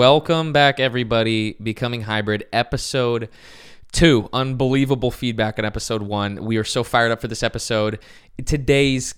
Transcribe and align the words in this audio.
Welcome 0.00 0.54
back, 0.54 0.80
everybody. 0.80 1.56
Becoming 1.62 2.00
Hybrid, 2.00 2.46
episode 2.54 3.28
two. 3.92 4.30
Unbelievable 4.32 5.10
feedback 5.10 5.58
on 5.58 5.66
episode 5.66 6.00
one. 6.00 6.42
We 6.42 6.56
are 6.56 6.64
so 6.64 6.82
fired 6.82 7.12
up 7.12 7.20
for 7.20 7.28
this 7.28 7.42
episode. 7.42 7.98
Today's 8.46 9.14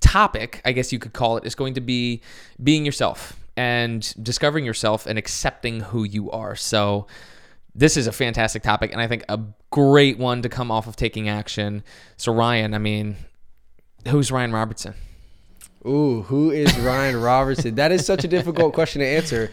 topic, 0.00 0.62
I 0.64 0.72
guess 0.72 0.90
you 0.90 0.98
could 0.98 1.12
call 1.12 1.36
it, 1.36 1.44
is 1.44 1.54
going 1.54 1.74
to 1.74 1.82
be 1.82 2.22
being 2.64 2.86
yourself 2.86 3.38
and 3.58 4.10
discovering 4.22 4.64
yourself 4.64 5.04
and 5.04 5.18
accepting 5.18 5.80
who 5.80 6.04
you 6.04 6.30
are. 6.30 6.56
So, 6.56 7.06
this 7.74 7.98
is 7.98 8.06
a 8.06 8.12
fantastic 8.12 8.62
topic, 8.62 8.92
and 8.92 9.02
I 9.02 9.08
think 9.08 9.22
a 9.28 9.38
great 9.70 10.16
one 10.16 10.40
to 10.40 10.48
come 10.48 10.70
off 10.70 10.86
of 10.86 10.96
taking 10.96 11.28
action. 11.28 11.84
So, 12.16 12.32
Ryan, 12.32 12.72
I 12.72 12.78
mean, 12.78 13.16
who's 14.08 14.32
Ryan 14.32 14.52
Robertson? 14.52 14.94
Ooh, 15.86 16.22
who 16.22 16.52
is 16.52 16.74
Ryan 16.78 17.20
Robertson? 17.20 17.74
That 17.74 17.92
is 17.92 18.06
such 18.06 18.24
a 18.24 18.28
difficult 18.28 18.72
question 18.72 19.00
to 19.00 19.06
answer. 19.06 19.52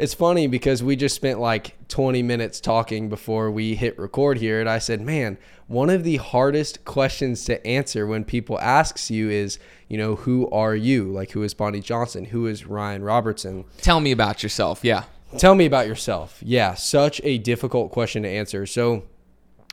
It's 0.00 0.14
funny 0.14 0.46
because 0.46 0.82
we 0.82 0.96
just 0.96 1.14
spent 1.14 1.40
like 1.40 1.76
20 1.88 2.22
minutes 2.22 2.58
talking 2.58 3.10
before 3.10 3.50
we 3.50 3.74
hit 3.74 3.98
record 3.98 4.38
here, 4.38 4.58
and 4.58 4.68
I 4.68 4.78
said, 4.78 5.02
"Man, 5.02 5.36
one 5.66 5.90
of 5.90 6.04
the 6.04 6.16
hardest 6.16 6.84
questions 6.86 7.44
to 7.44 7.64
answer 7.66 8.06
when 8.06 8.24
people 8.24 8.58
asks 8.60 9.10
you 9.10 9.28
is, 9.28 9.58
you 9.88 9.98
know, 9.98 10.16
who 10.16 10.48
are 10.50 10.74
you? 10.74 11.04
Like, 11.04 11.32
who 11.32 11.42
is 11.42 11.52
Bonnie 11.52 11.80
Johnson? 11.80 12.24
Who 12.26 12.46
is 12.46 12.66
Ryan 12.66 13.02
Robertson? 13.02 13.66
Tell 13.82 14.00
me 14.00 14.10
about 14.10 14.42
yourself." 14.42 14.80
Yeah. 14.82 15.04
Tell 15.36 15.54
me 15.54 15.66
about 15.66 15.86
yourself. 15.86 16.40
Yeah, 16.42 16.74
such 16.74 17.20
a 17.22 17.38
difficult 17.38 17.92
question 17.92 18.22
to 18.22 18.28
answer. 18.28 18.66
So, 18.66 19.04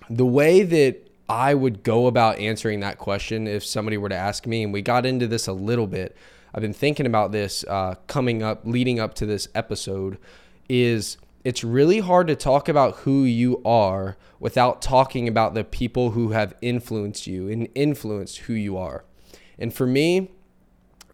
the 0.10 0.26
way 0.26 0.62
that 0.62 1.08
I 1.30 1.54
would 1.54 1.84
go 1.84 2.08
about 2.08 2.40
answering 2.40 2.80
that 2.82 2.98
question 2.98 3.48
if 3.48 3.66
somebody 3.66 3.98
were 3.98 4.10
to 4.10 4.16
ask 4.16 4.46
me. 4.46 4.64
And 4.64 4.72
we 4.72 4.82
got 4.82 5.06
into 5.06 5.28
this 5.28 5.48
a 5.48 5.54
little 5.54 5.88
bit. 5.88 6.16
I've 6.54 6.62
been 6.62 6.74
thinking 6.74 7.06
about 7.06 7.32
this 7.32 7.64
uh, 7.68 7.96
coming 8.08 8.44
up, 8.44 8.62
leading 8.64 9.00
up 9.00 9.14
to 9.16 9.26
this 9.26 9.48
episode. 9.54 10.18
Is 10.70 11.18
it's 11.44 11.64
really 11.64 12.00
hard 12.00 12.28
to 12.28 12.36
talk 12.36 12.68
about 12.68 12.98
who 12.98 13.24
you 13.24 13.62
are 13.64 14.18
without 14.40 14.82
talking 14.82 15.28
about 15.28 15.54
the 15.54 15.64
people 15.64 16.12
who 16.12 16.32
have 16.32 16.54
influenced 16.62 17.26
you 17.26 17.48
and 17.48 17.70
influenced 17.74 18.40
who 18.40 18.54
you 18.54 18.78
are. 18.78 19.06
And 19.58 19.74
for 19.74 19.88
me, 19.88 20.32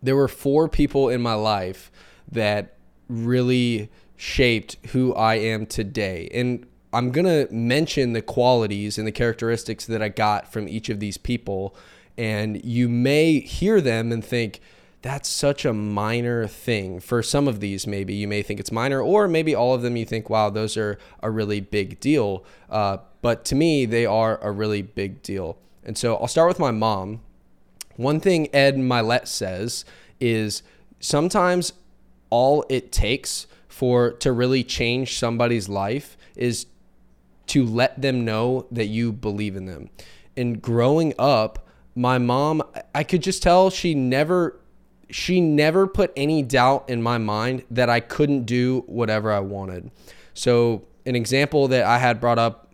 there 0.01 0.15
were 0.15 0.27
four 0.27 0.67
people 0.67 1.07
in 1.09 1.21
my 1.21 1.35
life 1.35 1.91
that 2.31 2.77
really 3.07 3.89
shaped 4.15 4.77
who 4.87 5.13
I 5.13 5.35
am 5.35 5.65
today. 5.65 6.29
And 6.33 6.65
I'm 6.91 7.11
going 7.11 7.25
to 7.25 7.53
mention 7.53 8.13
the 8.13 8.21
qualities 8.21 8.97
and 8.97 9.07
the 9.07 9.11
characteristics 9.11 9.85
that 9.85 10.01
I 10.01 10.09
got 10.09 10.51
from 10.51 10.67
each 10.67 10.89
of 10.89 10.99
these 10.99 11.17
people. 11.17 11.75
And 12.17 12.63
you 12.63 12.89
may 12.89 13.39
hear 13.39 13.81
them 13.81 14.11
and 14.11 14.23
think, 14.23 14.61
that's 15.03 15.27
such 15.27 15.65
a 15.65 15.73
minor 15.73 16.47
thing. 16.47 17.01
For 17.01 17.21
some 17.21 17.49
of 17.49 17.59
these, 17.59 17.85
maybe 17.85 18.13
you 18.13 18.25
may 18.25 18.41
think 18.41 18.61
it's 18.61 18.71
minor, 18.71 19.01
or 19.01 19.27
maybe 19.27 19.53
all 19.53 19.73
of 19.75 19.81
them 19.81 19.97
you 19.97 20.05
think, 20.05 20.29
wow, 20.29 20.49
those 20.49 20.77
are 20.77 20.97
a 21.21 21.29
really 21.29 21.59
big 21.59 21.99
deal. 21.99 22.45
Uh, 22.69 22.97
but 23.21 23.43
to 23.45 23.55
me, 23.55 23.85
they 23.85 24.05
are 24.05 24.39
a 24.41 24.49
really 24.49 24.81
big 24.81 25.21
deal. 25.21 25.57
And 25.83 25.97
so 25.97 26.15
I'll 26.15 26.29
start 26.29 26.47
with 26.47 26.57
my 26.57 26.71
mom. 26.71 27.19
One 27.97 28.21
thing 28.21 28.47
Ed 28.55 28.77
Mylett 28.77 29.27
says 29.27 29.83
is 30.21 30.63
sometimes 31.01 31.73
all 32.29 32.65
it 32.69 32.93
takes 32.93 33.45
for 33.67 34.13
to 34.13 34.31
really 34.31 34.63
change 34.63 35.19
somebody's 35.19 35.67
life 35.67 36.15
is 36.37 36.65
to 37.47 37.65
let 37.65 38.01
them 38.01 38.23
know 38.23 38.67
that 38.71 38.85
you 38.85 39.11
believe 39.11 39.57
in 39.57 39.65
them. 39.65 39.89
And 40.37 40.61
growing 40.61 41.13
up, 41.19 41.67
my 41.93 42.17
mom, 42.19 42.63
I 42.95 43.03
could 43.03 43.21
just 43.21 43.43
tell 43.43 43.69
she 43.69 43.93
never 43.93 44.59
she 45.13 45.39
never 45.39 45.85
put 45.85 46.11
any 46.15 46.41
doubt 46.41 46.89
in 46.89 47.01
my 47.01 47.17
mind 47.17 47.63
that 47.69 47.89
I 47.89 47.99
couldn't 47.99 48.45
do 48.45 48.83
whatever 48.87 49.31
I 49.31 49.39
wanted. 49.39 49.91
So, 50.33 50.85
an 51.05 51.15
example 51.15 51.67
that 51.67 51.83
I 51.83 51.99
had 51.99 52.19
brought 52.19 52.39
up 52.39 52.73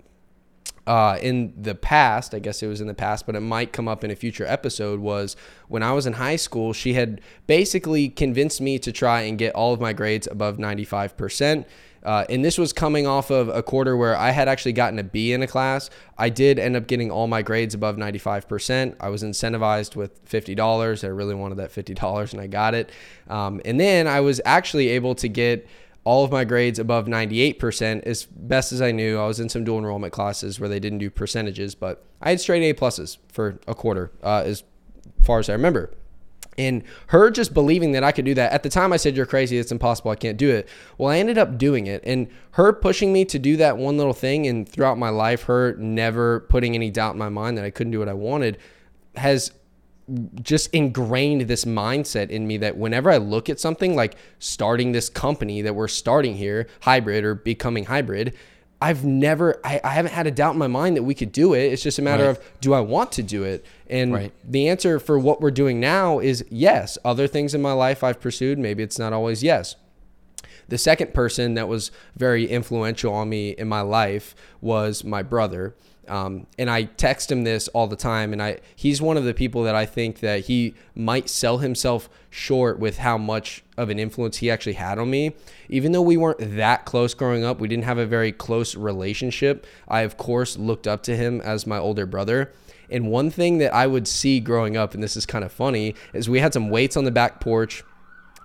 uh, 0.87 1.17
in 1.21 1.53
the 1.55 1.75
past, 1.75 2.33
I 2.33 2.39
guess 2.39 2.63
it 2.63 2.67
was 2.67 2.81
in 2.81 2.87
the 2.87 2.93
past, 2.93 3.25
but 3.25 3.35
it 3.35 3.41
might 3.41 3.73
come 3.73 3.87
up 3.87 4.03
in 4.03 4.09
a 4.09 4.15
future 4.15 4.45
episode, 4.45 4.99
was 4.99 5.35
when 5.67 5.83
I 5.83 5.91
was 5.91 6.07
in 6.07 6.13
high 6.13 6.37
school, 6.37 6.73
she 6.73 6.93
had 6.93 7.21
basically 7.45 8.09
convinced 8.09 8.61
me 8.61 8.79
to 8.79 8.91
try 8.91 9.21
and 9.21 9.37
get 9.37 9.53
all 9.53 9.73
of 9.73 9.81
my 9.81 9.93
grades 9.93 10.27
above 10.31 10.57
95%. 10.57 11.65
Uh, 12.03 12.25
and 12.29 12.43
this 12.43 12.57
was 12.57 12.73
coming 12.73 13.05
off 13.05 13.29
of 13.29 13.49
a 13.49 13.61
quarter 13.61 13.95
where 13.97 14.15
I 14.15 14.31
had 14.31 14.47
actually 14.47 14.73
gotten 14.73 14.99
a 14.99 15.03
B 15.03 15.33
in 15.33 15.43
a 15.43 15.47
class. 15.47 15.89
I 16.17 16.29
did 16.29 16.59
end 16.59 16.75
up 16.75 16.87
getting 16.87 17.11
all 17.11 17.27
my 17.27 17.41
grades 17.41 17.73
above 17.73 17.97
95%. 17.97 18.95
I 18.99 19.09
was 19.09 19.23
incentivized 19.23 19.95
with 19.95 20.23
$50. 20.25 21.03
I 21.03 21.07
really 21.07 21.35
wanted 21.35 21.55
that 21.55 21.71
$50 21.71 22.33
and 22.33 22.41
I 22.41 22.47
got 22.47 22.73
it. 22.73 22.91
Um, 23.27 23.61
and 23.65 23.79
then 23.79 24.07
I 24.07 24.21
was 24.21 24.41
actually 24.45 24.89
able 24.89 25.15
to 25.15 25.27
get 25.27 25.67
all 26.03 26.23
of 26.23 26.31
my 26.31 26.43
grades 26.43 26.79
above 26.79 27.05
98% 27.05 28.03
as 28.03 28.25
best 28.25 28.71
as 28.71 28.81
I 28.81 28.91
knew. 28.91 29.19
I 29.19 29.27
was 29.27 29.39
in 29.39 29.49
some 29.49 29.63
dual 29.63 29.79
enrollment 29.79 30.13
classes 30.13 30.59
where 30.59 30.69
they 30.69 30.79
didn't 30.79 30.99
do 30.99 31.09
percentages, 31.09 31.75
but 31.75 32.03
I 32.21 32.29
had 32.29 32.39
straight 32.39 32.67
A 32.67 32.73
pluses 32.73 33.17
for 33.27 33.59
a 33.67 33.75
quarter 33.75 34.11
uh, 34.23 34.43
as 34.45 34.63
far 35.21 35.39
as 35.39 35.49
I 35.49 35.53
remember. 35.53 35.91
And 36.59 36.83
her 37.07 37.31
just 37.31 37.53
believing 37.53 37.93
that 37.93 38.03
I 38.03 38.11
could 38.11 38.25
do 38.25 38.33
that. 38.33 38.51
At 38.51 38.63
the 38.63 38.69
time, 38.69 38.91
I 38.91 38.97
said, 38.97 39.15
You're 39.15 39.25
crazy. 39.25 39.57
It's 39.57 39.71
impossible. 39.71 40.11
I 40.11 40.15
can't 40.15 40.37
do 40.37 40.49
it. 40.51 40.67
Well, 40.97 41.09
I 41.09 41.17
ended 41.17 41.37
up 41.37 41.57
doing 41.57 41.87
it. 41.87 42.03
And 42.05 42.27
her 42.51 42.73
pushing 42.73 43.13
me 43.13 43.23
to 43.25 43.39
do 43.39 43.55
that 43.57 43.77
one 43.77 43.97
little 43.97 44.13
thing, 44.13 44.45
and 44.45 44.67
throughout 44.67 44.97
my 44.97 45.09
life, 45.09 45.43
her 45.43 45.75
never 45.77 46.41
putting 46.41 46.75
any 46.75 46.91
doubt 46.91 47.13
in 47.13 47.17
my 47.17 47.29
mind 47.29 47.57
that 47.57 47.63
I 47.63 47.69
couldn't 47.69 47.91
do 47.91 47.99
what 47.99 48.09
I 48.09 48.13
wanted, 48.13 48.57
has 49.15 49.53
just 50.41 50.73
ingrained 50.73 51.41
this 51.41 51.63
mindset 51.63 52.29
in 52.29 52.45
me 52.45 52.57
that 52.57 52.75
whenever 52.75 53.09
I 53.09 53.17
look 53.17 53.49
at 53.49 53.59
something 53.59 53.95
like 53.95 54.15
starting 54.39 54.91
this 54.91 55.07
company 55.07 55.61
that 55.61 55.75
we're 55.75 55.87
starting 55.87 56.35
here, 56.35 56.67
hybrid 56.81 57.23
or 57.23 57.35
becoming 57.35 57.85
hybrid, 57.85 58.35
I've 58.81 59.03
never, 59.03 59.59
I, 59.63 59.81
I, 59.83 59.89
haven't 59.89 60.13
had 60.13 60.25
a 60.25 60.31
doubt 60.31 60.53
in 60.53 60.59
my 60.59 60.67
mind 60.67 60.95
that 60.95 61.03
we 61.03 61.13
could 61.13 61.33
do 61.33 61.53
it. 61.53 61.73
It's 61.73 61.83
just 61.83 61.99
a 61.99 62.01
matter 62.01 62.23
right. 62.23 62.37
of 62.37 62.61
do 62.61 62.73
I 62.73 62.79
want 62.79 63.11
to 63.13 63.23
do 63.23 63.43
it? 63.43 63.65
And 63.89 64.13
right. 64.13 64.33
the 64.43 64.69
answer 64.69 64.99
for 64.99 65.19
what 65.19 65.41
we're 65.41 65.51
doing 65.51 65.81
now 65.81 66.19
is 66.19 66.45
yes. 66.49 66.97
Other 67.03 67.27
things 67.27 67.53
in 67.53 67.61
my 67.61 67.73
life 67.73 68.03
I've 68.03 68.21
pursued, 68.21 68.57
maybe 68.57 68.81
it's 68.81 68.97
not 68.97 69.11
always 69.11 69.43
yes. 69.43 69.75
The 70.69 70.77
second 70.77 71.13
person 71.13 71.55
that 71.55 71.67
was 71.67 71.91
very 72.15 72.47
influential 72.47 73.13
on 73.13 73.27
me 73.27 73.49
in 73.49 73.67
my 73.67 73.81
life 73.81 74.33
was 74.61 75.03
my 75.03 75.23
brother. 75.23 75.75
Um, 76.09 76.47
and 76.57 76.69
I 76.69 76.83
text 76.83 77.31
him 77.31 77.43
this 77.43 77.67
all 77.69 77.87
the 77.87 77.95
time, 77.95 78.33
and 78.33 78.41
I 78.41 78.59
he's 78.75 79.01
one 79.01 79.15
of 79.15 79.23
the 79.23 79.33
people 79.33 79.63
that 79.63 79.75
I 79.75 79.85
think 79.85 80.19
that 80.19 80.41
he 80.41 80.73
might 80.95 81.29
sell 81.29 81.59
himself 81.59 82.09
short 82.29 82.79
with 82.79 82.97
how 82.97 83.17
much 83.17 83.63
of 83.77 83.89
an 83.89 83.99
influence 83.99 84.37
he 84.37 84.49
actually 84.49 84.73
had 84.73 84.97
on 84.97 85.09
me. 85.09 85.35
Even 85.69 85.91
though 85.91 86.01
we 86.01 86.17
weren't 86.17 86.57
that 86.57 86.85
close 86.85 87.13
growing 87.13 87.43
up, 87.43 87.59
we 87.59 87.67
didn't 87.67 87.85
have 87.85 87.97
a 87.97 88.05
very 88.05 88.31
close 88.31 88.75
relationship. 88.75 89.65
I 89.87 90.01
of 90.01 90.17
course 90.17 90.57
looked 90.57 90.87
up 90.87 91.03
to 91.03 91.15
him 91.15 91.41
as 91.41 91.67
my 91.67 91.77
older 91.77 92.05
brother. 92.05 92.51
And 92.91 93.11
one 93.11 93.29
thing 93.29 93.59
that 93.59 93.73
I 93.73 93.85
would 93.85 94.07
see 94.07 94.39
growing 94.39 94.75
up, 94.75 94.95
and 94.95 95.03
this 95.03 95.15
is 95.15 95.25
kind 95.25 95.45
of 95.45 95.51
funny, 95.51 95.93
is 96.13 96.27
we 96.27 96.39
had 96.39 96.53
some 96.53 96.69
weights 96.69 96.97
on 96.97 97.03
the 97.03 97.11
back 97.11 97.39
porch 97.39 97.83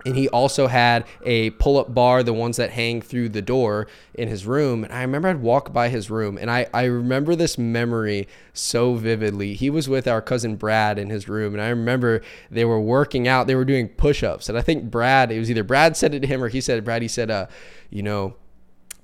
and 0.05 0.15
he 0.15 0.29
also 0.29 0.67
had 0.67 1.05
a 1.23 1.49
pull-up 1.51 1.93
bar 1.93 2.21
the 2.21 2.33
ones 2.33 2.57
that 2.57 2.69
hang 2.69 3.01
through 3.01 3.29
the 3.29 3.41
door 3.41 3.87
in 4.13 4.27
his 4.27 4.45
room. 4.45 4.83
And 4.83 4.93
i 4.93 5.01
remember 5.01 5.27
i'd 5.27 5.41
walk 5.41 5.73
by 5.73 5.89
his 5.89 6.09
room 6.09 6.37
and 6.37 6.49
i, 6.49 6.67
I 6.73 6.83
remember 6.85 7.35
this 7.35 7.57
memory 7.57 8.27
so 8.53 8.93
vividly. 8.93 9.53
He 9.53 9.69
was 9.69 9.89
with 9.89 10.07
our 10.07 10.21
cousin 10.21 10.55
brad 10.55 10.97
in 10.99 11.09
his 11.09 11.27
room 11.27 11.53
and 11.53 11.61
i 11.61 11.69
remember 11.69 12.21
they 12.49 12.65
were 12.65 12.79
working 12.79 13.27
out. 13.27 13.47
They 13.47 13.55
were 13.55 13.65
doing 13.65 13.89
push-ups 13.89 14.47
and 14.49 14.57
i 14.57 14.61
think 14.61 14.89
brad 14.91 15.31
it 15.31 15.39
was 15.39 15.49
either 15.49 15.63
brad 15.63 15.97
said 15.97 16.13
it 16.13 16.19
to 16.21 16.27
him 16.27 16.43
or 16.43 16.49
he 16.49 16.61
said 16.61 16.83
brad 16.85 17.01
he 17.01 17.07
said 17.07 17.31
uh 17.31 17.47
you 17.89 18.03
know 18.03 18.35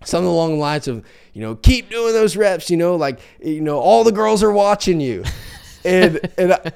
something 0.04 0.28
along 0.28 0.52
the 0.52 0.58
lines 0.58 0.88
of 0.88 1.06
you 1.34 1.42
know 1.42 1.56
keep 1.56 1.90
doing 1.90 2.14
those 2.14 2.36
reps 2.36 2.70
you 2.70 2.78
know 2.78 2.96
like 2.96 3.20
you 3.40 3.62
know 3.62 3.80
all 3.80 4.04
the 4.04 4.12
girls 4.12 4.42
are 4.44 4.52
watching 4.52 5.00
you 5.00 5.24
and 5.86 6.20
and 6.38 6.54
I, 6.54 6.72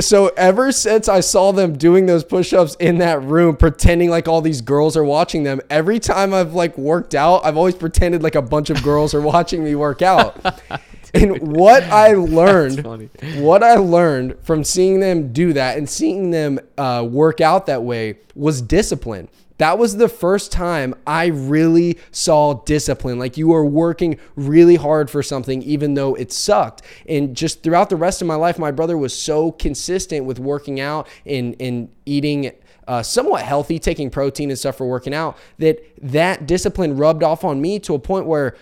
so 0.00 0.28
ever 0.36 0.72
since 0.72 1.08
I 1.08 1.20
saw 1.20 1.52
them 1.52 1.76
doing 1.76 2.06
those 2.06 2.24
push-ups 2.24 2.76
in 2.80 2.98
that 2.98 3.22
room, 3.22 3.56
pretending 3.56 4.10
like 4.10 4.28
all 4.28 4.40
these 4.40 4.60
girls 4.60 4.96
are 4.96 5.04
watching 5.04 5.42
them, 5.42 5.60
every 5.70 5.98
time 5.98 6.34
I've 6.34 6.54
like 6.54 6.76
worked 6.78 7.14
out, 7.14 7.44
I've 7.44 7.56
always 7.56 7.74
pretended 7.74 8.22
like 8.22 8.34
a 8.34 8.42
bunch 8.42 8.70
of 8.70 8.82
girls 8.82 9.14
are 9.14 9.20
watching 9.20 9.64
me 9.64 9.74
work 9.74 10.02
out. 10.02 10.36
and 11.14 11.56
what 11.56 11.82
I 11.84 12.12
learned, 12.12 12.84
what 13.36 13.62
I 13.62 13.74
learned 13.76 14.36
from 14.42 14.64
seeing 14.64 15.00
them 15.00 15.32
do 15.32 15.52
that 15.54 15.78
and 15.78 15.88
seeing 15.88 16.30
them 16.30 16.58
uh, 16.76 17.06
work 17.08 17.40
out 17.40 17.66
that 17.66 17.82
way 17.82 18.18
was 18.34 18.60
discipline 18.60 19.28
that 19.58 19.78
was 19.78 19.96
the 19.96 20.08
first 20.08 20.50
time 20.50 20.94
I 21.06 21.26
really 21.26 21.98
saw 22.10 22.54
discipline. 22.64 23.18
Like 23.18 23.36
you 23.36 23.52
are 23.52 23.64
working 23.64 24.18
really 24.36 24.76
hard 24.76 25.10
for 25.10 25.22
something, 25.22 25.62
even 25.62 25.94
though 25.94 26.14
it 26.14 26.32
sucked. 26.32 26.82
And 27.08 27.36
just 27.36 27.62
throughout 27.62 27.90
the 27.90 27.96
rest 27.96 28.22
of 28.22 28.28
my 28.28 28.36
life, 28.36 28.58
my 28.58 28.70
brother 28.70 28.96
was 28.96 29.16
so 29.16 29.52
consistent 29.52 30.24
with 30.24 30.38
working 30.38 30.80
out 30.80 31.06
and, 31.26 31.54
and 31.60 31.90
eating. 32.06 32.52
Uh, 32.86 33.02
somewhat 33.02 33.42
healthy, 33.42 33.78
taking 33.78 34.08
protein 34.08 34.48
and 34.48 34.58
stuff 34.58 34.78
for 34.78 34.88
working 34.88 35.12
out, 35.12 35.36
that 35.58 35.78
that 36.00 36.46
discipline 36.46 36.96
rubbed 36.96 37.22
off 37.22 37.44
on 37.44 37.60
me 37.60 37.78
to 37.78 37.92
a 37.92 37.98
point 37.98 38.24
where 38.24 38.56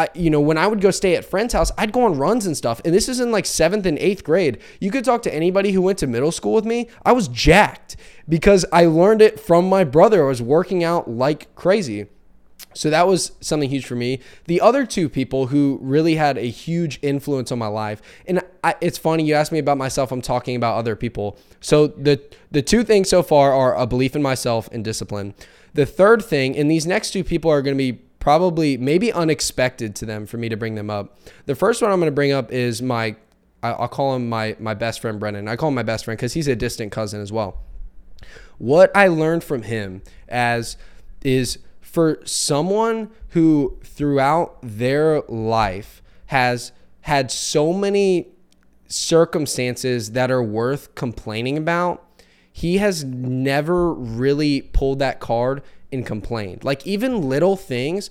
I, 0.00 0.08
you 0.14 0.30
know, 0.30 0.40
when 0.40 0.56
I 0.56 0.66
would 0.66 0.80
go 0.80 0.90
stay 0.90 1.14
at 1.14 1.26
friends' 1.26 1.52
house, 1.52 1.70
I'd 1.76 1.92
go 1.92 2.04
on 2.06 2.16
runs 2.16 2.46
and 2.46 2.56
stuff. 2.56 2.80
And 2.86 2.94
this 2.94 3.06
is 3.06 3.20
in 3.20 3.30
like 3.30 3.44
seventh 3.44 3.84
and 3.84 3.98
eighth 3.98 4.24
grade. 4.24 4.58
You 4.80 4.90
could 4.90 5.04
talk 5.04 5.20
to 5.24 5.34
anybody 5.34 5.72
who 5.72 5.82
went 5.82 5.98
to 5.98 6.06
middle 6.06 6.32
school 6.32 6.54
with 6.54 6.64
me. 6.64 6.88
I 7.04 7.12
was 7.12 7.28
jacked 7.28 7.96
because 8.26 8.64
I 8.72 8.86
learned 8.86 9.20
it 9.20 9.38
from 9.38 9.68
my 9.68 9.84
brother. 9.84 10.24
I 10.24 10.28
was 10.28 10.40
working 10.40 10.82
out 10.82 11.10
like 11.10 11.54
crazy. 11.54 12.06
So 12.72 12.88
that 12.88 13.06
was 13.06 13.32
something 13.40 13.68
huge 13.68 13.84
for 13.84 13.94
me. 13.94 14.20
The 14.46 14.62
other 14.62 14.86
two 14.86 15.10
people 15.10 15.48
who 15.48 15.78
really 15.82 16.14
had 16.14 16.38
a 16.38 16.48
huge 16.48 16.98
influence 17.02 17.52
on 17.52 17.58
my 17.58 17.66
life, 17.66 18.00
and 18.26 18.40
I, 18.64 18.76
it's 18.80 18.96
funny 18.96 19.24
you 19.24 19.34
asked 19.34 19.52
me 19.52 19.58
about 19.58 19.76
myself. 19.76 20.12
I'm 20.12 20.22
talking 20.22 20.56
about 20.56 20.78
other 20.78 20.96
people. 20.96 21.36
So 21.60 21.88
the 21.88 22.22
the 22.50 22.62
two 22.62 22.84
things 22.84 23.10
so 23.10 23.22
far 23.22 23.52
are 23.52 23.76
a 23.76 23.86
belief 23.86 24.16
in 24.16 24.22
myself 24.22 24.68
and 24.72 24.82
discipline. 24.82 25.34
The 25.74 25.84
third 25.84 26.24
thing, 26.24 26.56
and 26.56 26.70
these 26.70 26.86
next 26.86 27.10
two 27.10 27.24
people 27.24 27.50
are 27.50 27.60
going 27.60 27.76
to 27.76 27.92
be 27.92 28.00
probably 28.20 28.76
maybe 28.76 29.12
unexpected 29.12 29.96
to 29.96 30.06
them 30.06 30.26
for 30.26 30.36
me 30.36 30.48
to 30.48 30.56
bring 30.56 30.76
them 30.76 30.88
up. 30.90 31.18
The 31.46 31.56
first 31.56 31.82
one 31.82 31.90
I'm 31.90 31.98
going 31.98 32.06
to 32.06 32.14
bring 32.14 32.32
up 32.32 32.52
is 32.52 32.80
my 32.80 33.16
I'll 33.62 33.88
call 33.88 34.14
him 34.14 34.28
my 34.28 34.56
my 34.60 34.74
best 34.74 35.00
friend 35.00 35.18
Brennan. 35.18 35.48
I 35.48 35.56
call 35.56 35.68
him 35.68 35.74
my 35.74 35.82
best 35.82 36.04
friend 36.04 36.16
because 36.16 36.34
he's 36.34 36.48
a 36.48 36.56
distant 36.56 36.92
cousin 36.92 37.20
as 37.20 37.32
well. 37.32 37.58
What 38.58 38.94
I 38.96 39.08
learned 39.08 39.42
from 39.42 39.62
him 39.62 40.02
as 40.28 40.76
is 41.22 41.58
for 41.80 42.20
someone 42.24 43.10
who 43.30 43.78
throughout 43.82 44.58
their 44.62 45.22
life 45.22 46.02
has 46.26 46.72
had 47.02 47.30
so 47.30 47.72
many 47.72 48.28
circumstances 48.86 50.12
that 50.12 50.30
are 50.30 50.42
worth 50.42 50.94
complaining 50.94 51.56
about, 51.56 52.06
he 52.52 52.78
has 52.78 53.04
never 53.04 53.92
really 53.92 54.62
pulled 54.62 54.98
that 54.98 55.20
card 55.20 55.62
and 55.92 56.04
complained. 56.04 56.64
Like 56.64 56.86
even 56.86 57.28
little 57.28 57.56
things, 57.56 58.10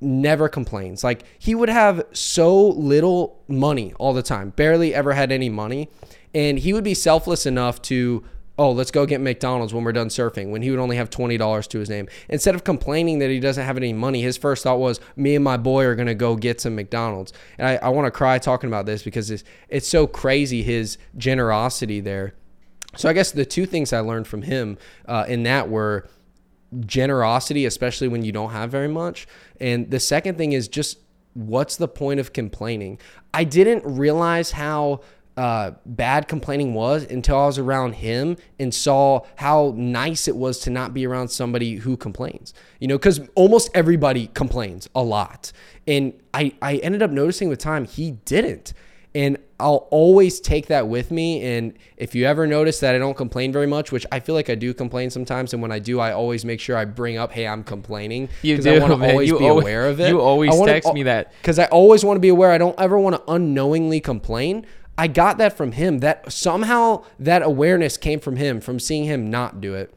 never 0.00 0.48
complains. 0.48 1.02
Like 1.02 1.24
he 1.38 1.54
would 1.54 1.68
have 1.68 2.04
so 2.12 2.68
little 2.68 3.42
money 3.48 3.92
all 3.98 4.12
the 4.12 4.22
time, 4.22 4.50
barely 4.50 4.94
ever 4.94 5.12
had 5.12 5.32
any 5.32 5.48
money. 5.48 5.88
And 6.34 6.58
he 6.58 6.72
would 6.72 6.84
be 6.84 6.94
selfless 6.94 7.46
enough 7.46 7.80
to 7.82 8.24
oh, 8.58 8.72
let's 8.72 8.90
go 8.90 9.04
get 9.04 9.20
McDonald's 9.20 9.74
when 9.74 9.84
we're 9.84 9.92
done 9.92 10.08
surfing, 10.08 10.50
when 10.50 10.62
he 10.62 10.70
would 10.70 10.80
only 10.80 10.96
have 10.96 11.10
$20 11.10 11.68
to 11.68 11.78
his 11.78 11.90
name. 11.90 12.08
Instead 12.28 12.54
of 12.54 12.64
complaining 12.64 13.18
that 13.18 13.30
he 13.30 13.38
doesn't 13.38 13.64
have 13.64 13.76
any 13.76 13.92
money, 13.92 14.22
his 14.22 14.36
first 14.36 14.62
thought 14.62 14.78
was, 14.78 14.98
me 15.14 15.34
and 15.34 15.44
my 15.44 15.56
boy 15.56 15.84
are 15.84 15.94
going 15.94 16.06
to 16.06 16.14
go 16.14 16.36
get 16.36 16.60
some 16.60 16.74
McDonald's. 16.74 17.32
And 17.58 17.68
I, 17.68 17.76
I 17.76 17.88
want 17.90 18.06
to 18.06 18.10
cry 18.10 18.38
talking 18.38 18.68
about 18.68 18.86
this 18.86 19.02
because 19.02 19.30
it's, 19.30 19.44
it's 19.68 19.86
so 19.86 20.06
crazy, 20.06 20.62
his 20.62 20.96
generosity 21.18 22.00
there. 22.00 22.34
So 22.96 23.10
I 23.10 23.12
guess 23.12 23.30
the 23.30 23.44
two 23.44 23.66
things 23.66 23.92
I 23.92 24.00
learned 24.00 24.26
from 24.26 24.42
him 24.42 24.78
uh, 25.06 25.26
in 25.28 25.42
that 25.42 25.68
were 25.68 26.08
generosity, 26.80 27.64
especially 27.66 28.08
when 28.08 28.24
you 28.24 28.32
don't 28.32 28.50
have 28.50 28.70
very 28.70 28.88
much. 28.88 29.26
And 29.60 29.90
the 29.90 30.00
second 30.00 30.36
thing 30.36 30.52
is 30.52 30.68
just 30.68 30.98
what's 31.34 31.76
the 31.76 31.88
point 31.88 32.20
of 32.20 32.32
complaining? 32.32 32.98
I 33.34 33.44
didn't 33.44 33.84
realize 33.84 34.52
how 34.52 35.00
uh, 35.36 35.72
bad 35.84 36.28
complaining 36.28 36.72
was 36.72 37.04
until 37.04 37.38
I 37.38 37.46
was 37.46 37.58
around 37.58 37.92
him 37.92 38.38
and 38.58 38.72
saw 38.72 39.20
how 39.36 39.74
nice 39.76 40.28
it 40.28 40.36
was 40.36 40.60
to 40.60 40.70
not 40.70 40.94
be 40.94 41.06
around 41.06 41.28
somebody 41.28 41.76
who 41.76 41.96
complains. 41.96 42.54
You 42.80 42.88
know, 42.88 42.96
because 42.96 43.20
almost 43.34 43.68
everybody 43.74 44.28
complains 44.28 44.88
a 44.94 45.02
lot. 45.02 45.52
And 45.86 46.14
I, 46.32 46.54
I 46.62 46.76
ended 46.76 47.02
up 47.02 47.10
noticing 47.10 47.50
with 47.50 47.58
time 47.58 47.84
he 47.84 48.12
didn't. 48.12 48.72
And 49.16 49.38
I'll 49.58 49.88
always 49.90 50.40
take 50.40 50.66
that 50.66 50.88
with 50.88 51.10
me. 51.10 51.42
And 51.42 51.72
if 51.96 52.14
you 52.14 52.26
ever 52.26 52.46
notice 52.46 52.80
that 52.80 52.94
I 52.94 52.98
don't 52.98 53.16
complain 53.16 53.50
very 53.50 53.66
much, 53.66 53.90
which 53.90 54.04
I 54.12 54.20
feel 54.20 54.34
like 54.34 54.50
I 54.50 54.54
do 54.54 54.74
complain 54.74 55.08
sometimes, 55.08 55.54
and 55.54 55.62
when 55.62 55.72
I 55.72 55.78
do, 55.78 55.98
I 56.00 56.12
always 56.12 56.44
make 56.44 56.60
sure 56.60 56.76
I 56.76 56.84
bring 56.84 57.16
up, 57.16 57.32
"Hey, 57.32 57.46
I'm 57.46 57.64
complaining," 57.64 58.28
You 58.42 58.54
because 58.54 58.66
I 58.66 58.74
do, 58.74 58.80
want 58.82 59.00
to 59.00 59.08
always 59.10 59.28
You 59.30 59.38
be 59.38 59.48
always- 59.48 59.62
aware 59.64 59.86
of 59.88 60.00
it. 60.00 60.08
you 60.08 60.20
always 60.20 60.50
wanna- 60.54 60.72
text 60.72 60.92
me 60.92 61.04
that. 61.04 61.32
because 61.40 61.58
I 61.58 61.64
always 61.66 62.04
want 62.04 62.16
to 62.16 62.20
be 62.20 62.28
aware. 62.28 62.50
I 62.50 62.58
don't 62.58 62.78
ever 62.78 62.98
want 62.98 63.16
to 63.16 63.22
unknowingly 63.32 64.00
complain. 64.00 64.66
I 64.98 65.06
got 65.06 65.38
that 65.38 65.56
from 65.56 65.72
him. 65.72 66.00
That 66.00 66.30
somehow 66.30 67.04
that 67.18 67.40
awareness 67.42 67.96
came 67.96 68.20
from 68.20 68.36
him, 68.36 68.60
from 68.60 68.78
seeing 68.78 69.04
him 69.04 69.30
not 69.30 69.62
do 69.62 69.72
it. 69.74 69.94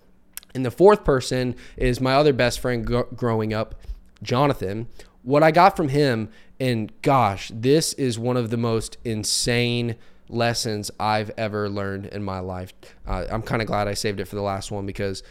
And 0.56 0.66
the 0.66 0.72
fourth 0.72 1.04
person 1.04 1.56
is 1.76 2.00
my 2.00 2.14
other 2.14 2.32
best 2.32 2.62
friend 2.62 2.86
gr- 2.86 3.02
growing 3.16 3.54
up, 3.54 3.76
Jonathan. 4.24 4.88
What 5.24 5.44
I 5.44 5.52
got 5.52 5.76
from 5.76 5.90
him, 5.90 6.30
and 6.60 6.92
gosh, 7.02 7.52
this 7.54 7.94
is 7.94 8.20
one 8.20 8.38
of 8.38 8.50
the 8.50 8.58
most 8.58 8.98
insane 9.06 9.96
lessons 10.28 10.92
I've 11.00 11.32
ever 11.38 11.70
learned 11.70 12.08
in 12.08 12.24
my 12.24 12.40
life. 12.40 12.74
Uh, 13.08 13.26
I'm 13.32 13.42
kind 13.42 13.62
of 13.62 13.68
glad 13.68 13.88
I 13.88 13.94
saved 13.94 14.20
it 14.20 14.26
for 14.26 14.36
the 14.36 14.42
last 14.42 14.72
one 14.72 14.86
because 14.86 15.24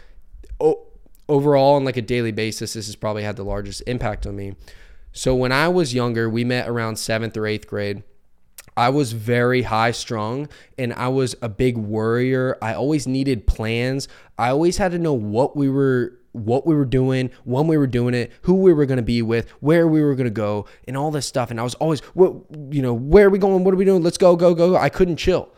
o- 0.60 0.86
overall, 1.28 1.74
on 1.74 1.84
like 1.84 1.96
a 1.96 2.02
daily 2.02 2.32
basis, 2.32 2.72
this 2.72 2.86
has 2.86 2.96
probably 2.96 3.22
had 3.22 3.36
the 3.36 3.44
largest 3.44 3.82
impact 3.86 4.26
on 4.26 4.36
me. 4.36 4.54
So 5.12 5.34
when 5.34 5.52
I 5.52 5.68
was 5.68 5.94
younger, 5.94 6.28
we 6.28 6.44
met 6.44 6.68
around 6.68 6.96
seventh 6.96 7.36
or 7.36 7.46
eighth 7.46 7.66
grade. 7.66 8.02
I 8.76 8.90
was 8.90 9.12
very 9.12 9.62
high 9.62 9.90
strung 9.90 10.48
and 10.78 10.92
I 10.92 11.08
was 11.08 11.34
a 11.42 11.48
big 11.48 11.76
worrier. 11.76 12.56
I 12.62 12.74
always 12.74 13.08
needed 13.08 13.46
plans. 13.46 14.06
I 14.38 14.50
always 14.50 14.76
had 14.76 14.92
to 14.92 14.98
know 14.98 15.14
what 15.14 15.56
we 15.56 15.68
were 15.68 16.17
what 16.32 16.66
we 16.66 16.74
were 16.74 16.84
doing, 16.84 17.30
when 17.44 17.66
we 17.66 17.76
were 17.76 17.86
doing 17.86 18.14
it, 18.14 18.32
who 18.42 18.54
we 18.54 18.72
were 18.72 18.86
going 18.86 18.98
to 18.98 19.02
be 19.02 19.22
with, 19.22 19.50
where 19.60 19.88
we 19.88 20.02
were 20.02 20.14
going 20.14 20.26
to 20.26 20.30
go, 20.30 20.66
and 20.86 20.96
all 20.96 21.10
this 21.10 21.26
stuff. 21.26 21.50
And 21.50 21.58
I 21.58 21.62
was 21.62 21.74
always, 21.74 22.00
what, 22.14 22.34
you 22.70 22.82
know, 22.82 22.94
where 22.94 23.26
are 23.26 23.30
we 23.30 23.38
going? 23.38 23.64
What 23.64 23.74
are 23.74 23.78
we 23.78 23.84
doing? 23.84 24.02
Let's 24.02 24.18
go, 24.18 24.36
go, 24.36 24.54
go. 24.54 24.76
I 24.76 24.88
couldn't 24.88 25.16
chill. 25.16 25.48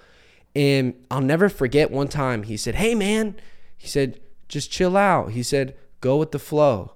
And 0.55 0.94
I'll 1.11 1.20
never 1.20 1.49
forget 1.49 1.90
one 1.90 2.08
time 2.08 2.44
he 2.44 2.56
said, 2.56 2.75
Hey, 2.76 2.94
man, 2.94 3.37
he 3.76 3.87
said, 3.87 4.20
just 4.50 4.70
chill 4.70 4.96
out. 4.96 5.31
He 5.31 5.43
said, 5.43 5.76
go 6.00 6.17
with 6.17 6.32
the 6.32 6.38
flow. 6.38 6.93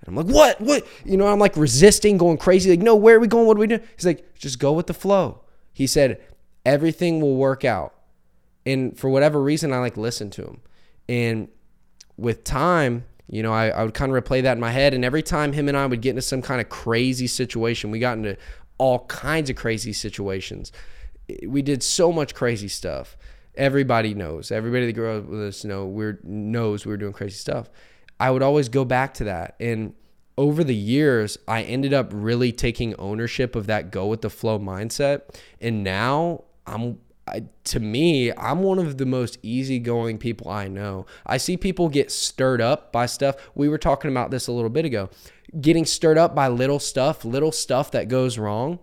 And 0.00 0.08
I'm 0.08 0.26
like, 0.26 0.34
what? 0.34 0.60
What? 0.60 0.86
You 1.04 1.16
know, 1.16 1.26
I'm 1.26 1.38
like 1.38 1.56
resisting, 1.56 2.18
going 2.18 2.36
crazy. 2.36 2.70
Like, 2.70 2.80
no, 2.80 2.94
where 2.94 3.16
are 3.16 3.20
we 3.20 3.28
going? 3.28 3.46
What 3.46 3.56
are 3.56 3.60
we 3.60 3.66
doing? 3.66 3.82
He's 3.96 4.04
like, 4.04 4.34
just 4.34 4.58
go 4.58 4.72
with 4.72 4.88
the 4.88 4.94
flow. 4.94 5.42
He 5.72 5.86
said, 5.86 6.20
everything 6.66 7.20
will 7.20 7.36
work 7.36 7.64
out. 7.64 7.94
And 8.66 8.98
for 8.98 9.08
whatever 9.08 9.40
reason, 9.40 9.72
I 9.72 9.78
like 9.78 9.96
listened 9.96 10.32
to 10.34 10.42
him. 10.42 10.60
And 11.08 11.48
with 12.18 12.44
time, 12.44 13.04
you 13.30 13.42
know, 13.42 13.52
I, 13.52 13.68
I 13.68 13.84
would 13.84 13.94
kind 13.94 14.14
of 14.14 14.22
replay 14.22 14.42
that 14.42 14.52
in 14.54 14.60
my 14.60 14.72
head. 14.72 14.92
And 14.92 15.04
every 15.04 15.22
time 15.22 15.52
him 15.52 15.68
and 15.68 15.76
I 15.76 15.86
would 15.86 16.02
get 16.02 16.10
into 16.10 16.22
some 16.22 16.42
kind 16.42 16.60
of 16.60 16.68
crazy 16.68 17.26
situation, 17.26 17.90
we 17.90 17.98
got 17.98 18.18
into 18.18 18.36
all 18.76 19.06
kinds 19.06 19.48
of 19.48 19.56
crazy 19.56 19.92
situations. 19.92 20.72
We 21.46 21.62
did 21.62 21.82
so 21.82 22.12
much 22.12 22.34
crazy 22.34 22.68
stuff. 22.68 23.16
Everybody 23.54 24.14
knows. 24.14 24.50
Everybody 24.50 24.86
that 24.86 24.92
grew 24.92 25.18
up 25.18 25.24
with 25.26 25.42
us 25.42 25.64
know 25.64 25.86
we're 25.86 26.20
knows 26.22 26.86
we 26.86 26.90
were 26.90 26.96
doing 26.96 27.12
crazy 27.12 27.36
stuff. 27.36 27.70
I 28.20 28.30
would 28.30 28.42
always 28.42 28.68
go 28.68 28.84
back 28.84 29.14
to 29.14 29.24
that. 29.24 29.56
And 29.60 29.94
over 30.36 30.62
the 30.64 30.74
years, 30.74 31.36
I 31.46 31.62
ended 31.62 31.92
up 31.92 32.10
really 32.12 32.52
taking 32.52 32.94
ownership 32.96 33.56
of 33.56 33.66
that 33.66 33.90
go 33.90 34.06
with 34.06 34.22
the 34.22 34.30
flow 34.30 34.58
mindset. 34.58 35.22
And 35.60 35.84
now 35.84 36.44
I'm 36.66 36.98
I, 37.28 37.42
to 37.64 37.80
me, 37.80 38.32
I'm 38.32 38.62
one 38.62 38.78
of 38.78 38.98
the 38.98 39.06
most 39.06 39.38
easygoing 39.42 40.18
people 40.18 40.50
I 40.50 40.68
know. 40.68 41.06
I 41.26 41.36
see 41.36 41.56
people 41.56 41.88
get 41.88 42.10
stirred 42.10 42.60
up 42.60 42.92
by 42.92 43.06
stuff. 43.06 43.36
We 43.54 43.68
were 43.68 43.78
talking 43.78 44.10
about 44.10 44.30
this 44.30 44.46
a 44.46 44.52
little 44.52 44.70
bit 44.70 44.84
ago. 44.84 45.10
Getting 45.60 45.84
stirred 45.84 46.18
up 46.18 46.34
by 46.34 46.48
little 46.48 46.78
stuff, 46.78 47.24
little 47.24 47.52
stuff 47.52 47.90
that 47.92 48.08
goes 48.08 48.38
wrong. 48.38 48.78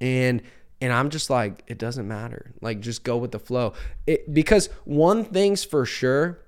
And 0.00 0.42
and 0.80 0.92
I'm 0.92 1.10
just 1.10 1.30
like 1.30 1.62
it 1.66 1.78
doesn't 1.78 2.06
matter. 2.06 2.52
Like 2.60 2.80
just 2.80 3.02
go 3.04 3.16
with 3.16 3.32
the 3.32 3.38
flow. 3.38 3.72
It, 4.06 4.32
because 4.32 4.68
one 4.84 5.24
thing's 5.24 5.64
for 5.64 5.86
sure, 5.86 6.38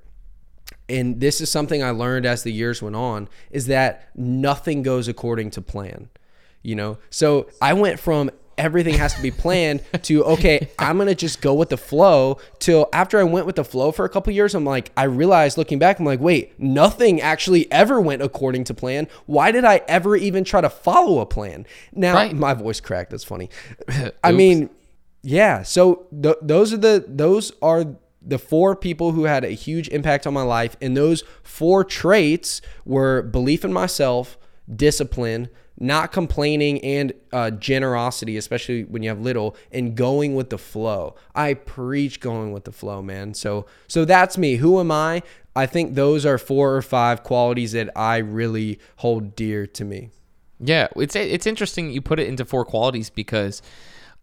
and 0.88 1.20
this 1.20 1.40
is 1.40 1.50
something 1.50 1.82
I 1.82 1.90
learned 1.90 2.26
as 2.26 2.42
the 2.42 2.52
years 2.52 2.82
went 2.82 2.96
on, 2.96 3.28
is 3.50 3.66
that 3.66 4.08
nothing 4.14 4.82
goes 4.82 5.08
according 5.08 5.50
to 5.52 5.62
plan. 5.62 6.10
You 6.62 6.74
know, 6.74 6.98
so 7.08 7.48
I 7.62 7.72
went 7.72 8.00
from 8.00 8.30
everything 8.58 8.94
has 8.94 9.14
to 9.14 9.22
be 9.22 9.30
planned 9.30 9.82
to 10.02 10.24
okay, 10.24 10.68
I'm 10.78 10.98
gonna 10.98 11.14
just 11.14 11.40
go 11.40 11.54
with 11.54 11.68
the 11.70 11.76
flow. 11.76 12.38
Till 12.58 12.88
after 12.92 13.18
I 13.18 13.22
went 13.22 13.46
with 13.46 13.56
the 13.56 13.64
flow 13.64 13.92
for 13.92 14.04
a 14.04 14.08
couple 14.08 14.32
years, 14.32 14.54
I'm 14.54 14.64
like, 14.64 14.90
I 14.96 15.04
realized 15.04 15.56
looking 15.56 15.78
back, 15.78 15.98
I'm 15.98 16.04
like, 16.04 16.20
wait, 16.20 16.58
nothing 16.60 17.20
actually 17.20 17.70
ever 17.72 18.00
went 18.00 18.20
according 18.22 18.64
to 18.64 18.74
plan. 18.74 19.08
Why 19.26 19.52
did 19.52 19.64
I 19.64 19.82
ever 19.88 20.16
even 20.16 20.44
try 20.44 20.60
to 20.60 20.70
follow 20.70 21.20
a 21.20 21.26
plan? 21.26 21.66
Now 21.92 22.14
Right. 22.14 22.34
my 22.34 22.54
voice 22.54 22.80
cracked. 22.80 23.10
That's 23.10 23.24
funny. 23.24 23.48
I 24.24 24.32
mean, 24.32 24.70
yeah. 25.22 25.62
So 25.62 26.06
th- 26.22 26.36
those 26.42 26.72
are 26.72 26.78
the 26.78 27.04
those 27.06 27.52
are 27.62 27.84
the 28.20 28.38
four 28.38 28.74
people 28.76 29.12
who 29.12 29.24
had 29.24 29.44
a 29.44 29.50
huge 29.50 29.88
impact 29.88 30.26
on 30.26 30.34
my 30.34 30.42
life, 30.42 30.76
and 30.82 30.96
those 30.96 31.22
four 31.42 31.84
traits 31.84 32.60
were 32.84 33.22
belief 33.22 33.64
in 33.64 33.72
myself, 33.72 34.36
discipline, 34.74 35.48
not 35.80 36.12
complaining, 36.12 36.82
and 36.84 37.12
uh, 37.32 37.50
generosity, 37.50 38.36
especially 38.36 38.84
when 38.84 39.02
you 39.02 39.08
have 39.08 39.20
little, 39.20 39.56
and 39.70 39.94
going 39.96 40.34
with 40.34 40.50
the 40.50 40.58
flow. 40.58 41.14
I 41.34 41.54
preach 41.54 42.20
going 42.20 42.52
with 42.52 42.64
the 42.64 42.72
flow, 42.72 43.02
man. 43.02 43.34
So 43.34 43.66
so 43.86 44.04
that's 44.04 44.36
me. 44.36 44.56
Who 44.56 44.80
am 44.80 44.90
I? 44.90 45.22
I 45.54 45.66
think 45.66 45.94
those 45.94 46.24
are 46.24 46.38
four 46.38 46.76
or 46.76 46.82
five 46.82 47.22
qualities 47.22 47.72
that 47.72 47.90
I 47.96 48.18
really 48.18 48.78
hold 48.96 49.34
dear 49.34 49.66
to 49.66 49.84
me. 49.84 50.10
Yeah, 50.60 50.88
it's 50.96 51.14
it's 51.16 51.46
interesting 51.46 51.90
you 51.90 52.00
put 52.00 52.18
it 52.18 52.28
into 52.28 52.44
four 52.44 52.64
qualities 52.64 53.10
because 53.10 53.62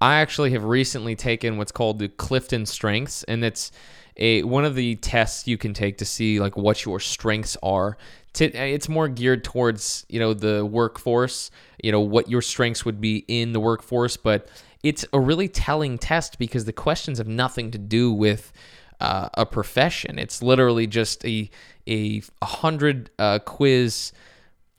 I 0.01 0.15
actually 0.15 0.51
have 0.51 0.65
recently 0.65 1.15
taken 1.15 1.57
what's 1.57 1.71
called 1.71 1.99
the 1.99 2.09
Clifton 2.09 2.65
Strengths, 2.65 3.23
and 3.23 3.43
it's 3.43 3.71
a 4.17 4.43
one 4.43 4.65
of 4.65 4.75
the 4.75 4.95
tests 4.95 5.47
you 5.47 5.57
can 5.57 5.73
take 5.73 5.97
to 5.97 6.05
see 6.05 6.39
like 6.39 6.55
what 6.55 6.85
your 6.85 6.99
strengths 6.99 7.57
are. 7.61 7.97
It's 8.37 8.89
more 8.89 9.07
geared 9.07 9.43
towards 9.43 10.05
you 10.09 10.19
know 10.19 10.33
the 10.33 10.65
workforce, 10.65 11.51
you 11.83 11.91
know 11.91 12.01
what 12.01 12.29
your 12.29 12.41
strengths 12.41 12.83
would 12.85 12.99
be 12.99 13.23
in 13.27 13.53
the 13.53 13.59
workforce, 13.59 14.17
but 14.17 14.49
it's 14.83 15.05
a 15.13 15.19
really 15.19 15.47
telling 15.47 15.97
test 15.97 16.37
because 16.37 16.65
the 16.65 16.73
questions 16.73 17.17
have 17.17 17.27
nothing 17.27 17.71
to 17.71 17.77
do 17.77 18.11
with 18.13 18.51
uh, 18.99 19.29
a 19.33 19.45
profession. 19.45 20.19
It's 20.19 20.41
literally 20.41 20.87
just 20.87 21.25
a 21.25 21.49
a, 21.87 22.21
hundred 22.43 23.09
uh, 23.19 23.39
quiz 23.39 24.11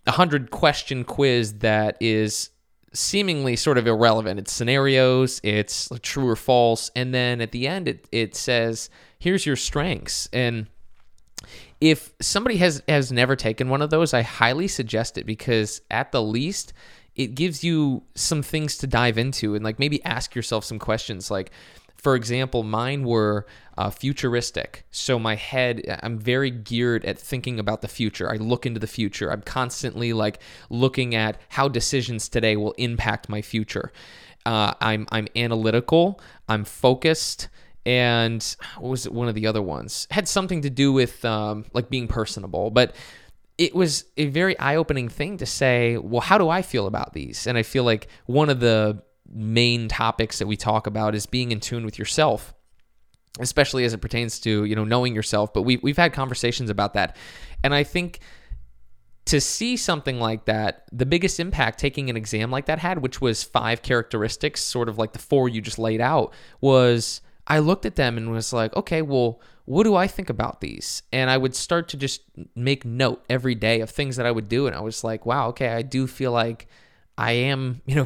a 0.06 0.12
hundred 0.12 0.50
question 0.50 1.04
quiz 1.04 1.54
that 1.58 1.96
is 2.00 2.50
seemingly 2.96 3.56
sort 3.56 3.78
of 3.78 3.86
irrelevant. 3.86 4.40
It's 4.40 4.52
scenarios, 4.52 5.40
it's 5.42 5.88
true 6.02 6.28
or 6.28 6.36
false, 6.36 6.90
and 6.96 7.14
then 7.14 7.40
at 7.40 7.52
the 7.52 7.68
end 7.68 7.88
it 7.88 8.08
it 8.12 8.34
says, 8.34 8.90
"Here's 9.18 9.46
your 9.46 9.56
strengths." 9.56 10.28
And 10.32 10.66
if 11.80 12.12
somebody 12.20 12.56
has 12.56 12.82
has 12.88 13.12
never 13.12 13.36
taken 13.36 13.68
one 13.68 13.82
of 13.82 13.90
those, 13.90 14.14
I 14.14 14.22
highly 14.22 14.68
suggest 14.68 15.18
it 15.18 15.26
because 15.26 15.80
at 15.90 16.12
the 16.12 16.22
least 16.22 16.72
it 17.14 17.34
gives 17.34 17.64
you 17.64 18.02
some 18.14 18.42
things 18.42 18.76
to 18.78 18.86
dive 18.86 19.18
into 19.18 19.54
and 19.54 19.64
like 19.64 19.78
maybe 19.78 20.04
ask 20.04 20.34
yourself 20.34 20.64
some 20.64 20.78
questions 20.78 21.30
like 21.30 21.50
for 22.06 22.14
example, 22.14 22.62
mine 22.62 23.02
were 23.02 23.46
uh, 23.76 23.90
futuristic. 23.90 24.86
So 24.92 25.18
my 25.18 25.34
head, 25.34 25.82
I'm 26.04 26.20
very 26.20 26.52
geared 26.52 27.04
at 27.04 27.18
thinking 27.18 27.58
about 27.58 27.82
the 27.82 27.88
future. 27.88 28.30
I 28.30 28.36
look 28.36 28.64
into 28.64 28.78
the 28.78 28.86
future. 28.86 29.32
I'm 29.32 29.42
constantly 29.42 30.12
like 30.12 30.38
looking 30.70 31.16
at 31.16 31.40
how 31.48 31.66
decisions 31.66 32.28
today 32.28 32.54
will 32.54 32.74
impact 32.78 33.28
my 33.28 33.42
future. 33.42 33.90
Uh, 34.44 34.74
I'm 34.80 35.08
I'm 35.10 35.26
analytical. 35.34 36.20
I'm 36.48 36.64
focused. 36.64 37.48
And 37.84 38.40
what 38.78 38.90
was 38.90 39.06
it? 39.06 39.12
One 39.12 39.26
of 39.26 39.34
the 39.34 39.48
other 39.48 39.62
ones 39.62 40.06
had 40.12 40.28
something 40.28 40.62
to 40.62 40.70
do 40.70 40.92
with 40.92 41.24
um, 41.24 41.64
like 41.72 41.90
being 41.90 42.06
personable, 42.06 42.70
but 42.70 42.94
it 43.58 43.74
was 43.74 44.04
a 44.16 44.26
very 44.26 44.56
eye-opening 44.60 45.08
thing 45.08 45.38
to 45.38 45.46
say 45.46 45.96
well 45.96 46.20
how 46.20 46.36
do 46.36 46.50
i 46.50 46.60
feel 46.60 46.86
about 46.86 47.14
these 47.14 47.46
and 47.46 47.56
i 47.56 47.62
feel 47.62 47.84
like 47.84 48.06
one 48.26 48.50
of 48.50 48.60
the 48.60 49.02
main 49.32 49.88
topics 49.88 50.38
that 50.38 50.46
we 50.46 50.56
talk 50.56 50.86
about 50.86 51.14
is 51.14 51.26
being 51.26 51.52
in 51.52 51.60
tune 51.60 51.84
with 51.84 51.98
yourself 51.98 52.54
especially 53.40 53.84
as 53.84 53.92
it 53.92 53.98
pertains 53.98 54.40
to 54.40 54.64
you 54.64 54.74
know 54.74 54.84
knowing 54.84 55.14
yourself. 55.14 55.52
But 55.52 55.62
we, 55.62 55.76
we've 55.78 55.96
had 55.96 56.12
conversations 56.12 56.70
about 56.70 56.94
that. 56.94 57.16
And 57.62 57.74
i 57.74 57.82
think 57.82 58.20
to 59.24 59.40
see 59.40 59.76
something 59.76 60.20
like 60.20 60.44
that 60.44 60.84
the 60.92 61.06
biggest 61.06 61.40
impact 61.40 61.80
taking 61.80 62.08
an 62.08 62.16
exam 62.16 62.50
like 62.50 62.66
that 62.66 62.78
had 62.78 63.02
which 63.02 63.20
was 63.20 63.42
five 63.42 63.82
characteristics 63.82 64.62
sort 64.62 64.88
of 64.88 64.98
like 64.98 65.12
the 65.12 65.18
four 65.18 65.48
you 65.48 65.60
just 65.60 65.80
laid 65.80 66.00
out 66.00 66.32
was 66.60 67.20
i 67.48 67.58
looked 67.58 67.84
at 67.84 67.96
them 67.96 68.16
and 68.16 68.30
was 68.30 68.52
like 68.52 68.74
okay 68.76 69.02
well 69.02 69.40
what 69.64 69.82
do 69.82 69.96
i 69.96 70.06
think 70.06 70.30
about 70.30 70.60
these? 70.60 71.02
And 71.12 71.28
i 71.28 71.36
would 71.36 71.56
start 71.56 71.88
to 71.88 71.96
just 71.96 72.22
make 72.54 72.84
note 72.84 73.24
every 73.28 73.56
day 73.56 73.80
of 73.80 73.90
things 73.90 74.14
that 74.16 74.26
i 74.26 74.30
would 74.30 74.48
do. 74.48 74.68
And 74.68 74.76
i 74.76 74.80
was 74.80 75.02
like 75.02 75.26
wow 75.26 75.48
okay 75.48 75.70
i 75.70 75.82
do 75.82 76.06
feel 76.06 76.30
like 76.30 76.68
I 77.18 77.32
am, 77.32 77.80
you 77.86 77.94
know, 77.94 78.04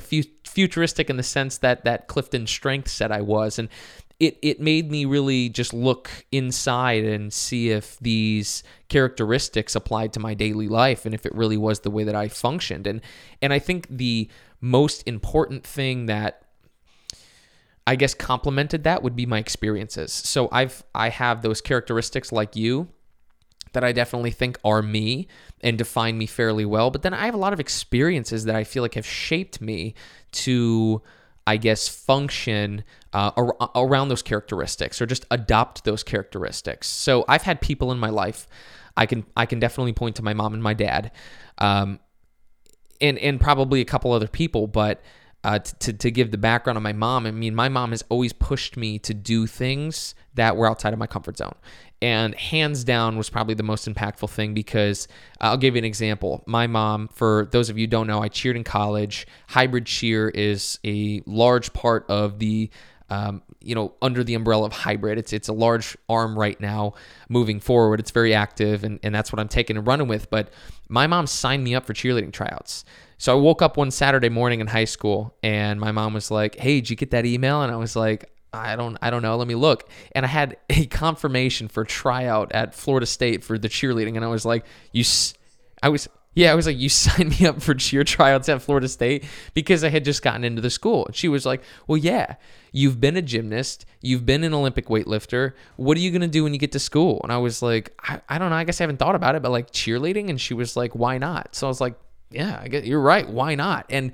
futuristic 0.50 1.08
in 1.08 1.16
the 1.16 1.22
sense 1.22 1.58
that 1.58 1.84
that 1.84 2.08
Clifton 2.08 2.46
Strength 2.46 2.88
said 2.88 3.12
I 3.12 3.22
was, 3.22 3.58
and 3.58 3.68
it 4.18 4.36
it 4.42 4.60
made 4.60 4.90
me 4.90 5.04
really 5.04 5.48
just 5.48 5.72
look 5.72 6.10
inside 6.30 7.04
and 7.04 7.32
see 7.32 7.70
if 7.70 7.98
these 8.00 8.62
characteristics 8.88 9.74
applied 9.74 10.12
to 10.12 10.20
my 10.20 10.34
daily 10.34 10.68
life 10.68 11.06
and 11.06 11.14
if 11.14 11.24
it 11.24 11.34
really 11.34 11.56
was 11.56 11.80
the 11.80 11.90
way 11.90 12.04
that 12.04 12.14
I 12.14 12.28
functioned. 12.28 12.86
And 12.86 13.00
and 13.40 13.52
I 13.52 13.58
think 13.58 13.86
the 13.88 14.28
most 14.60 15.02
important 15.06 15.64
thing 15.64 16.06
that 16.06 16.42
I 17.86 17.96
guess 17.96 18.14
complemented 18.14 18.84
that 18.84 19.02
would 19.02 19.16
be 19.16 19.26
my 19.26 19.38
experiences. 19.38 20.12
So 20.12 20.48
I've 20.52 20.84
I 20.94 21.08
have 21.08 21.42
those 21.42 21.60
characteristics 21.60 22.30
like 22.30 22.54
you 22.54 22.88
that 23.72 23.84
I 23.84 23.92
definitely 23.92 24.30
think 24.30 24.58
are 24.64 24.82
me 24.82 25.28
and 25.60 25.78
define 25.78 26.18
me 26.18 26.26
fairly 26.26 26.64
well. 26.64 26.90
But 26.90 27.02
then 27.02 27.14
I 27.14 27.26
have 27.26 27.34
a 27.34 27.38
lot 27.38 27.52
of 27.52 27.60
experiences 27.60 28.44
that 28.44 28.56
I 28.56 28.64
feel 28.64 28.82
like 28.82 28.94
have 28.94 29.06
shaped 29.06 29.60
me 29.60 29.94
to, 30.32 31.02
I 31.46 31.56
guess, 31.56 31.88
function 31.88 32.84
uh, 33.12 33.30
ar- 33.36 33.70
around 33.74 34.08
those 34.08 34.22
characteristics 34.22 35.00
or 35.00 35.06
just 35.06 35.26
adopt 35.30 35.84
those 35.84 36.02
characteristics. 36.02 36.88
So 36.88 37.24
I've 37.28 37.42
had 37.42 37.60
people 37.60 37.92
in 37.92 37.98
my 37.98 38.10
life. 38.10 38.46
I 38.96 39.06
can 39.06 39.24
I 39.36 39.46
can 39.46 39.60
definitely 39.60 39.92
point 39.92 40.16
to 40.16 40.22
my 40.22 40.34
mom 40.34 40.52
and 40.52 40.62
my 40.62 40.74
dad, 40.74 41.12
um, 41.58 42.00
and 43.00 43.18
and 43.18 43.40
probably 43.40 43.80
a 43.80 43.84
couple 43.84 44.12
other 44.12 44.28
people, 44.28 44.66
but. 44.66 45.00
Uh, 45.42 45.58
to, 45.58 45.90
to 45.94 46.10
give 46.10 46.32
the 46.32 46.36
background 46.36 46.76
on 46.76 46.82
my 46.82 46.92
mom, 46.92 47.24
I 47.24 47.30
mean, 47.30 47.54
my 47.54 47.70
mom 47.70 47.92
has 47.92 48.04
always 48.10 48.30
pushed 48.30 48.76
me 48.76 48.98
to 48.98 49.14
do 49.14 49.46
things 49.46 50.14
that 50.34 50.54
were 50.54 50.68
outside 50.68 50.92
of 50.92 50.98
my 50.98 51.06
comfort 51.06 51.38
zone 51.38 51.54
and 52.02 52.34
hands 52.34 52.84
down 52.84 53.16
was 53.16 53.28
probably 53.28 53.54
the 53.54 53.62
most 53.62 53.88
impactful 53.88 54.30
thing 54.30 54.54
because 54.54 55.06
uh, 55.40 55.44
I'll 55.44 55.56
give 55.56 55.74
you 55.74 55.80
an 55.80 55.84
example. 55.84 56.42
My 56.46 56.66
mom, 56.66 57.08
for 57.08 57.48
those 57.50 57.68
of 57.68 57.78
you 57.78 57.86
don't 57.86 58.06
know, 58.06 58.22
I 58.22 58.28
cheered 58.28 58.56
in 58.56 58.64
college. 58.64 59.26
Hybrid 59.48 59.86
cheer 59.86 60.28
is 60.28 60.78
a 60.84 61.22
large 61.26 61.72
part 61.72 62.06
of 62.08 62.38
the 62.38 62.70
um, 63.10 63.42
you 63.60 63.74
know, 63.74 63.92
under 64.00 64.22
the 64.22 64.34
umbrella 64.34 64.66
of 64.66 64.72
hybrid. 64.72 65.18
It's 65.18 65.32
it's 65.32 65.48
a 65.48 65.52
large 65.52 65.96
arm 66.08 66.38
right 66.38 66.58
now 66.60 66.94
moving 67.28 67.58
forward. 67.60 67.98
It's 67.98 68.12
very 68.12 68.32
active 68.32 68.84
and, 68.84 69.00
and 69.02 69.14
that's 69.14 69.32
what 69.32 69.40
I'm 69.40 69.48
taking 69.48 69.76
and 69.76 69.86
running 69.86 70.06
with. 70.06 70.30
But 70.30 70.50
my 70.88 71.06
mom 71.06 71.26
signed 71.26 71.64
me 71.64 71.74
up 71.74 71.86
for 71.86 71.92
cheerleading 71.92 72.32
tryouts. 72.32 72.84
So 73.18 73.36
I 73.36 73.40
woke 73.40 73.62
up 73.62 73.76
one 73.76 73.90
Saturday 73.90 74.28
morning 74.28 74.60
in 74.60 74.68
high 74.68 74.84
school 74.84 75.34
and 75.42 75.80
my 75.80 75.90
mom 75.92 76.14
was 76.14 76.30
like, 76.30 76.56
Hey, 76.56 76.76
did 76.76 76.90
you 76.90 76.96
get 76.96 77.10
that 77.10 77.26
email? 77.26 77.62
And 77.62 77.72
I 77.72 77.76
was 77.76 77.96
like, 77.96 78.30
I 78.52 78.76
don't 78.76 78.96
I 79.00 79.10
don't 79.10 79.22
know. 79.22 79.36
Let 79.36 79.48
me 79.48 79.54
look. 79.54 79.88
And 80.12 80.24
I 80.24 80.28
had 80.28 80.56
a 80.70 80.86
confirmation 80.86 81.68
for 81.68 81.84
tryout 81.84 82.52
at 82.52 82.74
Florida 82.74 83.06
State 83.06 83.44
for 83.44 83.58
the 83.58 83.68
cheerleading 83.68 84.16
and 84.16 84.24
I 84.24 84.28
was 84.28 84.44
like, 84.44 84.64
"You 84.92 85.04
I 85.82 85.88
was 85.88 86.08
yeah, 86.34 86.52
I 86.52 86.54
was 86.54 86.66
like, 86.66 86.78
you 86.78 86.88
signed 86.88 87.38
me 87.38 87.46
up 87.46 87.60
for 87.60 87.74
cheer 87.74 88.04
tryouts 88.04 88.48
at 88.48 88.62
Florida 88.62 88.88
State 88.88 89.24
because 89.54 89.82
I 89.82 89.88
had 89.88 90.04
just 90.04 90.22
gotten 90.22 90.44
into 90.44 90.62
the 90.62 90.70
school. 90.70 91.06
And 91.06 91.14
she 91.14 91.28
was 91.28 91.44
like, 91.44 91.62
well, 91.86 91.96
yeah, 91.96 92.36
you've 92.72 93.00
been 93.00 93.16
a 93.16 93.22
gymnast, 93.22 93.84
you've 94.00 94.24
been 94.24 94.44
an 94.44 94.54
Olympic 94.54 94.86
weightlifter. 94.86 95.54
What 95.76 95.96
are 95.96 96.00
you 96.00 96.10
going 96.10 96.20
to 96.20 96.28
do 96.28 96.44
when 96.44 96.52
you 96.52 96.60
get 96.60 96.72
to 96.72 96.78
school? 96.78 97.20
And 97.22 97.32
I 97.32 97.38
was 97.38 97.62
like, 97.62 97.92
I, 98.02 98.20
I 98.28 98.38
don't 98.38 98.50
know. 98.50 98.56
I 98.56 98.64
guess 98.64 98.80
I 98.80 98.84
haven't 98.84 98.98
thought 98.98 99.14
about 99.14 99.34
it, 99.34 99.42
but 99.42 99.50
like 99.50 99.72
cheerleading. 99.72 100.30
And 100.30 100.40
she 100.40 100.54
was 100.54 100.76
like, 100.76 100.94
why 100.94 101.18
not? 101.18 101.54
So 101.54 101.66
I 101.66 101.68
was 101.68 101.80
like, 101.80 101.94
yeah, 102.30 102.60
I 102.62 102.68
guess 102.68 102.84
you're 102.84 103.00
right. 103.00 103.28
Why 103.28 103.56
not? 103.56 103.86
And 103.90 104.12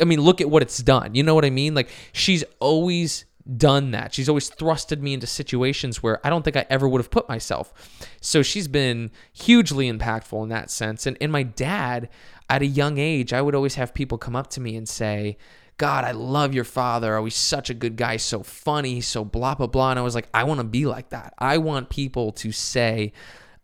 I 0.00 0.04
mean, 0.04 0.20
look 0.20 0.40
at 0.40 0.50
what 0.50 0.62
it's 0.62 0.78
done. 0.78 1.14
You 1.14 1.22
know 1.22 1.34
what 1.34 1.44
I 1.44 1.50
mean? 1.50 1.74
Like, 1.74 1.88
she's 2.12 2.44
always 2.60 3.24
done 3.56 3.92
that. 3.92 4.14
She's 4.14 4.28
always 4.28 4.50
thrusted 4.50 5.00
me 5.00 5.14
into 5.14 5.26
situations 5.26 6.02
where 6.02 6.24
I 6.26 6.30
don't 6.30 6.42
think 6.42 6.56
I 6.56 6.66
ever 6.68 6.88
would 6.88 7.00
have 7.00 7.10
put 7.10 7.28
myself. 7.28 7.72
So 8.20 8.42
she's 8.42 8.68
been 8.68 9.10
hugely 9.32 9.90
impactful 9.90 10.42
in 10.42 10.48
that 10.48 10.70
sense. 10.70 11.06
And 11.06 11.16
and 11.20 11.30
my 11.30 11.42
dad, 11.42 12.08
at 12.48 12.62
a 12.62 12.66
young 12.66 12.98
age, 12.98 13.32
I 13.32 13.42
would 13.42 13.54
always 13.54 13.76
have 13.76 13.94
people 13.94 14.18
come 14.18 14.36
up 14.36 14.48
to 14.50 14.60
me 14.60 14.76
and 14.76 14.88
say, 14.88 15.36
God, 15.78 16.04
I 16.04 16.12
love 16.12 16.54
your 16.54 16.64
father. 16.64 17.16
Oh, 17.16 17.24
he's 17.24 17.36
such 17.36 17.68
a 17.68 17.74
good 17.74 17.96
guy, 17.96 18.16
so 18.16 18.42
funny, 18.42 19.00
so 19.00 19.24
blah, 19.24 19.54
blah, 19.54 19.66
blah. 19.66 19.90
And 19.90 19.98
I 19.98 20.02
was 20.02 20.14
like, 20.14 20.28
I 20.32 20.44
want 20.44 20.60
to 20.60 20.64
be 20.64 20.86
like 20.86 21.10
that. 21.10 21.34
I 21.38 21.58
want 21.58 21.90
people 21.90 22.32
to 22.32 22.50
say, 22.52 23.12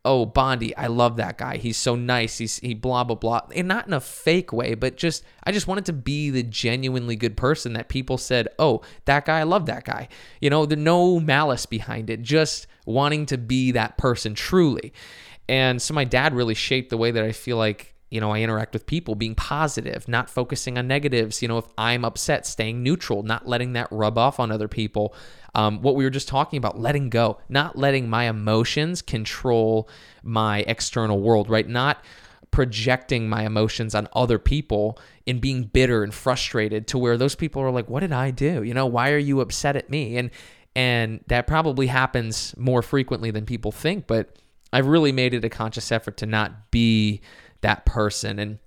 oh 0.04 0.26
Bondi, 0.26 0.76
I 0.76 0.88
love 0.88 1.16
that 1.16 1.38
guy. 1.38 1.56
He's 1.56 1.76
so 1.76 1.94
nice. 1.94 2.38
He's 2.38 2.58
he 2.58 2.74
blah 2.74 3.04
blah 3.04 3.16
blah. 3.16 3.42
And 3.54 3.68
not 3.68 3.86
in 3.86 3.92
a 3.92 4.00
fake 4.00 4.52
way, 4.52 4.74
but 4.74 4.96
just 4.96 5.24
I 5.44 5.52
just 5.52 5.66
wanted 5.66 5.86
to 5.86 5.92
be 5.92 6.30
the 6.30 6.42
genuinely 6.42 7.16
good 7.16 7.36
person 7.36 7.72
that 7.74 7.88
people 7.88 8.18
said, 8.18 8.48
"Oh, 8.58 8.82
that 9.04 9.26
guy, 9.26 9.40
I 9.40 9.44
love 9.44 9.66
that 9.66 9.84
guy." 9.84 10.08
You 10.40 10.50
know, 10.50 10.66
there's 10.66 10.80
no 10.80 11.20
malice 11.20 11.66
behind 11.66 12.10
it, 12.10 12.22
just 12.22 12.66
wanting 12.86 13.26
to 13.26 13.38
be 13.38 13.72
that 13.72 13.96
person 13.96 14.34
truly. 14.34 14.92
And 15.48 15.80
so 15.80 15.94
my 15.94 16.04
dad 16.04 16.34
really 16.34 16.54
shaped 16.54 16.90
the 16.90 16.96
way 16.96 17.10
that 17.10 17.24
I 17.24 17.32
feel 17.32 17.56
like 17.56 17.91
you 18.12 18.20
know, 18.20 18.30
I 18.30 18.40
interact 18.40 18.74
with 18.74 18.84
people, 18.84 19.14
being 19.14 19.34
positive, 19.34 20.06
not 20.06 20.28
focusing 20.28 20.76
on 20.76 20.86
negatives. 20.86 21.40
You 21.40 21.48
know, 21.48 21.56
if 21.56 21.64
I'm 21.78 22.04
upset, 22.04 22.46
staying 22.46 22.82
neutral, 22.82 23.22
not 23.22 23.48
letting 23.48 23.72
that 23.72 23.88
rub 23.90 24.18
off 24.18 24.38
on 24.38 24.52
other 24.52 24.68
people. 24.68 25.14
Um, 25.54 25.80
what 25.80 25.96
we 25.96 26.04
were 26.04 26.10
just 26.10 26.28
talking 26.28 26.58
about, 26.58 26.78
letting 26.78 27.08
go, 27.08 27.38
not 27.48 27.78
letting 27.78 28.10
my 28.10 28.24
emotions 28.24 29.00
control 29.00 29.88
my 30.22 30.58
external 30.66 31.20
world, 31.22 31.48
right? 31.48 31.66
Not 31.66 32.04
projecting 32.50 33.30
my 33.30 33.46
emotions 33.46 33.94
on 33.94 34.08
other 34.12 34.38
people 34.38 34.98
and 35.26 35.40
being 35.40 35.62
bitter 35.62 36.04
and 36.04 36.12
frustrated 36.12 36.86
to 36.88 36.98
where 36.98 37.16
those 37.16 37.34
people 37.34 37.62
are 37.62 37.70
like, 37.70 37.88
what 37.88 38.00
did 38.00 38.12
I 38.12 38.30
do? 38.30 38.62
You 38.62 38.74
know, 38.74 38.84
why 38.84 39.12
are 39.12 39.18
you 39.18 39.40
upset 39.40 39.74
at 39.74 39.88
me? 39.88 40.18
And, 40.18 40.30
and 40.76 41.24
that 41.28 41.46
probably 41.46 41.86
happens 41.86 42.54
more 42.58 42.82
frequently 42.82 43.30
than 43.30 43.46
people 43.46 43.72
think, 43.72 44.06
but 44.06 44.36
I've 44.70 44.86
really 44.86 45.12
made 45.12 45.32
it 45.32 45.46
a 45.46 45.48
conscious 45.48 45.90
effort 45.90 46.18
to 46.18 46.26
not 46.26 46.70
be 46.70 47.22
that 47.62 47.84
person 47.86 48.38
and 48.38 48.58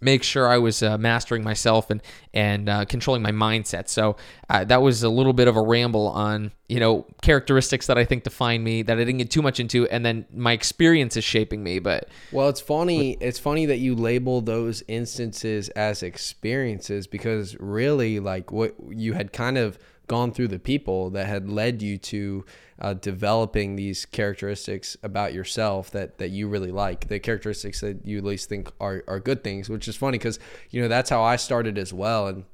make 0.00 0.22
sure 0.22 0.48
I 0.48 0.58
was 0.58 0.82
uh, 0.82 0.96
mastering 0.98 1.44
myself 1.44 1.90
and 1.90 2.02
and 2.32 2.68
uh, 2.68 2.84
controlling 2.84 3.22
my 3.22 3.32
mindset. 3.32 3.88
So 3.88 4.16
uh, 4.48 4.64
that 4.64 4.82
was 4.82 5.02
a 5.02 5.08
little 5.08 5.32
bit 5.32 5.48
of 5.48 5.56
a 5.56 5.62
ramble 5.62 6.08
on 6.08 6.52
you 6.68 6.80
know 6.80 7.06
characteristics 7.22 7.86
that 7.86 7.98
I 7.98 8.04
think 8.04 8.24
define 8.24 8.62
me 8.62 8.82
that 8.82 8.96
I 8.96 9.00
didn't 9.00 9.18
get 9.18 9.30
too 9.30 9.42
much 9.42 9.60
into, 9.60 9.88
and 9.88 10.04
then 10.04 10.26
my 10.32 10.52
experience 10.52 11.16
is 11.16 11.24
shaping 11.24 11.62
me. 11.62 11.78
But 11.78 12.08
well, 12.32 12.48
it's 12.48 12.60
funny. 12.60 13.16
It's 13.20 13.38
funny 13.38 13.66
that 13.66 13.78
you 13.78 13.94
label 13.94 14.40
those 14.40 14.82
instances 14.88 15.68
as 15.70 16.02
experiences 16.02 17.06
because 17.06 17.56
really, 17.58 18.20
like 18.20 18.52
what 18.52 18.74
you 18.90 19.14
had 19.14 19.32
kind 19.32 19.58
of 19.58 19.78
gone 20.10 20.32
through 20.32 20.48
the 20.48 20.58
people 20.58 21.10
that 21.10 21.26
had 21.26 21.48
led 21.48 21.80
you 21.80 21.96
to 21.96 22.44
uh, 22.80 22.94
developing 22.94 23.76
these 23.76 24.04
characteristics 24.04 24.96
about 25.02 25.32
yourself 25.32 25.90
that 25.90 26.18
that 26.18 26.30
you 26.30 26.48
really 26.48 26.72
like 26.72 27.08
the 27.08 27.18
characteristics 27.18 27.80
that 27.80 28.04
you 28.04 28.18
at 28.18 28.24
least 28.24 28.48
think 28.48 28.68
are, 28.80 29.04
are 29.06 29.20
good 29.20 29.44
things 29.44 29.68
which 29.68 29.86
is 29.86 29.94
funny 29.94 30.18
because 30.18 30.38
you 30.70 30.82
know 30.82 30.88
that's 30.88 31.10
how 31.10 31.22
i 31.22 31.36
started 31.36 31.78
as 31.78 31.92
well 31.92 32.26
and 32.26 32.44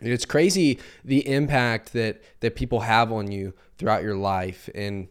it's 0.00 0.26
crazy 0.26 0.78
the 1.04 1.26
impact 1.26 1.92
that 1.92 2.22
that 2.40 2.54
people 2.54 2.80
have 2.80 3.10
on 3.10 3.32
you 3.32 3.52
throughout 3.78 4.02
your 4.02 4.16
life 4.16 4.68
and 4.74 5.08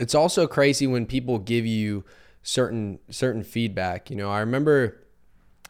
it's 0.00 0.14
also 0.14 0.46
crazy 0.46 0.86
when 0.86 1.06
people 1.06 1.38
give 1.38 1.66
you 1.66 2.04
certain 2.42 2.98
certain 3.10 3.44
feedback. 3.44 4.10
You 4.10 4.16
know, 4.16 4.30
I 4.30 4.40
remember 4.40 5.06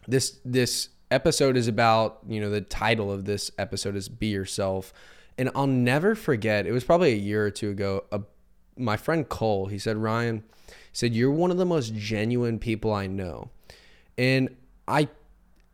this 0.07 0.39
this 0.45 0.89
episode 1.11 1.57
is 1.57 1.69
about, 1.69 2.21
you 2.29 2.41
know, 2.41 2.51
the 2.51 2.61
title 2.61 3.11
of 3.11 3.25
this 3.25 3.51
episode 3.59 3.97
is 3.97 4.09
Be 4.09 4.29
Yourself. 4.29 4.93
And 5.39 5.51
I'll 5.55 5.67
never 5.67 6.15
forget, 6.15 6.67
it 6.67 6.73
was 6.73 6.85
probably 6.85 7.13
a 7.13 7.17
year 7.17 7.47
or 7.47 7.51
two 7.51 7.71
ago, 7.71 8.05
a, 8.13 8.21
my 8.77 8.97
friend 8.97 9.29
Cole, 9.29 9.67
he 9.67 9.79
said, 9.79 9.97
Ryan, 9.97 10.45
he 10.69 10.75
said, 10.93 11.15
You're 11.15 11.31
one 11.31 11.51
of 11.51 11.57
the 11.57 11.67
most 11.67 11.95
genuine 11.95 12.59
people 12.59 12.93
I 12.93 13.07
know. 13.07 13.51
And 14.19 14.55
I, 14.87 15.09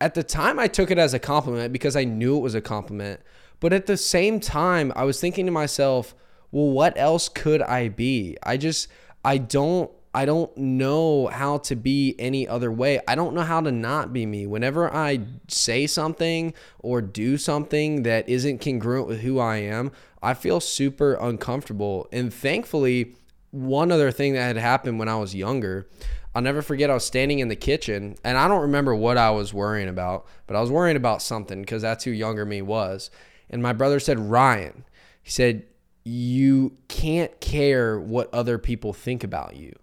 at 0.00 0.14
the 0.14 0.22
time, 0.22 0.58
I 0.58 0.68
took 0.68 0.90
it 0.90 0.98
as 0.98 1.14
a 1.14 1.18
compliment 1.18 1.72
because 1.72 1.96
I 1.96 2.04
knew 2.04 2.36
it 2.36 2.40
was 2.40 2.54
a 2.54 2.60
compliment. 2.60 3.20
But 3.60 3.72
at 3.72 3.86
the 3.86 3.96
same 3.96 4.40
time, 4.40 4.92
I 4.94 5.04
was 5.04 5.20
thinking 5.20 5.46
to 5.46 5.52
myself, 5.52 6.14
well, 6.52 6.70
what 6.70 6.96
else 6.96 7.28
could 7.28 7.62
I 7.62 7.88
be? 7.88 8.36
I 8.42 8.56
just, 8.56 8.88
I 9.24 9.38
don't, 9.38 9.90
I 10.16 10.25
don't 10.25 10.56
know 10.56 11.26
how 11.26 11.58
to 11.58 11.76
be 11.76 12.14
any 12.18 12.49
other 12.49 12.73
way. 12.73 13.00
I 13.06 13.14
don't 13.16 13.35
know 13.35 13.42
how 13.42 13.61
to 13.61 13.70
not 13.70 14.14
be 14.14 14.25
me. 14.25 14.46
Whenever 14.46 14.90
I 14.90 15.20
say 15.46 15.87
something 15.87 16.54
or 16.78 17.02
do 17.02 17.37
something 17.37 18.02
that 18.04 18.26
isn't 18.26 18.62
congruent 18.62 19.08
with 19.08 19.20
who 19.20 19.38
I 19.38 19.58
am, 19.58 19.92
I 20.23 20.32
feel 20.32 20.58
super 20.58 21.18
uncomfortable. 21.20 22.08
And 22.12 22.32
thankfully, 22.32 23.14
one 23.50 23.92
other 23.92 24.11
thing 24.11 24.32
that 24.32 24.46
had 24.46 24.56
happened 24.56 24.99
when 24.99 25.11
I 25.11 25.16
was 25.16 25.35
younger, 25.35 25.87
I'll 26.35 26.40
never 26.40 26.62
forget 26.62 26.88
I 26.88 26.94
was 26.94 27.04
standing 27.04 27.40
in 27.40 27.49
the 27.49 27.54
kitchen 27.54 28.16
and 28.25 28.38
I 28.38 28.49
don't 28.49 28.62
remember 28.62 28.94
what 28.94 29.18
I 29.18 29.32
was 29.32 29.52
worrying 29.52 29.88
about, 29.88 30.26
but 30.46 30.56
I 30.56 30.62
was 30.62 30.70
worrying 30.70 30.96
about 30.96 31.20
something 31.20 31.61
because 31.61 31.82
that's 31.82 32.04
who 32.04 32.11
younger 32.11 32.46
me 32.46 32.62
was. 32.62 33.11
And 33.50 33.62
my 33.62 33.75
brother 33.75 34.00
said, 34.00 34.18
Ryan, 34.18 34.87
he 35.23 35.30
said, 35.30 35.66
you 36.04 36.78
can't 36.88 37.38
care 37.40 38.00
what 38.00 38.32
other 38.32 38.56
people 38.56 38.94
think 38.94 39.23
about 39.23 39.56
you. 39.56 39.75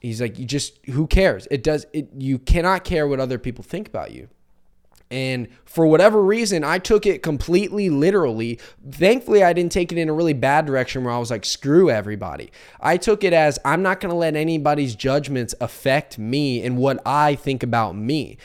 He's 0.00 0.20
like, 0.20 0.38
you 0.38 0.44
just, 0.44 0.78
who 0.86 1.06
cares? 1.06 1.48
It 1.50 1.62
does, 1.62 1.86
it, 1.92 2.08
you 2.16 2.38
cannot 2.38 2.84
care 2.84 3.06
what 3.06 3.20
other 3.20 3.38
people 3.38 3.64
think 3.64 3.88
about 3.88 4.12
you. 4.12 4.28
And 5.10 5.48
for 5.64 5.86
whatever 5.86 6.22
reason, 6.22 6.64
I 6.64 6.78
took 6.78 7.06
it 7.06 7.22
completely 7.22 7.88
literally. 7.88 8.60
Thankfully, 8.90 9.42
I 9.42 9.54
didn't 9.54 9.72
take 9.72 9.90
it 9.90 9.98
in 9.98 10.08
a 10.08 10.12
really 10.12 10.34
bad 10.34 10.66
direction 10.66 11.02
where 11.02 11.14
I 11.14 11.18
was 11.18 11.30
like, 11.30 11.46
screw 11.46 11.90
everybody. 11.90 12.52
I 12.80 12.98
took 12.98 13.24
it 13.24 13.32
as 13.32 13.58
I'm 13.64 13.82
not 13.82 14.00
going 14.00 14.10
to 14.10 14.16
let 14.16 14.36
anybody's 14.36 14.94
judgments 14.94 15.54
affect 15.60 16.18
me 16.18 16.62
and 16.62 16.76
what 16.76 17.00
I 17.06 17.36
think 17.36 17.62
about 17.62 17.96
me. 17.96 18.36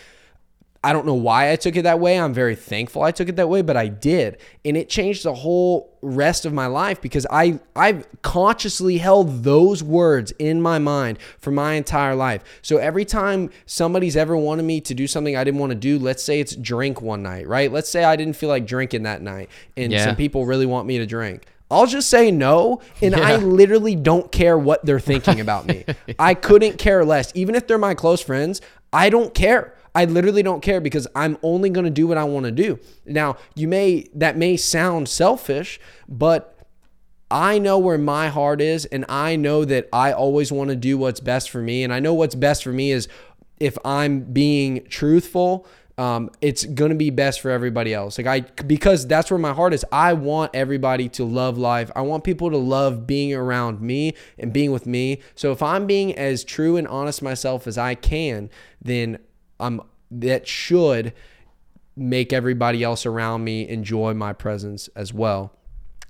I 0.86 0.92
don't 0.92 1.06
know 1.06 1.14
why 1.14 1.52
I 1.52 1.56
took 1.56 1.76
it 1.78 1.84
that 1.84 2.00
way. 2.00 2.20
I'm 2.20 2.34
very 2.34 2.56
thankful 2.56 3.04
I 3.04 3.12
took 3.12 3.30
it 3.30 3.38
that 3.38 3.48
way, 3.48 3.62
but 3.62 3.78
I 3.78 3.88
did. 3.88 4.38
And 4.66 4.76
it 4.76 4.90
changed 4.90 5.24
the 5.24 5.34
whole 5.34 5.98
rest 6.02 6.46
of 6.46 6.52
my 6.52 6.66
life 6.68 7.00
because 7.02 7.26
I 7.32 7.60
I've 7.76 8.06
consciously 8.22 8.98
held 8.98 9.44
those 9.44 9.82
words 9.82 10.32
in 10.40 10.62
my 10.62 10.80
mind 10.80 11.20
for 11.40 11.52
my 11.52 11.74
entire 11.76 12.16
life. 12.16 12.44
So 12.62 12.78
every 12.78 13.06
time 13.06 13.50
somebody's 13.66 14.18
ever 14.18 14.36
wanted 14.36 14.64
me 14.64 14.82
to 14.82 14.94
do 14.94 15.08
something 15.08 15.38
I 15.38 15.44
didn't 15.46 15.60
want 15.62 15.70
to 15.72 15.76
do, 15.78 15.98
let's 15.98 16.22
say 16.22 16.40
it's 16.42 16.56
drink 16.56 17.02
one 17.02 17.24
night, 17.24 17.48
right? 17.48 17.72
Let's 17.72 17.90
say 17.90 18.04
I 18.04 18.16
didn't 18.18 18.36
feel 18.36 18.50
like 18.50 18.66
drinking 18.66 19.04
that 19.04 19.22
night 19.22 19.50
and 19.78 19.92
Yeah. 19.94 20.04
some 20.04 20.16
people 20.18 20.46
really 20.46 20.66
want 20.66 20.86
me 20.88 20.98
to 20.98 21.06
drink. 21.06 21.46
I'll 21.72 21.88
just 21.88 22.10
say 22.10 22.30
no, 22.30 22.82
and 23.02 23.16
I 23.16 23.38
literally 23.60 23.96
don't 23.96 24.32
care 24.32 24.58
what 24.60 24.86
they're 24.86 25.00
thinking 25.00 25.40
about 25.40 25.66
me. 25.66 25.86
I 26.20 26.36
couldn't 26.36 26.78
care 26.78 27.04
less. 27.04 27.32
Even 27.36 27.56
if 27.56 27.66
they're 27.66 27.80
my 27.80 27.96
close 27.96 28.22
friends, 28.22 28.62
I 28.92 29.10
don't 29.10 29.34
care. 29.34 29.74
I 29.96 30.06
literally 30.06 30.44
don't 30.44 30.62
care 30.62 30.82
because 30.82 31.08
I'm 31.16 31.38
only 31.44 31.70
going 31.70 31.86
to 31.86 31.92
do 31.92 32.08
what 32.08 32.18
I 32.18 32.24
want 32.24 32.46
to 32.46 32.52
do. 32.52 32.80
Now, 33.06 33.38
you 33.56 33.68
may 33.68 34.08
that 34.16 34.38
may 34.38 34.58
sound 34.58 35.08
selfish, 35.08 35.80
but 36.08 36.58
I 37.30 37.58
know 37.58 37.80
where 37.80 37.98
my 37.98 38.30
heart 38.30 38.62
is 38.62 38.86
and 38.86 39.06
I 39.10 39.36
know 39.36 39.66
that 39.66 39.90
I 39.92 40.12
always 40.14 40.52
want 40.52 40.70
to 40.70 40.76
do 40.76 40.98
what's 40.98 41.20
best 41.20 41.50
for 41.50 41.62
me 41.62 41.84
and 41.84 41.94
I 41.94 42.00
know 42.00 42.14
what's 42.14 42.36
best 42.36 42.64
for 42.64 42.72
me 42.72 42.92
is 42.92 43.08
if 43.60 43.78
I'm 43.84 44.22
being 44.22 44.86
truthful, 44.88 45.66
um, 45.98 46.32
it's 46.42 46.66
gonna 46.66 46.96
be 46.96 47.12
best 47.12 47.42
for 47.42 47.52
everybody 47.52 47.94
else. 47.94 48.18
Like 48.18 48.28
I, 48.28 48.42
because 48.64 49.06
that's 49.08 49.30
where 49.30 49.40
my 49.40 49.54
heart 49.54 49.74
is. 49.74 49.86
I 49.92 50.14
want 50.14 50.56
everybody 50.56 51.08
to 51.10 51.24
love 51.24 51.58
life. 51.58 51.92
I 51.96 52.02
want 52.02 52.24
people 52.24 52.50
to 52.50 52.58
love 52.58 53.06
being 53.06 53.34
around 53.34 53.80
me 53.80 54.16
and 54.40 54.52
being 54.52 54.72
with 54.72 54.86
me. 54.88 55.22
So 55.36 55.52
if 55.52 55.62
I'm 55.62 55.86
being 55.86 56.16
as 56.16 56.44
true 56.44 56.78
and 56.78 56.88
honest 56.88 57.22
myself 57.22 57.68
as 57.68 57.78
I 57.78 57.96
can, 57.96 58.50
then 58.82 59.20
I'm 59.60 59.82
that 60.12 60.48
should 60.48 61.14
make 61.96 62.34
everybody 62.34 62.84
else 62.84 63.06
around 63.06 63.44
me 63.44 63.68
enjoy 63.68 64.14
my 64.14 64.34
presence 64.34 64.90
as 64.96 65.14
well. 65.14 65.54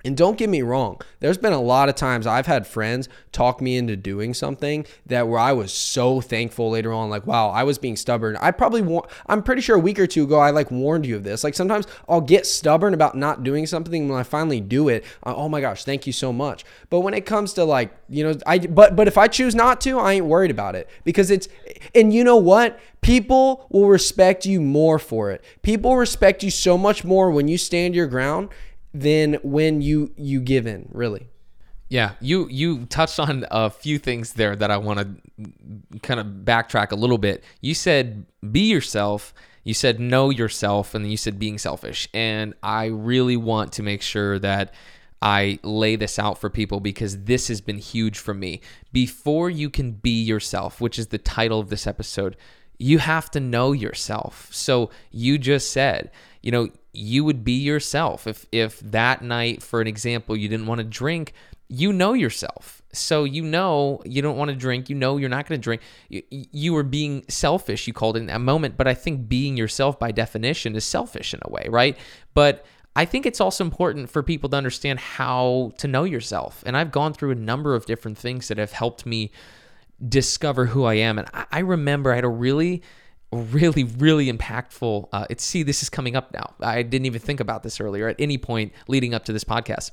And 0.06 0.18
don't 0.18 0.38
get 0.38 0.50
me 0.50 0.62
wrong, 0.62 1.00
there's 1.22 1.38
been 1.38 1.54
a 1.54 1.62
lot 1.62 1.88
of 1.88 1.96
times 1.96 2.28
I've 2.28 2.46
had 2.46 2.68
friends 2.68 3.08
talk 3.32 3.62
me 3.62 3.78
into 3.78 3.96
doing 3.96 4.34
something 4.34 4.86
that 5.06 5.30
where 5.30 5.40
I 5.40 5.54
was 5.54 5.72
so 5.72 6.20
thankful 6.20 6.70
later 6.72 6.92
on, 6.92 7.10
like, 7.10 7.26
wow, 7.26 7.50
I 7.50 7.64
was 7.64 7.78
being 7.78 7.96
stubborn. 7.96 8.36
I 8.42 8.52
probably, 8.52 8.82
wa- 8.82 9.08
I'm 9.28 9.42
pretty 9.42 9.62
sure 9.62 9.78
a 9.78 9.80
week 9.80 10.00
or 10.00 10.06
two 10.08 10.24
ago, 10.24 10.40
I 10.40 10.50
like 10.50 10.72
warned 10.72 11.06
you 11.06 11.16
of 11.16 11.24
this. 11.24 11.44
Like 11.44 11.54
sometimes 11.54 11.88
I'll 12.10 12.20
get 12.20 12.46
stubborn 12.46 12.94
about 12.94 13.16
not 13.16 13.44
doing 13.44 13.66
something 13.66 14.10
when 14.10 14.20
I 14.20 14.24
finally 14.24 14.60
do 14.60 14.90
it. 14.90 15.06
I- 15.24 15.34
oh 15.34 15.48
my 15.48 15.62
gosh, 15.62 15.86
thank 15.86 16.06
you 16.06 16.12
so 16.14 16.34
much. 16.34 16.66
But 16.90 17.00
when 17.00 17.14
it 17.14 17.26
comes 17.26 17.54
to 17.54 17.64
like, 17.64 17.96
you 18.10 18.26
know, 18.26 18.38
I, 18.46 18.60
but, 18.60 18.98
but 18.98 19.08
if 19.08 19.18
I 19.18 19.30
choose 19.30 19.56
not 19.56 19.80
to, 19.82 20.00
I 20.00 20.14
ain't 20.14 20.26
worried 20.26 20.52
about 20.52 20.76
it 20.76 20.90
because 21.06 21.32
it's, 21.32 21.48
and 21.96 22.14
you 22.14 22.26
know 22.26 22.38
what? 22.38 22.78
People 23.00 23.68
will 23.70 23.88
respect 23.88 24.46
you 24.46 24.60
more 24.62 25.00
for 25.00 25.32
it. 25.32 25.44
People 25.62 25.96
respect 25.96 26.44
you 26.44 26.52
so 26.52 26.78
much 26.78 27.04
more 27.06 27.32
when 27.32 27.48
you 27.48 27.58
stand 27.58 27.96
your 27.96 28.08
ground 28.08 28.50
than 28.94 29.36
when 29.44 29.82
you 29.82 30.12
you 30.16 30.40
give 30.40 30.68
in 30.68 30.88
really 30.92 31.28
Yeah, 31.90 32.12
you 32.22 32.48
you 32.50 32.86
touched 32.86 33.20
on 33.20 33.46
a 33.52 33.70
few 33.70 34.00
things 34.00 34.34
there 34.34 34.56
that 34.56 34.72
I 34.72 34.78
want 34.78 35.00
to 35.00 36.00
kind 36.00 36.20
of 36.20 36.28
backtrack 36.44 36.92
a 36.92 36.96
little 36.96 37.18
bit. 37.18 37.44
You 37.62 37.74
said 37.76 38.26
be 38.52 38.72
yourself, 38.72 39.34
you 39.64 39.74
said 39.74 40.00
know 40.00 40.30
yourself, 40.30 40.94
and 40.94 41.04
then 41.04 41.12
you 41.12 41.18
said 41.18 41.40
being 41.40 41.58
selfish. 41.58 42.10
And 42.14 42.54
I 42.64 42.86
really 42.86 43.38
want 43.38 43.74
to 43.74 43.84
make 43.84 44.02
sure 44.02 44.40
that 44.40 44.74
I 45.22 45.60
lay 45.64 45.96
this 45.96 46.20
out 46.20 46.38
for 46.38 46.50
people 46.50 46.82
because 46.82 47.24
this 47.24 47.48
has 47.48 47.62
been 47.62 47.78
huge 47.78 48.18
for 48.18 48.34
me. 48.34 48.60
Before 48.92 49.50
you 49.50 49.70
can 49.70 49.92
be 49.94 50.22
yourself, 50.22 50.82
which 50.82 51.00
is 51.00 51.08
the 51.08 51.18
title 51.18 51.62
of 51.62 51.70
this 51.70 51.88
episode, 51.88 52.36
you 52.78 52.98
have 53.00 53.32
to 53.32 53.40
know 53.40 53.72
yourself. 53.72 54.50
So 54.52 54.90
you 55.12 55.38
just 55.38 55.72
said, 55.72 56.12
you 56.42 56.52
know, 56.52 56.70
you 56.94 57.24
would 57.24 57.44
be 57.44 57.54
yourself. 57.54 58.28
If 58.28 58.46
if 58.52 58.80
that 58.80 59.22
night, 59.22 59.62
for 59.64 59.82
an 59.82 59.88
example, 59.88 60.38
you 60.38 60.48
didn't 60.48 60.68
want 60.68 60.80
to 60.80 60.86
drink, 60.86 61.34
you 61.68 61.92
know 61.92 62.14
yourself. 62.14 62.82
So 62.94 63.24
you 63.24 63.42
know 63.42 64.02
you 64.06 64.22
don't 64.22 64.38
want 64.38 64.50
to 64.50 64.56
drink. 64.56 64.90
You 64.90 64.96
know 64.96 65.18
you're 65.18 65.30
not 65.30 65.48
going 65.48 65.60
to 65.60 65.64
drink. 65.64 65.82
You, 66.10 66.22
you 66.30 66.74
were 66.74 66.84
being 66.84 67.26
selfish. 67.28 67.88
You 67.88 67.94
called 67.94 68.16
it 68.16 68.22
in 68.22 68.28
that 68.28 68.42
moment, 68.42 68.78
but 68.78 68.88
I 68.88 68.94
think 68.94 69.28
being 69.28 69.58
yourself 69.58 69.98
by 69.98 70.12
definition 70.12 70.76
is 70.76 70.86
selfish 70.86 71.34
in 71.34 71.40
a 71.44 71.50
way, 71.50 71.66
right? 71.70 71.98
But 72.36 72.66
I 72.96 73.06
think 73.06 73.26
it's 73.26 73.42
also 73.42 73.64
important 73.64 74.10
for 74.12 74.22
people 74.22 74.50
to 74.50 74.58
understand 74.58 75.00
how 75.00 75.72
to 75.80 75.88
know 75.88 76.04
yourself. 76.04 76.64
And 76.66 76.78
I've 76.78 76.92
gone 76.92 77.14
through 77.14 77.32
a 77.32 77.36
number 77.36 77.74
of 77.74 77.88
different 77.88 78.20
things 78.20 78.50
that 78.50 78.60
have 78.60 78.72
helped 78.72 79.06
me 79.06 79.32
discover 80.08 80.68
who 80.68 80.84
I 80.84 80.96
am. 80.96 81.18
And 81.18 81.28
I, 81.34 81.46
I 81.52 81.60
remember 81.60 82.12
I 82.12 82.16
had 82.16 82.24
a 82.24 82.30
really, 82.30 82.84
really, 83.34 83.84
really 83.84 84.32
impactful. 84.32 85.10
Uh, 85.12 85.26
it's 85.30 85.44
see, 85.44 85.64
this 85.64 85.84
is 85.84 85.90
coming 85.90 86.16
up 86.16 86.34
now. 86.34 86.54
I 86.62 86.84
didn't 86.84 87.06
even 87.06 87.22
think 87.22 87.40
about 87.40 87.64
this 87.64 87.80
earlier 87.80 88.08
at 88.08 88.16
any 88.20 88.38
point 88.38 88.74
leading 88.88 89.14
up 89.14 89.26
to 89.26 89.34
this 89.34 89.44
podcast. 89.44 89.92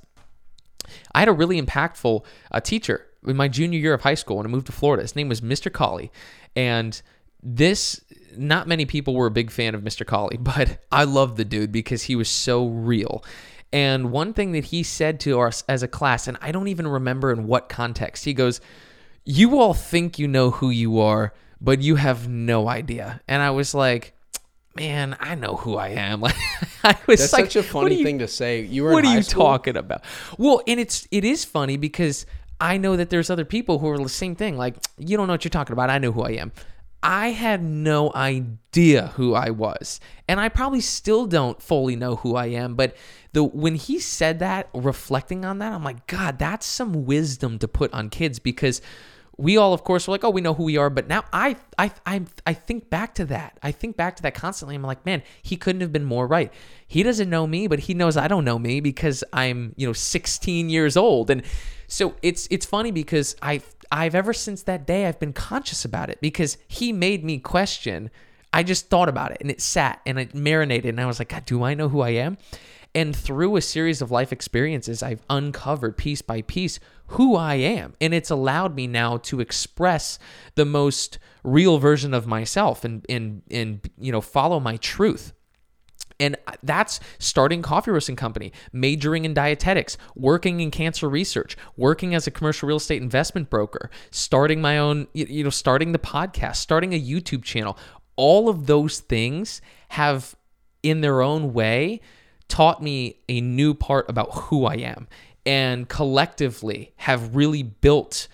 I 1.14 1.20
had 1.20 1.28
a 1.28 1.32
really 1.32 1.60
impactful 1.60 2.24
uh, 2.50 2.60
teacher 2.60 3.06
in 3.26 3.36
my 3.36 3.48
junior 3.48 3.78
year 3.78 3.94
of 3.94 4.02
high 4.02 4.14
school 4.14 4.38
when 4.38 4.46
I 4.46 4.48
moved 4.48 4.66
to 4.66 4.72
Florida. 4.72 5.02
His 5.02 5.14
name 5.14 5.28
was 5.28 5.40
Mr. 5.40 5.72
Colley, 5.72 6.10
and 6.56 7.00
this 7.42 8.00
not 8.36 8.68
many 8.68 8.86
people 8.86 9.14
were 9.14 9.26
a 9.26 9.30
big 9.30 9.50
fan 9.50 9.74
of 9.74 9.82
Mr. 9.82 10.06
Colley, 10.06 10.36
but 10.40 10.84
I 10.90 11.04
loved 11.04 11.36
the 11.36 11.44
dude 11.44 11.72
because 11.72 12.04
he 12.04 12.16
was 12.16 12.28
so 12.28 12.66
real. 12.66 13.24
And 13.72 14.10
one 14.10 14.32
thing 14.32 14.52
that 14.52 14.66
he 14.66 14.82
said 14.82 15.20
to 15.20 15.40
us 15.40 15.62
as 15.68 15.82
a 15.82 15.88
class, 15.88 16.26
and 16.26 16.36
I 16.40 16.50
don't 16.50 16.68
even 16.68 16.88
remember 16.88 17.30
in 17.30 17.46
what 17.46 17.68
context, 17.68 18.24
he 18.24 18.34
goes, 18.34 18.60
You 19.24 19.60
all 19.60 19.74
think 19.74 20.18
you 20.18 20.26
know 20.26 20.50
who 20.50 20.70
you 20.70 20.98
are, 20.98 21.32
but 21.60 21.80
you 21.82 21.96
have 21.96 22.28
no 22.28 22.68
idea. 22.68 23.20
And 23.28 23.42
I 23.42 23.50
was 23.50 23.74
like, 23.74 24.14
Man, 24.76 25.16
I 25.18 25.34
know 25.34 25.56
who 25.56 25.76
I 25.76 25.88
am. 25.88 26.20
Like 26.20 26.36
I 26.84 26.96
was 27.08 27.18
that's 27.20 27.32
like, 27.32 27.46
such 27.46 27.56
a 27.56 27.62
funny 27.62 27.96
you- 27.96 28.04
thing 28.04 28.20
to 28.20 28.28
say 28.28 28.62
you 28.62 28.84
were 28.84 28.92
what 28.92 29.04
are 29.04 29.14
you 29.14 29.22
school? 29.22 29.42
talking 29.44 29.76
about? 29.76 30.02
Well, 30.38 30.62
and 30.66 30.78
it's 30.78 31.08
it 31.10 31.24
is 31.24 31.44
funny 31.44 31.76
because 31.76 32.24
I 32.60 32.76
know 32.76 32.94
that 32.96 33.10
there's 33.10 33.30
other 33.30 33.44
people 33.44 33.80
who 33.80 33.88
are 33.88 33.98
the 33.98 34.08
same 34.08 34.36
thing. 34.36 34.56
Like 34.56 34.76
you 34.96 35.16
don't 35.16 35.26
know 35.26 35.32
what 35.34 35.44
you're 35.44 35.50
talking 35.50 35.72
about. 35.72 35.90
I 35.90 35.98
know 35.98 36.12
who 36.12 36.22
I 36.22 36.30
am. 36.32 36.52
I 37.02 37.30
had 37.30 37.62
no 37.64 38.12
idea 38.14 39.08
who 39.16 39.34
I 39.34 39.50
was, 39.50 40.00
and 40.28 40.38
I 40.38 40.48
probably 40.50 40.82
still 40.82 41.26
don't 41.26 41.60
fully 41.60 41.96
know 41.96 42.16
who 42.16 42.36
I 42.36 42.46
am. 42.46 42.74
But 42.74 42.94
the 43.32 43.42
when 43.42 43.74
he 43.74 43.98
said 43.98 44.38
that, 44.38 44.68
reflecting 44.72 45.44
on 45.44 45.58
that, 45.58 45.72
I'm 45.72 45.82
like, 45.82 46.06
God, 46.06 46.38
that's 46.38 46.66
some 46.66 47.06
wisdom 47.06 47.58
to 47.58 47.66
put 47.66 47.92
on 47.94 48.08
kids 48.10 48.38
because 48.38 48.82
we 49.40 49.56
all 49.56 49.72
of 49.72 49.84
course 49.84 50.06
were 50.06 50.12
like 50.12 50.24
oh 50.24 50.30
we 50.30 50.40
know 50.40 50.54
who 50.54 50.64
we 50.64 50.76
are. 50.76 50.90
But 50.90 51.08
now 51.08 51.24
I, 51.32 51.56
I 51.78 51.92
i 52.06 52.22
i 52.46 52.52
think 52.52 52.90
back 52.90 53.14
to 53.16 53.24
that. 53.26 53.58
I 53.62 53.72
think 53.72 53.96
back 53.96 54.16
to 54.16 54.22
that 54.22 54.34
constantly. 54.34 54.74
I'm 54.74 54.82
like 54.82 55.04
man 55.06 55.22
he 55.42 55.56
couldn't 55.56 55.80
have 55.80 55.92
been 55.92 56.04
more 56.04 56.26
right. 56.26 56.52
He 56.86 57.02
doesn't 57.02 57.30
know 57.30 57.46
me 57.46 57.66
but 57.66 57.80
he 57.80 57.94
knows 57.94 58.16
i 58.16 58.28
don't 58.28 58.44
know 58.44 58.58
me 58.58 58.80
because 58.80 59.24
i'm 59.32 59.74
you 59.76 59.86
know 59.86 59.92
16 59.92 60.68
years 60.68 60.96
old. 60.96 61.30
And 61.30 61.42
So 61.90 62.14
it's 62.22 62.46
it's 62.50 62.64
funny 62.64 62.92
because 62.92 63.34
I've 63.42 63.66
I've 63.90 64.14
ever 64.14 64.32
since 64.32 64.62
that 64.62 64.86
day 64.86 65.06
I've 65.06 65.18
been 65.18 65.32
conscious 65.32 65.84
about 65.84 66.08
it 66.08 66.20
because 66.20 66.56
he 66.68 66.92
made 66.92 67.24
me 67.24 67.38
question. 67.38 68.10
I 68.52 68.62
just 68.62 68.88
thought 68.88 69.08
about 69.08 69.32
it 69.32 69.38
and 69.40 69.50
it 69.50 69.60
sat 69.60 70.00
and 70.06 70.18
it 70.18 70.34
marinated 70.34 70.86
and 70.90 71.00
I 71.00 71.06
was 71.06 71.18
like, 71.18 71.30
God, 71.30 71.44
do 71.44 71.64
I 71.64 71.74
know 71.74 71.88
who 71.88 72.00
I 72.00 72.10
am? 72.10 72.38
And 72.94 73.14
through 73.14 73.56
a 73.56 73.60
series 73.60 74.02
of 74.02 74.10
life 74.10 74.32
experiences, 74.32 75.02
I've 75.02 75.22
uncovered 75.30 75.96
piece 75.96 76.22
by 76.22 76.42
piece 76.42 76.80
who 77.10 77.34
I 77.34 77.54
am. 77.54 77.94
And 78.00 78.14
it's 78.14 78.30
allowed 78.30 78.76
me 78.76 78.86
now 78.86 79.16
to 79.18 79.40
express 79.40 80.18
the 80.54 80.64
most 80.64 81.18
real 81.42 81.78
version 81.78 82.14
of 82.14 82.26
myself 82.26 82.84
and 82.84 83.04
and 83.08 83.42
and 83.50 83.88
you 83.98 84.12
know, 84.12 84.20
follow 84.20 84.60
my 84.60 84.76
truth. 84.76 85.32
And 86.20 86.36
that's 86.62 87.00
starting 87.18 87.62
coffee 87.62 87.90
roasting 87.90 88.14
company, 88.14 88.52
majoring 88.72 89.24
in 89.24 89.32
dietetics, 89.32 89.96
working 90.14 90.60
in 90.60 90.70
cancer 90.70 91.08
research, 91.08 91.56
working 91.76 92.14
as 92.14 92.26
a 92.26 92.30
commercial 92.30 92.68
real 92.68 92.76
estate 92.76 93.00
investment 93.00 93.48
broker, 93.48 93.90
starting 94.10 94.60
my 94.60 94.78
own, 94.78 95.08
you 95.14 95.42
know, 95.42 95.50
starting 95.50 95.92
the 95.92 95.98
podcast, 95.98 96.56
starting 96.56 96.92
a 96.92 97.00
YouTube 97.00 97.42
channel. 97.42 97.78
All 98.16 98.50
of 98.50 98.66
those 98.66 99.00
things 99.00 99.62
have, 99.88 100.36
in 100.82 101.00
their 101.00 101.22
own 101.22 101.54
way, 101.54 102.02
taught 102.48 102.82
me 102.82 103.16
a 103.30 103.40
new 103.40 103.72
part 103.72 104.10
about 104.10 104.30
who 104.32 104.66
I 104.66 104.74
am 104.74 105.08
and 105.46 105.88
collectively 105.88 106.92
have 106.96 107.34
really 107.34 107.62
built 107.62 108.28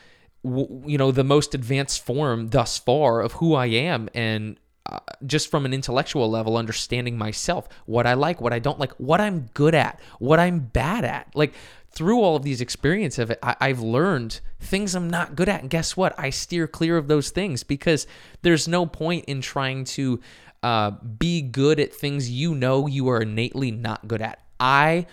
you 0.45 0.97
know 0.97 1.11
the 1.11 1.25
most 1.25 1.55
advanced 1.55 2.05
form 2.05 2.51
thus 2.51 2.79
far 2.79 3.21
of 3.21 3.33
who 3.33 3.55
I 3.55 3.67
am 3.67 4.09
and 4.15 4.59
uh, 4.89 5.01
just 5.25 5.51
from 5.51 5.65
an 5.65 5.75
intellectual 5.75 6.31
level, 6.31 6.57
understanding 6.57 7.19
myself, 7.19 7.69
what 7.87 8.07
I 8.07 8.15
like, 8.15 8.41
what 8.41 8.53
I 8.53 8.61
don't 8.61 8.79
like, 8.79 8.93
what 8.93 9.21
I'm 9.21 9.51
good 9.53 9.75
at, 9.75 9.99
what 10.21 10.39
I'm 10.39 10.61
bad 10.61 11.05
at. 11.05 11.35
Like 11.35 11.55
through 11.91 12.21
all 12.21 12.37
of 12.37 12.45
these 12.45 12.61
experiences 12.61 13.19
of 13.19 13.31
it, 13.33 13.39
I, 13.43 13.57
I've 13.61 13.81
learned 13.81 14.41
things 14.61 14.95
I'm 14.95 15.11
not 15.11 15.35
good 15.35 15.49
at. 15.49 15.63
And 15.63 15.71
guess 15.71 15.97
what? 15.97 16.15
I 16.19 16.31
steer 16.31 16.69
clear 16.69 16.97
of 16.99 17.09
those 17.09 17.31
things 17.31 17.65
because 17.65 18.07
there's 18.43 18.69
no 18.69 18.87
point 18.87 19.25
in 19.25 19.41
trying 19.41 19.85
to 19.85 20.21
uh, 20.63 20.91
be 20.91 21.43
good 21.43 21.81
at 21.81 21.93
things 21.93 22.31
you 22.31 22.55
know 22.55 22.87
you 22.87 23.09
are 23.09 23.23
innately 23.23 23.73
not 23.73 24.07
good 24.07 24.23
at. 24.23 24.41
I 24.61 25.07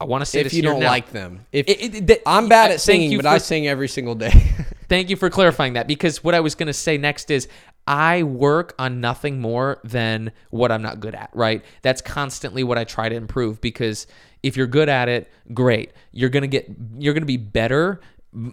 I 0.00 0.04
want 0.04 0.22
to 0.22 0.26
say 0.26 0.40
if 0.40 0.44
this 0.46 0.54
you 0.54 0.62
here 0.62 0.72
don't 0.72 0.80
now. 0.80 0.88
like 0.88 1.10
them. 1.12 1.46
If 1.52 1.68
It- 1.68 1.94
it- 1.94 2.06
that- 2.08 2.22
I'm 2.26 2.48
bad 2.48 2.70
uh, 2.70 2.74
at 2.74 2.80
singing, 2.80 3.16
but 3.16 3.22
for- 3.24 3.28
I 3.28 3.38
sing 3.38 3.66
every 3.66 3.88
single 3.88 4.14
day. 4.14 4.30
Thank 4.88 5.10
you 5.10 5.16
for 5.16 5.30
clarifying 5.30 5.72
that 5.72 5.86
because 5.88 6.22
what 6.22 6.34
I 6.34 6.40
was 6.40 6.54
going 6.54 6.66
to 6.68 6.72
say 6.72 6.96
next 6.98 7.30
is 7.30 7.48
I 7.88 8.22
work 8.24 8.74
on 8.78 9.00
nothing 9.00 9.40
more 9.40 9.78
than 9.84 10.32
what 10.50 10.70
I'm 10.70 10.82
not 10.82 11.00
good 11.00 11.14
at, 11.14 11.30
right? 11.32 11.64
That's 11.82 12.00
constantly 12.02 12.62
what 12.62 12.78
I 12.78 12.84
try 12.84 13.08
to 13.08 13.14
improve 13.14 13.60
because 13.60 14.06
if 14.42 14.56
you're 14.56 14.66
good 14.68 14.88
at 14.88 15.08
it, 15.08 15.28
great. 15.54 15.92
You're 16.12 16.30
going 16.30 16.42
to 16.42 16.48
get 16.48 16.68
you're 16.98 17.14
going 17.14 17.22
to 17.22 17.26
be 17.26 17.36
better 17.36 18.00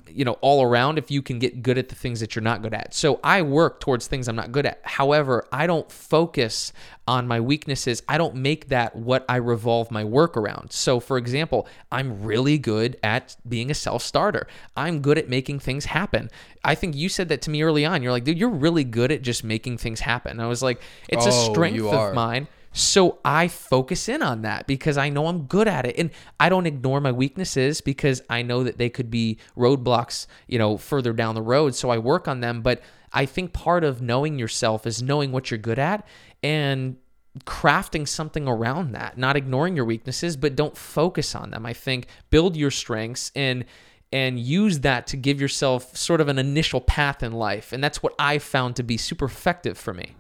you 0.08 0.24
know 0.24 0.34
all 0.42 0.64
around 0.64 0.98
if 0.98 1.12
you 1.12 1.22
can 1.22 1.40
get 1.40 1.62
good 1.62 1.78
at 1.78 1.90
the 1.90 1.96
things 1.96 2.22
that 2.22 2.36
you're 2.36 2.44
not 2.44 2.62
good 2.62 2.74
at. 2.74 2.94
So 2.94 3.20
I 3.24 3.42
work 3.42 3.82
towards 3.82 4.08
things 4.08 4.28
I'm 4.28 4.36
not 4.36 4.52
good 4.52 4.66
at. 4.66 4.80
However, 4.84 5.46
I 5.52 5.68
don't 5.68 5.92
focus 5.92 6.72
on 7.06 7.28
my 7.28 7.42
weaknesses. 7.42 8.02
I 8.08 8.18
don't 8.18 8.36
make 8.36 8.70
that 8.70 8.96
what 8.96 9.26
I 9.28 9.38
revolve 9.38 9.92
my 9.92 10.06
work 10.06 10.38
around. 10.38 10.72
So 10.72 11.02
for 11.02 11.18
example, 11.18 11.68
I'm 11.92 12.24
really 12.24 12.58
good 12.58 12.98
at 13.04 13.36
being 13.48 13.70
a 13.70 13.74
self-starter. 13.74 14.48
I'm 14.78 15.02
good 15.02 15.18
at 15.18 15.28
making 15.28 15.60
things 15.60 15.86
happen. 15.86 16.30
I 16.64 16.76
think 16.76 16.96
you 16.96 17.10
said 17.10 17.28
that 17.30 17.42
to 17.42 17.50
me 17.50 17.62
early 17.62 17.84
on. 17.84 18.02
You're 18.02 18.14
like, 18.14 18.24
"Dude, 18.24 18.38
you're 18.38 18.50
really 18.50 18.86
good 18.86 19.12
at 19.12 19.22
just 19.22 19.44
making 19.44 19.80
things 19.80 20.00
happen." 20.00 20.40
I 20.40 20.48
was 20.48 20.64
like, 20.64 20.82
"It's 21.10 21.26
a 21.26 21.30
Oh, 21.30 21.52
strength 21.52 21.76
you 21.76 21.90
of 21.90 22.14
mine." 22.14 22.48
So 22.74 23.20
I 23.24 23.48
focus 23.48 24.10
in 24.10 24.24
on 24.24 24.42
that 24.42 24.66
because 24.66 24.98
I 24.98 25.10
know 25.10 25.28
I'm 25.28 25.44
good 25.44 25.68
at 25.68 25.86
it. 25.86 25.98
And 25.98 26.10
I 26.40 26.50
don't 26.50 26.66
ignore 26.66 27.00
my 27.00 27.12
weaknesses 27.12 27.82
because 27.82 28.22
I 28.30 28.42
know 28.42 28.64
that 28.64 28.80
they 28.80 28.90
could 28.90 29.12
be 29.12 29.38
roadblocks, 29.56 30.26
you 30.48 30.58
know, 30.58 30.78
further 30.78 31.14
down 31.14 31.36
the 31.36 31.42
road. 31.42 31.76
So 31.76 31.92
I 31.92 32.00
work 32.00 32.28
on 32.28 32.42
them. 32.42 32.62
But 32.62 32.82
I 33.14 33.28
think 33.28 33.54
part 33.54 33.84
of 33.84 34.02
knowing 34.02 34.40
yourself 34.40 34.88
is 34.88 35.04
knowing 35.04 35.32
what 35.32 35.52
you're 35.52 35.60
good 35.60 35.80
at 35.80 36.06
and 36.42 36.98
crafting 37.46 38.08
something 38.08 38.48
around 38.48 38.92
that, 38.94 39.18
not 39.18 39.36
ignoring 39.36 39.76
your 39.76 39.86
weaknesses, 39.86 40.36
but 40.36 40.56
don't 40.56 40.76
focus 40.76 41.36
on 41.36 41.52
them. 41.52 41.66
I 41.66 41.74
think 41.74 42.08
build 42.30 42.56
your 42.58 42.72
strengths 42.72 43.32
and 43.36 43.66
and 44.12 44.40
use 44.40 44.82
that 44.82 45.08
to 45.08 45.18
give 45.18 45.42
yourself 45.42 45.98
sort 45.98 46.22
of 46.22 46.28
an 46.28 46.38
initial 46.38 46.80
path 46.80 47.24
in 47.24 47.32
life. 47.32 47.74
And 47.74 47.84
that's 47.84 48.04
what 48.04 48.14
I 48.20 48.38
found 48.38 48.76
to 48.76 48.84
be 48.84 48.96
super 48.96 49.26
effective 49.26 49.76
for 49.76 49.92
me. 49.92 50.16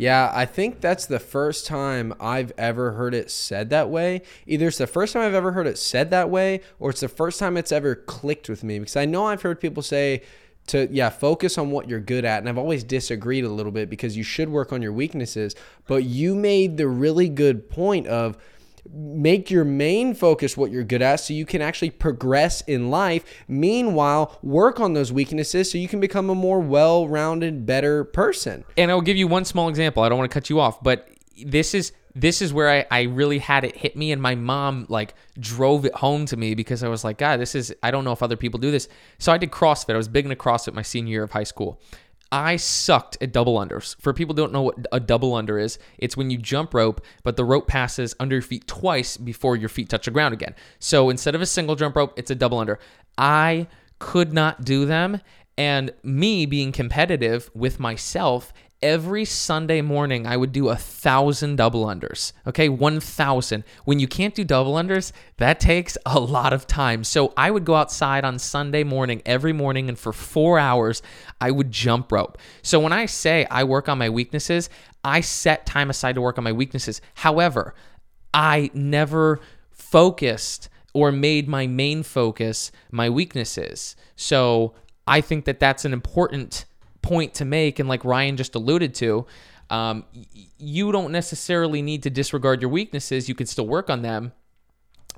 Yeah, 0.00 0.32
I 0.32 0.46
think 0.46 0.80
that's 0.80 1.04
the 1.04 1.18
first 1.18 1.66
time 1.66 2.14
I've 2.18 2.52
ever 2.56 2.92
heard 2.92 3.12
it 3.12 3.30
said 3.30 3.68
that 3.68 3.90
way. 3.90 4.22
Either 4.46 4.68
it's 4.68 4.78
the 4.78 4.86
first 4.86 5.12
time 5.12 5.24
I've 5.24 5.34
ever 5.34 5.52
heard 5.52 5.66
it 5.66 5.76
said 5.76 6.10
that 6.10 6.30
way, 6.30 6.62
or 6.78 6.88
it's 6.88 7.00
the 7.00 7.08
first 7.08 7.38
time 7.38 7.58
it's 7.58 7.70
ever 7.70 7.94
clicked 7.94 8.48
with 8.48 8.64
me. 8.64 8.78
Because 8.78 8.96
I 8.96 9.04
know 9.04 9.26
I've 9.26 9.42
heard 9.42 9.60
people 9.60 9.82
say 9.82 10.22
to, 10.68 10.88
yeah, 10.90 11.10
focus 11.10 11.58
on 11.58 11.70
what 11.70 11.86
you're 11.86 12.00
good 12.00 12.24
at. 12.24 12.38
And 12.38 12.48
I've 12.48 12.56
always 12.56 12.82
disagreed 12.82 13.44
a 13.44 13.50
little 13.50 13.72
bit 13.72 13.90
because 13.90 14.16
you 14.16 14.22
should 14.22 14.48
work 14.48 14.72
on 14.72 14.80
your 14.80 14.94
weaknesses. 14.94 15.54
But 15.86 16.04
you 16.04 16.34
made 16.34 16.78
the 16.78 16.88
really 16.88 17.28
good 17.28 17.68
point 17.68 18.06
of, 18.06 18.38
make 18.92 19.50
your 19.50 19.64
main 19.64 20.14
focus 20.14 20.56
what 20.56 20.70
you're 20.70 20.84
good 20.84 21.02
at 21.02 21.16
so 21.16 21.34
you 21.34 21.46
can 21.46 21.62
actually 21.62 21.90
progress 21.90 22.60
in 22.62 22.90
life. 22.90 23.24
Meanwhile, 23.48 24.38
work 24.42 24.80
on 24.80 24.94
those 24.94 25.12
weaknesses 25.12 25.70
so 25.70 25.78
you 25.78 25.88
can 25.88 26.00
become 26.00 26.30
a 26.30 26.34
more 26.34 26.60
well 26.60 27.08
rounded, 27.08 27.66
better 27.66 28.04
person. 28.04 28.64
and 28.76 28.90
I'll 28.90 29.00
give 29.00 29.16
you 29.16 29.26
one 29.26 29.44
small 29.44 29.68
example. 29.68 30.02
I 30.02 30.08
don't 30.08 30.18
want 30.18 30.30
to 30.30 30.34
cut 30.34 30.50
you 30.50 30.60
off, 30.60 30.82
but 30.82 31.08
this 31.44 31.74
is 31.74 31.92
this 32.14 32.42
is 32.42 32.52
where 32.52 32.68
I, 32.68 32.86
I 32.90 33.02
really 33.02 33.38
had 33.38 33.64
it 33.64 33.76
hit 33.76 33.96
me 33.96 34.10
and 34.12 34.20
my 34.20 34.34
mom 34.34 34.86
like 34.88 35.14
drove 35.38 35.84
it 35.84 35.94
home 35.94 36.26
to 36.26 36.36
me 36.36 36.54
because 36.54 36.82
I 36.82 36.88
was 36.88 37.04
like, 37.04 37.18
God, 37.18 37.38
this 37.38 37.54
is 37.54 37.74
I 37.82 37.90
don't 37.90 38.04
know 38.04 38.12
if 38.12 38.22
other 38.22 38.36
people 38.36 38.58
do 38.58 38.70
this. 38.70 38.88
So 39.18 39.32
I 39.32 39.38
did 39.38 39.50
CrossFit. 39.50 39.94
I 39.94 39.96
was 39.96 40.08
big 40.08 40.24
into 40.24 40.36
CrossFit 40.36 40.74
my 40.74 40.82
senior 40.82 41.12
year 41.12 41.22
of 41.22 41.30
high 41.30 41.44
school. 41.44 41.80
I 42.32 42.56
sucked 42.56 43.18
at 43.20 43.32
double 43.32 43.56
unders. 43.56 43.96
For 44.00 44.12
people 44.12 44.34
don't 44.34 44.52
know 44.52 44.62
what 44.62 44.86
a 44.92 45.00
double 45.00 45.34
under 45.34 45.58
is, 45.58 45.78
it's 45.98 46.16
when 46.16 46.30
you 46.30 46.38
jump 46.38 46.74
rope, 46.74 47.00
but 47.24 47.36
the 47.36 47.44
rope 47.44 47.66
passes 47.66 48.14
under 48.20 48.36
your 48.36 48.42
feet 48.42 48.66
twice 48.66 49.16
before 49.16 49.56
your 49.56 49.68
feet 49.68 49.88
touch 49.88 50.04
the 50.04 50.10
ground 50.12 50.34
again. 50.34 50.54
So 50.78 51.10
instead 51.10 51.34
of 51.34 51.40
a 51.40 51.46
single 51.46 51.76
jump 51.76 51.96
rope, 51.96 52.14
it's 52.16 52.30
a 52.30 52.36
double 52.36 52.58
under. 52.58 52.78
I 53.18 53.66
could 53.98 54.32
not 54.32 54.64
do 54.64 54.84
them. 54.84 55.20
And 55.58 55.92
me 56.02 56.46
being 56.46 56.72
competitive 56.72 57.50
with 57.52 57.78
myself, 57.78 58.52
every 58.82 59.24
Sunday 59.24 59.82
morning 59.82 60.26
I 60.26 60.36
would 60.36 60.52
do 60.52 60.68
a 60.68 60.76
thousand 60.76 61.56
double 61.56 61.86
unders. 61.86 62.32
Okay, 62.46 62.68
1,000. 62.68 63.64
When 63.84 63.98
you 63.98 64.08
can't 64.08 64.34
do 64.34 64.44
double 64.44 64.74
unders, 64.74 65.12
that 65.36 65.60
takes 65.60 65.98
a 66.06 66.18
lot 66.18 66.52
of 66.52 66.66
time. 66.66 67.04
So 67.04 67.32
I 67.36 67.50
would 67.50 67.64
go 67.64 67.74
outside 67.74 68.24
on 68.24 68.38
Sunday 68.38 68.84
morning, 68.84 69.22
every 69.26 69.52
morning, 69.52 69.88
and 69.88 69.98
for 69.98 70.12
four 70.12 70.58
hours, 70.58 71.02
I 71.40 71.50
would 71.50 71.70
jump 71.70 72.12
rope. 72.12 72.38
So 72.62 72.80
when 72.80 72.92
I 72.92 73.06
say 73.06 73.46
I 73.50 73.64
work 73.64 73.88
on 73.88 73.98
my 73.98 74.08
weaknesses, 74.08 74.70
I 75.04 75.20
set 75.20 75.66
time 75.66 75.90
aside 75.90 76.14
to 76.14 76.20
work 76.20 76.38
on 76.38 76.44
my 76.44 76.52
weaknesses. 76.52 77.00
However, 77.14 77.74
I 78.32 78.70
never 78.74 79.40
focused 79.70 80.68
or 80.92 81.12
made 81.12 81.48
my 81.48 81.66
main 81.66 82.02
focus 82.02 82.72
my 82.90 83.08
weaknesses. 83.08 83.96
So 84.16 84.74
I 85.06 85.20
think 85.20 85.44
that 85.44 85.60
that's 85.60 85.84
an 85.84 85.92
important 85.92 86.64
point 87.02 87.34
to 87.34 87.44
make. 87.44 87.78
And 87.78 87.88
like 87.88 88.04
Ryan 88.04 88.36
just 88.36 88.54
alluded 88.54 88.94
to, 88.96 89.26
um, 89.70 90.04
you 90.58 90.92
don't 90.92 91.12
necessarily 91.12 91.82
need 91.82 92.02
to 92.02 92.10
disregard 92.10 92.60
your 92.60 92.70
weaknesses. 92.70 93.28
You 93.28 93.34
can 93.34 93.46
still 93.46 93.66
work 93.66 93.88
on 93.88 94.02
them, 94.02 94.32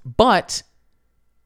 but 0.04 0.62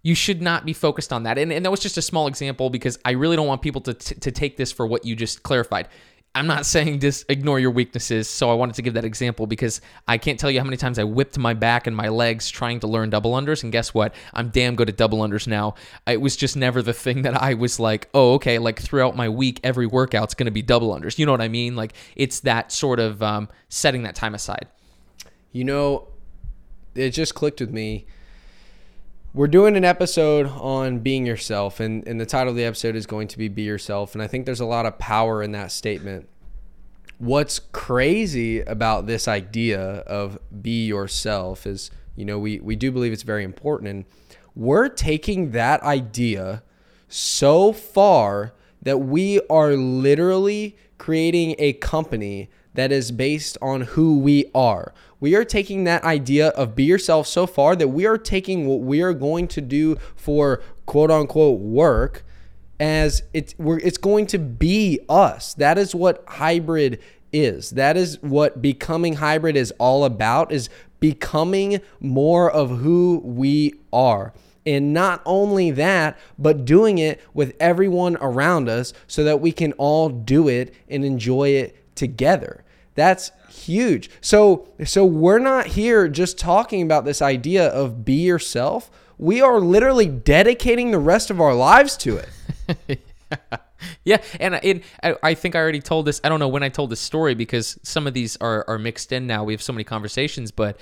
you 0.02 0.14
should 0.14 0.40
not 0.40 0.64
be 0.64 0.72
focused 0.72 1.12
on 1.12 1.24
that. 1.24 1.36
And, 1.38 1.52
and 1.52 1.64
that 1.64 1.70
was 1.70 1.80
just 1.80 1.96
a 1.96 2.02
small 2.02 2.26
example 2.28 2.70
because 2.70 2.98
I 3.04 3.12
really 3.12 3.36
don't 3.36 3.48
want 3.48 3.62
people 3.62 3.80
to, 3.82 3.94
t- 3.94 4.14
to 4.14 4.30
take 4.30 4.56
this 4.56 4.70
for 4.70 4.86
what 4.86 5.04
you 5.04 5.16
just 5.16 5.42
clarified. 5.42 5.88
I'm 6.36 6.46
not 6.46 6.66
saying 6.66 7.00
just 7.00 7.24
ignore 7.30 7.58
your 7.58 7.70
weaknesses, 7.70 8.28
so 8.28 8.50
I 8.50 8.54
wanted 8.54 8.74
to 8.74 8.82
give 8.82 8.92
that 8.92 9.06
example 9.06 9.46
because 9.46 9.80
I 10.06 10.18
can't 10.18 10.38
tell 10.38 10.50
you 10.50 10.60
how 10.60 10.64
many 10.64 10.76
times 10.76 10.98
I 10.98 11.04
whipped 11.04 11.38
my 11.38 11.54
back 11.54 11.86
and 11.86 11.96
my 11.96 12.10
legs 12.10 12.50
trying 12.50 12.78
to 12.80 12.86
learn 12.86 13.08
double 13.08 13.32
unders, 13.32 13.62
and 13.62 13.72
guess 13.72 13.94
what? 13.94 14.14
I'm 14.34 14.50
damn 14.50 14.76
good 14.76 14.90
at 14.90 14.98
double 14.98 15.20
unders 15.20 15.46
now. 15.46 15.76
It 16.06 16.20
was 16.20 16.36
just 16.36 16.54
never 16.54 16.82
the 16.82 16.92
thing 16.92 17.22
that 17.22 17.40
I 17.40 17.54
was 17.54 17.80
like, 17.80 18.10
oh, 18.12 18.34
okay, 18.34 18.58
like 18.58 18.78
throughout 18.78 19.16
my 19.16 19.30
week, 19.30 19.60
every 19.64 19.86
workout's 19.86 20.34
going 20.34 20.44
to 20.44 20.50
be 20.50 20.60
double 20.60 20.94
unders. 20.94 21.18
You 21.18 21.24
know 21.24 21.32
what 21.32 21.40
I 21.40 21.48
mean? 21.48 21.74
Like 21.74 21.94
it's 22.16 22.40
that 22.40 22.70
sort 22.70 23.00
of 23.00 23.22
um, 23.22 23.48
setting 23.70 24.02
that 24.02 24.14
time 24.14 24.34
aside. 24.34 24.68
You 25.52 25.64
know, 25.64 26.08
it 26.94 27.10
just 27.10 27.34
clicked 27.34 27.60
with 27.60 27.70
me. 27.70 28.06
We're 29.36 29.48
doing 29.48 29.76
an 29.76 29.84
episode 29.84 30.46
on 30.46 31.00
being 31.00 31.26
yourself, 31.26 31.78
and, 31.78 32.08
and 32.08 32.18
the 32.18 32.24
title 32.24 32.52
of 32.52 32.56
the 32.56 32.64
episode 32.64 32.96
is 32.96 33.04
going 33.04 33.28
to 33.28 33.36
be 33.36 33.48
Be 33.48 33.64
Yourself. 33.64 34.14
And 34.14 34.22
I 34.22 34.26
think 34.26 34.46
there's 34.46 34.60
a 34.60 34.64
lot 34.64 34.86
of 34.86 34.98
power 34.98 35.42
in 35.42 35.52
that 35.52 35.72
statement. 35.72 36.26
What's 37.18 37.58
crazy 37.58 38.60
about 38.62 39.06
this 39.06 39.28
idea 39.28 39.78
of 39.78 40.38
be 40.62 40.86
yourself 40.86 41.66
is, 41.66 41.90
you 42.14 42.24
know, 42.24 42.38
we, 42.38 42.60
we 42.60 42.76
do 42.76 42.90
believe 42.90 43.12
it's 43.12 43.24
very 43.24 43.44
important. 43.44 43.90
And 43.90 44.04
we're 44.54 44.88
taking 44.88 45.50
that 45.50 45.82
idea 45.82 46.62
so 47.06 47.74
far 47.74 48.54
that 48.80 49.00
we 49.00 49.42
are 49.50 49.72
literally 49.72 50.78
creating 50.96 51.56
a 51.58 51.74
company 51.74 52.48
that 52.76 52.92
is 52.92 53.10
based 53.10 53.58
on 53.60 53.82
who 53.82 54.18
we 54.18 54.50
are. 54.54 54.94
We 55.18 55.34
are 55.34 55.44
taking 55.44 55.84
that 55.84 56.04
idea 56.04 56.48
of 56.48 56.76
be 56.76 56.84
yourself 56.84 57.26
so 57.26 57.46
far 57.46 57.74
that 57.76 57.88
we 57.88 58.06
are 58.06 58.18
taking 58.18 58.66
what 58.66 58.80
we 58.80 59.02
are 59.02 59.14
going 59.14 59.48
to 59.48 59.60
do 59.60 59.96
for 60.14 60.62
quote 60.84 61.10
unquote 61.10 61.60
work 61.60 62.24
as 62.78 63.22
it's 63.32 63.54
it's 63.58 63.98
going 63.98 64.26
to 64.26 64.38
be 64.38 65.00
us. 65.08 65.54
That 65.54 65.78
is 65.78 65.94
what 65.94 66.24
hybrid 66.28 67.00
is. 67.32 67.70
That 67.70 67.96
is 67.96 68.20
what 68.22 68.62
becoming 68.62 69.14
hybrid 69.14 69.56
is 69.56 69.72
all 69.78 70.04
about 70.04 70.52
is 70.52 70.68
becoming 71.00 71.80
more 72.00 72.50
of 72.50 72.78
who 72.78 73.20
we 73.24 73.74
are. 73.92 74.32
And 74.64 74.92
not 74.92 75.22
only 75.24 75.70
that, 75.72 76.18
but 76.38 76.64
doing 76.64 76.98
it 76.98 77.20
with 77.32 77.54
everyone 77.60 78.16
around 78.20 78.68
us 78.68 78.92
so 79.06 79.22
that 79.24 79.40
we 79.40 79.52
can 79.52 79.72
all 79.74 80.08
do 80.08 80.48
it 80.48 80.74
and 80.88 81.04
enjoy 81.04 81.50
it 81.50 81.94
together. 81.94 82.64
That's 82.96 83.30
huge. 83.48 84.10
So 84.20 84.68
so 84.84 85.04
we're 85.04 85.38
not 85.38 85.66
here 85.68 86.08
just 86.08 86.38
talking 86.38 86.82
about 86.82 87.04
this 87.04 87.22
idea 87.22 87.68
of 87.68 88.04
be 88.04 88.14
yourself. 88.14 88.90
We 89.18 89.40
are 89.40 89.60
literally 89.60 90.06
dedicating 90.06 90.90
the 90.90 90.98
rest 90.98 91.30
of 91.30 91.40
our 91.40 91.54
lives 91.54 91.96
to 91.98 92.18
it. 92.18 93.00
yeah, 94.04 94.22
and 94.40 94.60
it, 94.62 94.82
I 95.22 95.34
think 95.34 95.54
I 95.54 95.60
already 95.60 95.80
told 95.80 96.06
this. 96.06 96.20
I 96.24 96.28
don't 96.28 96.40
know 96.40 96.48
when 96.48 96.62
I 96.62 96.68
told 96.68 96.90
this 96.90 97.00
story 97.00 97.34
because 97.34 97.78
some 97.82 98.06
of 98.06 98.14
these 98.14 98.36
are, 98.38 98.64
are 98.68 98.78
mixed 98.78 99.12
in 99.12 99.26
now. 99.26 99.44
We 99.44 99.52
have 99.52 99.62
so 99.62 99.72
many 99.72 99.84
conversations, 99.84 100.50
but 100.50 100.78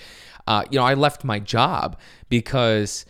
uh, 0.46 0.64
you 0.70 0.78
know, 0.78 0.84
I 0.84 0.94
left 0.94 1.24
my 1.24 1.38
job 1.38 1.98
because 2.28 3.06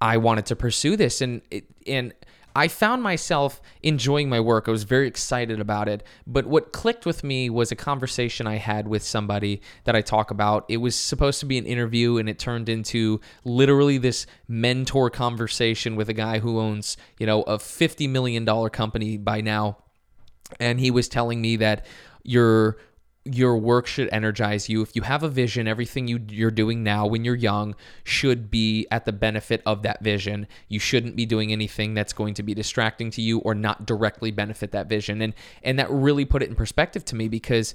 I 0.00 0.16
wanted 0.16 0.46
to 0.46 0.56
pursue 0.56 0.96
this, 0.96 1.20
and 1.20 1.42
and 1.86 2.14
I 2.54 2.68
found 2.68 3.02
myself 3.02 3.60
enjoying 3.82 4.28
my 4.28 4.40
work. 4.40 4.68
I 4.68 4.70
was 4.70 4.84
very 4.84 5.08
excited 5.08 5.60
about 5.60 5.88
it. 5.88 6.02
But 6.26 6.46
what 6.46 6.72
clicked 6.72 7.06
with 7.06 7.24
me 7.24 7.50
was 7.50 7.72
a 7.72 7.76
conversation 7.76 8.46
I 8.46 8.56
had 8.56 8.88
with 8.88 9.02
somebody 9.02 9.62
that 9.84 9.96
I 9.96 10.02
talk 10.02 10.30
about. 10.30 10.64
It 10.68 10.78
was 10.78 10.94
supposed 10.94 11.40
to 11.40 11.46
be 11.46 11.58
an 11.58 11.66
interview, 11.66 12.18
and 12.18 12.28
it 12.28 12.38
turned 12.38 12.68
into 12.68 13.20
literally 13.44 13.98
this 13.98 14.26
mentor 14.48 15.10
conversation 15.10 15.96
with 15.96 16.08
a 16.08 16.14
guy 16.14 16.38
who 16.38 16.60
owns, 16.60 16.96
you 17.18 17.26
know, 17.26 17.42
a 17.42 17.58
$50 17.58 18.08
million 18.08 18.46
company 18.70 19.16
by 19.16 19.40
now. 19.40 19.78
And 20.60 20.78
he 20.78 20.90
was 20.90 21.08
telling 21.08 21.40
me 21.40 21.56
that 21.56 21.86
you're 22.22 22.76
your 23.24 23.56
work 23.56 23.86
should 23.86 24.08
energize 24.10 24.68
you. 24.68 24.82
If 24.82 24.96
you 24.96 25.02
have 25.02 25.22
a 25.22 25.28
vision, 25.28 25.68
everything 25.68 26.08
you, 26.08 26.20
you're 26.28 26.50
doing 26.50 26.82
now 26.82 27.06
when 27.06 27.24
you're 27.24 27.36
young 27.36 27.76
should 28.02 28.50
be 28.50 28.86
at 28.90 29.04
the 29.04 29.12
benefit 29.12 29.62
of 29.64 29.82
that 29.82 30.02
vision. 30.02 30.48
You 30.68 30.80
shouldn't 30.80 31.14
be 31.14 31.24
doing 31.24 31.52
anything 31.52 31.94
that's 31.94 32.12
going 32.12 32.34
to 32.34 32.42
be 32.42 32.52
distracting 32.52 33.10
to 33.12 33.22
you 33.22 33.38
or 33.38 33.54
not 33.54 33.86
directly 33.86 34.32
benefit 34.32 34.72
that 34.72 34.88
vision. 34.88 35.22
And 35.22 35.34
and 35.62 35.78
that 35.78 35.88
really 35.90 36.24
put 36.24 36.42
it 36.42 36.48
in 36.48 36.56
perspective 36.56 37.04
to 37.06 37.16
me 37.16 37.28
because 37.28 37.74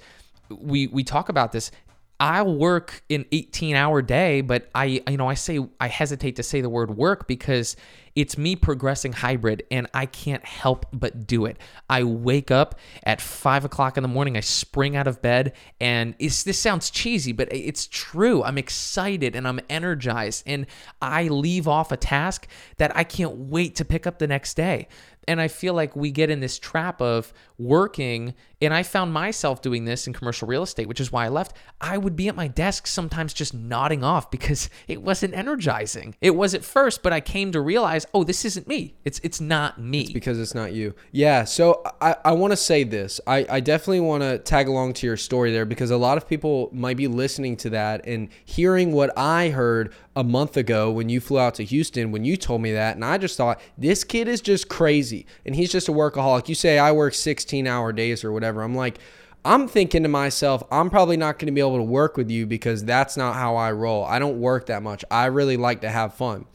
we 0.50 0.88
we 0.88 1.04
talk 1.04 1.30
about 1.30 1.54
this 1.54 1.72
I'll 2.20 2.56
work 2.56 3.04
an 3.10 3.26
18 3.32 3.76
hour 3.76 4.02
day, 4.02 4.42
but 4.42 4.70
I, 4.74 5.02
you 5.08 5.18
know, 5.18 5.30
I 5.30 5.36
say, 5.36 5.60
I 5.80 5.88
hesitate 5.88 6.38
to 6.38 6.44
say 6.44 6.62
the 6.62 6.70
word 6.70 6.98
work 6.98 7.28
because 7.28 7.76
it's 8.16 8.36
me 8.36 8.56
progressing 8.56 9.14
hybrid 9.14 9.62
and 9.70 9.88
I 9.94 10.08
can't 10.08 10.44
help 10.44 10.88
but 10.92 11.28
do 11.28 11.46
it. 11.46 11.58
I 11.88 12.04
wake 12.04 12.50
up 12.50 12.80
at 13.04 13.22
five 13.22 13.64
o'clock 13.64 13.96
in 13.96 14.02
the 14.02 14.10
morning, 14.10 14.36
I 14.36 14.40
spring 14.40 14.96
out 14.96 15.06
of 15.06 15.22
bed, 15.22 15.54
and 15.80 16.16
this 16.18 16.58
sounds 16.58 16.90
cheesy, 16.90 17.32
but 17.32 17.48
it's 17.52 17.86
true. 17.86 18.42
I'm 18.42 18.58
excited 18.58 19.36
and 19.36 19.48
I'm 19.48 19.60
energized, 19.70 20.42
and 20.48 20.66
I 21.00 21.28
leave 21.28 21.68
off 21.68 21.92
a 21.92 21.98
task 21.98 22.48
that 22.78 22.96
I 22.98 23.04
can't 23.04 23.36
wait 23.36 23.76
to 23.76 23.86
pick 23.86 24.08
up 24.08 24.18
the 24.18 24.28
next 24.28 24.56
day. 24.56 24.88
And 25.28 25.42
I 25.42 25.48
feel 25.48 25.74
like 25.74 25.96
we 25.96 26.12
get 26.12 26.30
in 26.30 26.40
this 26.40 26.58
trap 26.58 27.02
of 27.02 27.34
working. 27.58 28.34
And 28.62 28.74
I 28.74 28.84
found 28.84 29.14
myself 29.14 29.62
doing 29.62 29.86
this 29.86 30.08
in 30.08 30.14
commercial 30.14 30.48
real 30.48 30.64
estate, 30.64 30.88
which 30.88 31.00
is 31.00 31.12
why 31.12 31.26
I 31.26 31.30
left. 31.30 31.56
I 31.80 31.98
would 31.98 32.16
be 32.16 32.28
at 32.28 32.36
my 32.36 32.48
desk 32.48 32.88
sometimes 32.88 33.34
just 33.34 33.54
nodding 33.54 34.04
off 34.04 34.32
because 34.38 34.70
it 34.88 35.02
wasn't 35.02 35.34
energizing. 35.36 36.16
It 36.22 36.36
was 36.36 36.54
at 36.54 36.64
first, 36.64 37.04
but 37.04 37.14
I 37.14 37.20
came 37.20 37.52
to 37.52 37.62
realize, 37.62 38.06
oh, 38.14 38.24
this 38.24 38.46
isn't 38.46 38.68
me. 38.68 38.96
It's 39.06 39.20
it's 39.24 39.42
not 39.42 39.80
me. 39.80 40.02
It's 40.02 40.14
because 40.14 40.40
it's 40.40 40.56
not 40.56 40.74
you. 40.74 40.96
Yeah. 41.12 41.44
So 41.44 41.84
I, 42.02 42.16
I 42.26 42.32
want 42.34 42.52
to 42.52 42.58
say 42.58 42.84
this. 42.84 43.20
I, 43.28 43.46
I 43.50 43.60
definitely 43.60 44.02
want 44.02 44.24
to 44.24 44.40
tag 44.40 44.68
along 44.68 44.94
to 44.94 45.08
your 45.08 45.18
story 45.18 45.52
there 45.52 45.66
because 45.66 45.92
a 45.92 45.98
lot 45.98 46.18
of 46.18 46.28
people 46.28 46.70
might 46.72 46.98
be 46.98 47.08
listening 47.08 47.58
to 47.58 47.70
that 47.72 48.06
and 48.06 48.30
hearing 48.46 48.92
what 48.92 49.18
I 49.18 49.50
heard 49.50 49.94
a 50.18 50.24
month 50.24 50.58
ago 50.58 50.90
when 50.90 51.10
you 51.10 51.22
flew 51.22 51.38
out 51.38 51.54
to 51.54 51.64
Houston 51.64 52.12
when 52.12 52.26
you 52.26 52.36
told 52.36 52.60
me 52.60 52.72
that. 52.72 52.96
And 52.96 53.06
I 53.06 53.20
just 53.20 53.38
thought, 53.38 53.62
this 53.78 54.04
kid 54.04 54.28
is 54.28 54.42
just 54.42 54.68
crazy. 54.68 55.28
And 55.46 55.56
he's 55.56 55.72
just 55.72 55.88
a 55.88 55.92
workaholic. 55.92 56.50
You 56.50 56.56
say, 56.56 56.80
I 56.80 56.92
work 56.92 57.14
16 57.14 57.68
hour 57.68 57.94
days 57.94 58.24
or 58.24 58.32
whatever. 58.32 58.64
I'm 58.64 58.74
like, 58.74 58.98
I'm 59.46 59.68
thinking 59.68 60.02
to 60.02 60.10
myself, 60.10 60.64
I'm 60.72 60.90
probably 60.90 61.18
not 61.18 61.38
going 61.38 61.46
to 61.46 61.52
be 61.52 61.62
able 61.62 61.78
to 61.78 61.84
work 61.84 62.18
with 62.18 62.32
you 62.32 62.48
because 62.48 62.84
that's 62.84 63.16
not 63.16 63.36
how 63.36 63.58
I 63.58 63.72
roll. 63.72 64.06
I 64.06 64.18
don't 64.18 64.42
work 64.42 64.66
that 64.66 64.82
much. 64.82 65.06
I 65.12 65.28
really 65.28 65.56
like 65.56 65.82
to 65.82 65.90
have 65.90 66.16
fun. 66.16 66.48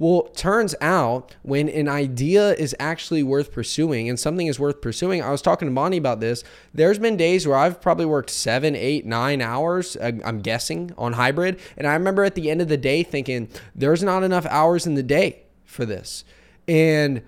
Well, 0.00 0.22
turns 0.34 0.74
out 0.80 1.36
when 1.42 1.68
an 1.68 1.86
idea 1.86 2.54
is 2.54 2.74
actually 2.80 3.22
worth 3.22 3.52
pursuing 3.52 4.08
and 4.08 4.18
something 4.18 4.46
is 4.46 4.58
worth 4.58 4.80
pursuing, 4.80 5.22
I 5.22 5.30
was 5.30 5.42
talking 5.42 5.68
to 5.68 5.74
Bonnie 5.74 5.98
about 5.98 6.20
this. 6.20 6.42
There's 6.72 6.98
been 6.98 7.18
days 7.18 7.46
where 7.46 7.58
I've 7.58 7.82
probably 7.82 8.06
worked 8.06 8.30
seven, 8.30 8.74
eight, 8.74 9.04
nine 9.04 9.42
hours, 9.42 9.98
uh, 9.98 10.12
I'm 10.24 10.40
guessing, 10.40 10.94
on 10.96 11.12
hybrid. 11.12 11.60
And 11.76 11.86
I 11.86 11.92
remember 11.92 12.24
at 12.24 12.34
the 12.34 12.50
end 12.50 12.62
of 12.62 12.68
the 12.68 12.78
day 12.78 13.02
thinking, 13.02 13.50
there's 13.74 14.02
not 14.02 14.22
enough 14.22 14.46
hours 14.46 14.86
in 14.86 14.94
the 14.94 15.02
day 15.02 15.42
for 15.66 15.84
this. 15.84 16.24
And 16.66 17.20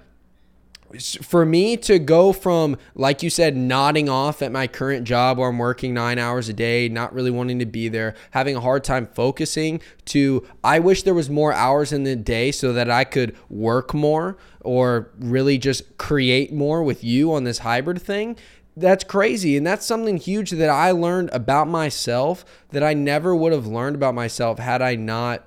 for 1.01 1.45
me 1.45 1.77
to 1.77 1.99
go 1.99 2.33
from 2.33 2.77
like 2.95 3.23
you 3.23 3.31
said 3.31 3.57
nodding 3.57 4.09
off 4.09 4.43
at 4.43 4.53
my 4.53 4.67
current 4.67 5.05
job 5.05 5.39
where 5.39 5.49
i'm 5.49 5.59
working 5.59 5.95
nine 5.95 6.19
hours 6.19 6.49
a 6.49 6.53
day 6.53 6.89
not 6.89 7.13
really 7.15 7.31
wanting 7.31 7.59
to 7.59 7.67
be 7.67 7.89
there 7.89 8.15
having 8.33 8.57
a 8.57 8.61
hard 8.61 8.85
time 8.85 9.07
focusing 9.15 9.81
to 10.05 10.47
i 10.63 10.79
wish 10.79 11.03
there 11.03 11.15
was 11.15 11.31
more 11.31 11.53
hours 11.53 11.93
in 11.93 12.05
the 12.05 12.17
day 12.17 12.51
so 12.53 12.73
that 12.73 12.91
i 12.91 13.05
could 13.05 13.37
work 13.49 13.95
more 13.95 14.37
or 14.63 15.11
really 15.19 15.59
just 15.59 15.97
create 15.99 16.53
more 16.53 16.83
with 16.83 17.05
you 17.05 17.33
on 17.33 17.45
this 17.45 17.59
hybrid 17.59 18.01
thing. 18.01 18.37
That's 18.77 19.05
crazy. 19.05 19.57
And 19.57 19.67
that's 19.67 19.85
something 19.85 20.17
huge 20.17 20.51
that 20.53 20.71
i 20.71 20.91
learned 20.91 21.31
about 21.33 21.69
myself 21.69 22.45
that 22.71 22.83
i 22.83 22.95
never 22.95 23.35
would 23.37 23.53
have 23.53 23.67
learned 23.67 23.97
about 23.97 24.15
myself 24.15 24.59
had 24.59 24.81
i 24.81 24.95
not 24.95 25.47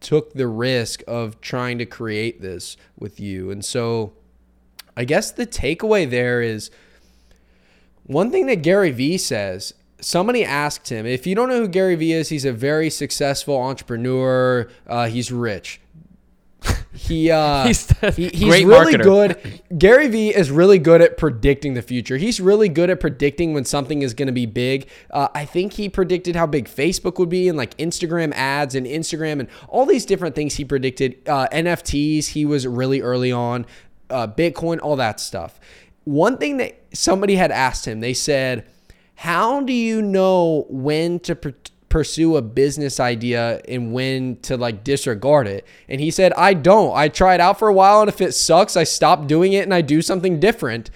took 0.00 0.34
the 0.34 0.48
risk 0.48 1.02
of 1.06 1.40
trying 1.40 1.78
to 1.78 1.86
create 1.86 2.42
this 2.42 2.76
with 2.98 3.20
you. 3.20 3.52
And 3.52 3.64
so 3.64 4.14
I 4.96 5.04
guess 5.04 5.30
the 5.30 5.46
takeaway 5.46 6.08
there 6.08 6.42
is 6.42 6.70
one 8.04 8.30
thing 8.30 8.46
that 8.46 8.62
Gary 8.62 8.90
Vee 8.90 9.18
says. 9.18 9.74
Somebody 10.00 10.44
asked 10.44 10.88
him, 10.88 11.06
if 11.06 11.26
you 11.28 11.36
don't 11.36 11.48
know 11.48 11.60
who 11.60 11.68
Gary 11.68 11.94
Vee 11.94 12.12
is, 12.12 12.28
he's 12.28 12.44
a 12.44 12.52
very 12.52 12.90
successful 12.90 13.56
entrepreneur. 13.56 14.68
Uh, 14.86 15.06
he's 15.08 15.30
rich. 15.30 15.80
He, 16.94 17.30
uh, 17.30 17.64
he's, 17.68 17.88
he, 18.16 18.28
he's 18.28 18.64
really 18.64 18.92
marketer. 18.92 19.02
good. 19.02 19.78
Gary 19.78 20.08
Vee 20.08 20.34
is 20.34 20.50
really 20.50 20.78
good 20.78 21.00
at 21.00 21.16
predicting 21.16 21.72
the 21.72 21.80
future. 21.80 22.18
He's 22.18 22.38
really 22.38 22.68
good 22.68 22.90
at 22.90 23.00
predicting 23.00 23.54
when 23.54 23.64
something 23.64 24.02
is 24.02 24.12
going 24.12 24.26
to 24.26 24.32
be 24.32 24.44
big. 24.44 24.88
Uh, 25.10 25.28
I 25.34 25.46
think 25.46 25.72
he 25.72 25.88
predicted 25.88 26.36
how 26.36 26.46
big 26.46 26.66
Facebook 26.66 27.18
would 27.18 27.30
be 27.30 27.48
and 27.48 27.56
like 27.56 27.74
Instagram 27.78 28.32
ads 28.34 28.74
and 28.74 28.86
Instagram 28.86 29.40
and 29.40 29.48
all 29.68 29.86
these 29.86 30.04
different 30.04 30.34
things 30.34 30.56
he 30.56 30.66
predicted. 30.66 31.26
Uh, 31.26 31.48
NFTs, 31.50 32.28
he 32.28 32.44
was 32.44 32.66
really 32.66 33.00
early 33.00 33.32
on 33.32 33.64
uh, 34.12 34.26
Bitcoin, 34.28 34.78
all 34.82 34.96
that 34.96 35.18
stuff. 35.20 35.58
One 36.04 36.36
thing 36.38 36.56
that 36.58 36.78
somebody 36.92 37.36
had 37.36 37.50
asked 37.50 37.86
him, 37.86 38.00
they 38.00 38.14
said, 38.14 38.66
How 39.16 39.60
do 39.62 39.72
you 39.72 40.02
know 40.02 40.66
when 40.68 41.20
to 41.20 41.34
pr- 41.36 41.50
pursue 41.88 42.36
a 42.36 42.42
business 42.42 42.98
idea 42.98 43.60
and 43.68 43.92
when 43.92 44.36
to 44.42 44.56
like 44.56 44.82
disregard 44.84 45.46
it? 45.46 45.66
And 45.88 46.00
he 46.00 46.10
said, 46.10 46.32
I 46.34 46.54
don't. 46.54 46.96
I 46.96 47.08
try 47.08 47.34
it 47.34 47.40
out 47.40 47.58
for 47.58 47.68
a 47.68 47.72
while, 47.72 48.00
and 48.00 48.08
if 48.08 48.20
it 48.20 48.32
sucks, 48.32 48.76
I 48.76 48.84
stop 48.84 49.26
doing 49.26 49.52
it 49.52 49.62
and 49.64 49.72
I 49.72 49.80
do 49.80 50.02
something 50.02 50.40
different. 50.40 50.90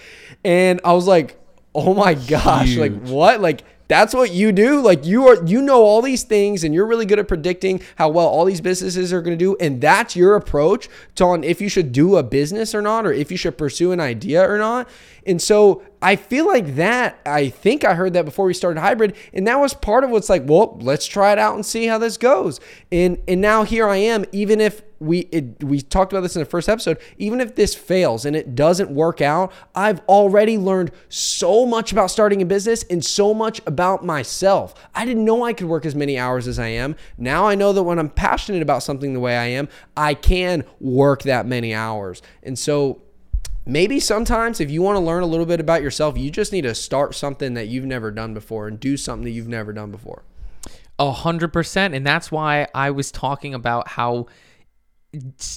And 0.45 0.81
I 0.85 0.93
was 0.93 1.07
like, 1.07 1.41
Oh 1.75 1.93
my 1.95 2.15
gosh, 2.15 2.69
Huge. 2.69 2.79
like 2.79 3.09
what? 3.09 3.41
Like, 3.41 3.63
that's 3.89 4.15
what 4.15 4.33
you 4.33 4.53
do 4.53 4.81
like 4.81 5.05
you 5.05 5.27
are 5.27 5.45
you 5.45 5.63
know 5.63 5.83
all 5.83 6.03
these 6.03 6.23
things 6.23 6.65
and 6.65 6.75
you're 6.75 6.87
really 6.87 7.07
good 7.07 7.19
at 7.19 7.29
predicting 7.29 7.81
how 7.97 8.09
well 8.09 8.27
all 8.27 8.45
these 8.45 8.61
businesses 8.61 9.13
are 9.13 9.23
going 9.23 9.37
to 9.37 9.45
do 9.45 9.57
and 9.61 9.81
that's 9.81 10.17
your 10.17 10.37
approach 10.37 10.89
to 11.15 11.25
on 11.25 11.45
if 11.45 11.61
you 11.61 11.69
should 11.69 11.93
do 11.93 12.17
a 12.17 12.23
business 12.23 12.75
or 12.75 12.83
not 12.83 13.07
or 13.07 13.13
if 13.13 13.31
you 13.31 13.37
should 13.37 13.57
pursue 13.59 13.93
an 13.93 14.01
idea 14.01 14.49
or 14.49 14.59
not 14.59 14.89
and 15.27 15.43
so 15.43 15.83
I 16.01 16.15
feel 16.15 16.47
like 16.47 16.77
that, 16.77 17.19
I 17.27 17.49
think 17.49 17.85
I 17.85 17.95
heard 17.95 18.13
that 18.13 18.25
before 18.25 18.47
we 18.47 18.55
started 18.55 18.79
hybrid. 18.81 19.17
And 19.33 19.47
that 19.49 19.57
was 19.57 19.75
part 19.75 20.05
of 20.05 20.11
what's 20.11 20.29
like, 20.29 20.45
well, 20.47 20.79
let's 20.81 21.05
try 21.05 21.33
it 21.33 21.39
out 21.39 21.57
and 21.57 21.67
see 21.67 21.87
how 21.87 21.99
this 21.99 22.17
goes. 22.17 22.61
And 22.93 23.21
and 23.27 23.41
now 23.41 23.65
here 23.65 23.89
I 23.89 23.97
am, 23.97 24.25
even 24.31 24.61
if 24.61 24.83
we 24.99 25.21
it, 25.33 25.63
we 25.63 25.81
talked 25.81 26.13
about 26.13 26.23
this 26.23 26.37
in 26.37 26.41
the 26.41 26.47
first 26.47 26.69
episode, 26.69 26.99
even 27.19 27.41
if 27.41 27.55
this 27.55 27.75
fails 27.75 28.25
and 28.25 28.35
it 28.35 28.55
doesn't 28.55 28.91
work 28.91 29.21
out, 29.21 29.53
I've 29.75 30.01
already 30.09 30.59
learned 30.59 30.93
so 31.09 31.67
much 31.67 31.93
about 31.93 32.11
starting 32.11 32.43
a 32.43 32.47
business 32.47 32.83
and 32.85 33.05
so 33.05 33.35
much 33.35 33.61
about 33.67 34.05
myself. 34.05 34.75
I 34.95 35.05
didn't 35.05 35.25
know 35.25 35.45
I 35.45 35.53
could 35.53 35.67
work 35.67 35.85
as 35.85 35.95
many 35.95 36.19
hours 36.19 36.49
as 36.49 36.59
I 36.59 36.69
am. 36.69 36.97
Now 37.19 37.47
I 37.47 37.55
know 37.55 37.73
that 37.73 37.83
when 37.83 37.99
I'm 37.99 38.11
passionate 38.11 38.63
about 38.63 38.83
something 38.83 39.13
the 39.13 39.21
way 39.21 39.37
I 39.37 39.47
am, 39.47 39.69
I 39.97 40.15
can 40.15 40.65
work 40.81 41.23
that 41.23 41.47
many 41.47 41.75
hours. 41.75 42.23
And 42.43 42.59
so 42.59 43.03
maybe 43.67 44.01
sometimes 44.01 44.61
if 44.61 44.71
you 44.71 44.81
want 44.81 44.97
to 44.97 45.01
learn 45.01 45.23
a 45.23 45.27
little 45.27 45.47
bit 45.47 45.61
about 45.61 45.83
yourself, 45.83 46.17
you 46.17 46.31
just 46.31 46.53
need 46.53 46.63
to 46.63 46.75
start 46.75 47.15
something 47.15 47.55
that 47.55 47.69
you've 47.69 47.85
never 47.85 48.11
done 48.11 48.33
before 48.33 48.69
and 48.69 48.81
do 48.81 48.97
something 48.97 49.25
that 49.25 49.33
you've 49.33 49.49
never 49.49 49.73
done 49.73 49.91
before. 49.91 50.23
A 50.99 51.13
hundred 51.13 51.53
percent. 51.53 51.95
And 51.95 52.07
that's 52.07 52.33
why 52.33 52.69
I 52.75 52.91
was 52.91 53.11
talking 53.11 53.53
about 53.53 53.89
how 53.89 54.27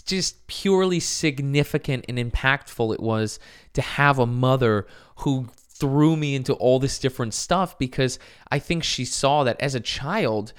just 0.05 0.47
purely 0.47 0.99
significant 0.99 2.05
and 2.07 2.17
impactful 2.17 2.93
it 2.93 2.99
was 2.99 3.39
to 3.73 3.81
have 3.81 4.19
a 4.19 4.25
mother 4.25 4.85
who 5.17 5.47
threw 5.79 6.15
me 6.15 6.35
into 6.35 6.53
all 6.53 6.79
this 6.79 6.99
different 6.99 7.33
stuff 7.33 7.77
because 7.77 8.19
I 8.51 8.59
think 8.59 8.83
she 8.83 9.05
saw 9.05 9.43
that 9.45 9.59
as 9.61 9.75
a 9.75 9.79
child, 9.79 10.51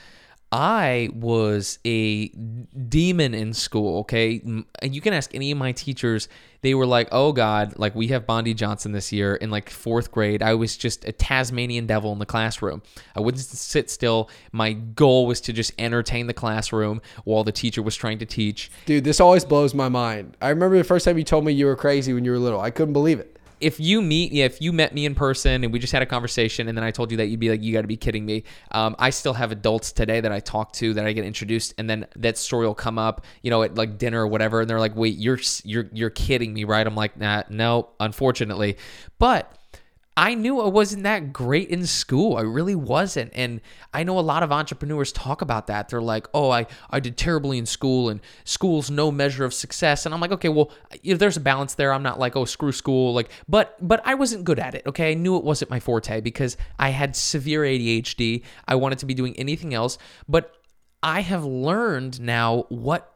I 0.52 1.10
was 1.14 1.78
a 1.86 2.28
demon 2.28 3.34
in 3.34 3.52
school, 3.52 4.00
okay? 4.00 4.42
And 4.82 4.94
you 4.94 5.00
can 5.00 5.14
ask 5.14 5.32
any 5.32 5.52
of 5.52 5.58
my 5.58 5.70
teachers, 5.70 6.28
they 6.62 6.74
were 6.74 6.86
like, 6.86 7.08
oh 7.12 7.32
God, 7.32 7.78
like 7.78 7.94
we 7.94 8.08
have 8.08 8.26
Bondi 8.26 8.52
Johnson 8.52 8.90
this 8.90 9.12
year 9.12 9.36
in 9.36 9.50
like 9.50 9.70
fourth 9.70 10.10
grade. 10.10 10.42
I 10.42 10.54
was 10.54 10.76
just 10.76 11.04
a 11.04 11.12
Tasmanian 11.12 11.86
devil 11.86 12.12
in 12.12 12.18
the 12.18 12.26
classroom. 12.26 12.82
I 13.14 13.20
wouldn't 13.20 13.44
sit 13.44 13.90
still. 13.90 14.28
My 14.50 14.72
goal 14.72 15.26
was 15.26 15.40
to 15.42 15.52
just 15.52 15.72
entertain 15.78 16.26
the 16.26 16.34
classroom 16.34 17.00
while 17.24 17.44
the 17.44 17.52
teacher 17.52 17.80
was 17.80 17.94
trying 17.94 18.18
to 18.18 18.26
teach. 18.26 18.72
Dude, 18.86 19.04
this 19.04 19.20
always 19.20 19.44
blows 19.44 19.72
my 19.72 19.88
mind. 19.88 20.36
I 20.42 20.48
remember 20.48 20.76
the 20.76 20.84
first 20.84 21.04
time 21.04 21.16
you 21.16 21.24
told 21.24 21.44
me 21.44 21.52
you 21.52 21.66
were 21.66 21.76
crazy 21.76 22.12
when 22.12 22.24
you 22.24 22.32
were 22.32 22.38
little. 22.38 22.60
I 22.60 22.70
couldn't 22.70 22.92
believe 22.92 23.20
it 23.20 23.38
if 23.60 23.78
you 23.78 24.00
meet, 24.02 24.32
if 24.32 24.60
you 24.60 24.72
met 24.72 24.94
me 24.94 25.04
in 25.06 25.14
person 25.14 25.64
and 25.64 25.72
we 25.72 25.78
just 25.78 25.92
had 25.92 26.02
a 26.02 26.06
conversation, 26.06 26.68
and 26.68 26.76
then 26.76 26.84
I 26.84 26.90
told 26.90 27.10
you 27.10 27.16
that, 27.18 27.26
you'd 27.26 27.40
be 27.40 27.50
like, 27.50 27.62
"You 27.62 27.72
got 27.72 27.82
to 27.82 27.86
be 27.86 27.96
kidding 27.96 28.24
me." 28.24 28.44
Um, 28.70 28.96
I 28.98 29.10
still 29.10 29.34
have 29.34 29.52
adults 29.52 29.92
today 29.92 30.20
that 30.20 30.32
I 30.32 30.40
talk 30.40 30.72
to 30.74 30.94
that 30.94 31.06
I 31.06 31.12
get 31.12 31.24
introduced, 31.24 31.74
and 31.78 31.88
then 31.88 32.06
that 32.16 32.38
story 32.38 32.66
will 32.66 32.74
come 32.74 32.98
up, 32.98 33.24
you 33.42 33.50
know, 33.50 33.62
at 33.62 33.74
like 33.74 33.98
dinner 33.98 34.22
or 34.22 34.26
whatever, 34.26 34.60
and 34.60 34.70
they're 34.70 34.80
like, 34.80 34.96
"Wait, 34.96 35.16
you're 35.16 35.38
you're 35.64 35.88
you're 35.92 36.10
kidding 36.10 36.52
me, 36.54 36.64
right?" 36.64 36.86
I'm 36.86 36.96
like, 36.96 37.16
"Nah, 37.18 37.42
no, 37.48 37.90
unfortunately," 38.00 38.76
but 39.18 39.56
I 40.20 40.34
knew 40.34 40.60
I 40.60 40.68
wasn't 40.68 41.04
that 41.04 41.32
great 41.32 41.70
in 41.70 41.86
school. 41.86 42.36
I 42.36 42.42
really 42.42 42.74
wasn't. 42.74 43.32
And 43.34 43.62
I 43.94 44.04
know 44.04 44.18
a 44.18 44.20
lot 44.20 44.42
of 44.42 44.52
entrepreneurs 44.52 45.12
talk 45.12 45.40
about 45.40 45.66
that. 45.68 45.88
They're 45.88 46.02
like, 46.02 46.26
oh, 46.34 46.50
I, 46.50 46.66
I 46.90 47.00
did 47.00 47.16
terribly 47.16 47.56
in 47.56 47.64
school 47.64 48.10
and 48.10 48.20
school's 48.44 48.90
no 48.90 49.10
measure 49.10 49.46
of 49.46 49.54
success. 49.54 50.04
And 50.04 50.14
I'm 50.14 50.20
like, 50.20 50.32
okay, 50.32 50.50
well, 50.50 50.72
know, 51.02 51.16
there's 51.16 51.38
a 51.38 51.40
balance 51.40 51.72
there. 51.72 51.90
I'm 51.90 52.02
not 52.02 52.18
like, 52.18 52.36
oh, 52.36 52.44
screw 52.44 52.70
school. 52.70 53.14
Like, 53.14 53.30
but 53.48 53.78
but 53.80 54.02
I 54.04 54.12
wasn't 54.12 54.44
good 54.44 54.58
at 54.58 54.74
it. 54.74 54.82
Okay. 54.86 55.12
I 55.12 55.14
knew 55.14 55.38
it 55.38 55.42
wasn't 55.42 55.70
my 55.70 55.80
forte 55.80 56.20
because 56.20 56.58
I 56.78 56.90
had 56.90 57.16
severe 57.16 57.62
ADHD. 57.62 58.42
I 58.68 58.74
wanted 58.74 58.98
to 58.98 59.06
be 59.06 59.14
doing 59.14 59.34
anything 59.38 59.72
else. 59.72 59.96
But 60.28 60.54
I 61.02 61.20
have 61.22 61.46
learned 61.46 62.20
now 62.20 62.66
what 62.68 63.10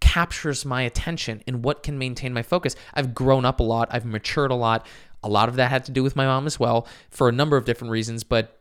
captures 0.00 0.64
my 0.64 0.82
attention 0.82 1.40
and 1.46 1.64
what 1.64 1.84
can 1.84 1.96
maintain 1.96 2.32
my 2.32 2.42
focus. 2.42 2.74
I've 2.92 3.14
grown 3.14 3.44
up 3.44 3.60
a 3.60 3.62
lot. 3.62 3.88
I've 3.92 4.04
matured 4.04 4.50
a 4.50 4.56
lot. 4.56 4.84
A 5.22 5.28
lot 5.28 5.48
of 5.48 5.56
that 5.56 5.70
had 5.70 5.84
to 5.86 5.92
do 5.92 6.02
with 6.02 6.16
my 6.16 6.26
mom 6.26 6.46
as 6.46 6.58
well 6.58 6.86
for 7.10 7.28
a 7.28 7.32
number 7.32 7.56
of 7.56 7.64
different 7.64 7.90
reasons, 7.90 8.24
but 8.24 8.58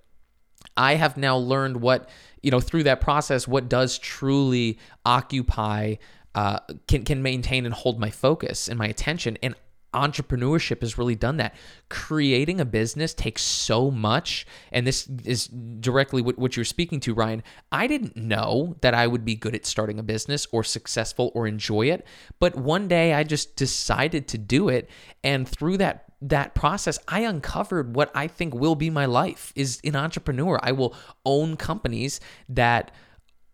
I 0.78 0.96
have 0.96 1.18
now 1.18 1.38
learned 1.38 1.78
what, 1.78 2.10
you 2.42 2.52
know, 2.52 2.60
through 2.60 2.84
that 2.84 3.02
process, 3.02 3.48
what 3.48 3.68
does 3.68 3.98
truly 3.98 4.78
occupy, 5.06 5.96
uh, 6.36 6.60
can, 6.88 7.04
can 7.04 7.22
maintain 7.22 7.66
and 7.66 7.74
hold 7.74 8.00
my 8.00 8.10
focus 8.10 8.68
and 8.68 8.78
my 8.78 8.88
attention. 8.88 9.38
And 9.42 9.56
entrepreneurship 9.94 10.82
has 10.82 10.98
really 10.98 11.16
done 11.16 11.38
that. 11.38 11.56
Creating 11.90 12.60
a 12.62 12.66
business 12.66 13.14
takes 13.14 13.42
so 13.42 13.92
much. 13.92 14.46
And 14.72 14.88
this 14.88 15.08
is 15.26 15.48
directly 15.48 16.22
what 16.22 16.56
you're 16.56 16.66
speaking 16.66 17.00
to, 17.02 17.14
Ryan. 17.14 17.44
I 17.72 17.88
didn't 17.88 18.16
know 18.16 18.76
that 18.82 18.94
I 18.94 19.08
would 19.08 19.26
be 19.26 19.36
good 19.36 19.56
at 19.56 19.66
starting 19.66 20.00
a 20.00 20.04
business 20.04 20.48
or 20.52 20.64
successful 20.64 21.32
or 21.36 21.48
enjoy 21.48 21.88
it. 21.88 22.06
But 22.40 22.56
one 22.56 22.88
day 22.88 23.14
I 23.14 23.24
just 23.24 23.56
decided 23.56 24.28
to 24.30 24.38
do 24.38 24.70
it. 24.70 24.90
And 25.24 25.48
through 25.48 25.78
that 25.78 26.06
that 26.24 26.54
process, 26.54 27.00
I 27.08 27.22
uncovered 27.22 27.96
what 27.96 28.12
I 28.14 28.28
think 28.28 28.54
will 28.54 28.76
be 28.76 28.92
my 28.92 29.06
life 29.06 29.52
is 29.56 29.82
an 29.84 29.96
entrepreneur. 29.96 30.60
I 30.62 30.72
will 30.72 30.96
own 31.26 31.58
companies 31.58 32.20
that 32.50 32.92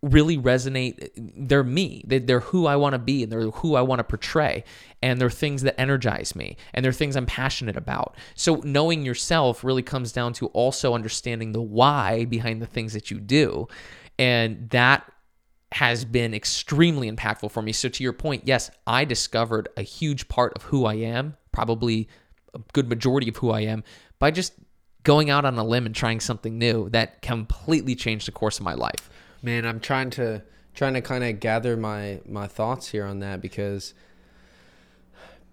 really 0.03 0.37
resonate. 0.37 1.09
They're 1.15 1.63
me. 1.63 2.03
They're 2.05 2.39
who 2.39 2.67
I 2.67 2.75
want 2.75 2.93
to 2.93 2.99
be 2.99 3.23
and 3.23 3.31
they're 3.31 3.49
who 3.49 3.75
I 3.75 3.81
want 3.81 3.99
to 3.99 4.03
portray. 4.03 4.63
And 5.01 5.19
they're 5.19 5.29
things 5.29 5.63
that 5.63 5.79
energize 5.79 6.35
me 6.35 6.57
and 6.73 6.85
they're 6.85 6.93
things 6.93 7.15
I'm 7.15 7.25
passionate 7.25 7.77
about. 7.77 8.15
So 8.35 8.61
knowing 8.63 9.05
yourself 9.05 9.63
really 9.63 9.81
comes 9.81 10.11
down 10.11 10.33
to 10.33 10.47
also 10.47 10.93
understanding 10.93 11.51
the 11.51 11.61
why 11.61 12.25
behind 12.25 12.61
the 12.61 12.67
things 12.67 12.93
that 12.93 13.09
you 13.09 13.19
do. 13.19 13.67
And 14.19 14.69
that 14.69 15.11
has 15.73 16.05
been 16.05 16.33
extremely 16.33 17.11
impactful 17.11 17.51
for 17.51 17.61
me. 17.61 17.73
So 17.73 17.89
to 17.89 18.03
your 18.03 18.13
point, 18.13 18.43
yes, 18.45 18.71
I 18.85 19.03
discovered 19.03 19.67
a 19.75 19.81
huge 19.81 20.27
part 20.27 20.53
of 20.55 20.63
who 20.63 20.85
I 20.85 20.95
am, 20.95 21.35
probably 21.51 22.07
a 22.53 22.59
good 22.71 22.87
majority 22.87 23.29
of 23.29 23.37
who 23.37 23.51
I 23.51 23.61
am 23.61 23.83
by 24.19 24.31
just 24.31 24.53
going 25.03 25.29
out 25.29 25.45
on 25.45 25.57
a 25.57 25.63
limb 25.63 25.85
and 25.85 25.95
trying 25.95 26.19
something 26.19 26.57
new 26.57 26.89
that 26.89 27.21
completely 27.21 27.95
changed 27.95 28.27
the 28.27 28.31
course 28.31 28.59
of 28.59 28.63
my 28.63 28.73
life. 28.73 29.09
Man, 29.47 29.65
I'm 29.65 29.79
trying 29.79 30.09
to 30.09 30.43
trying 30.73 30.95
to 30.95 31.01
kind 31.01 31.23
of 31.23 31.39
gather 31.39 31.77
my 31.77 32.19
my 32.27 32.47
thoughts 32.47 32.89
here 32.89 33.05
on 33.05 33.19
that 33.19 33.39
because 33.41 33.93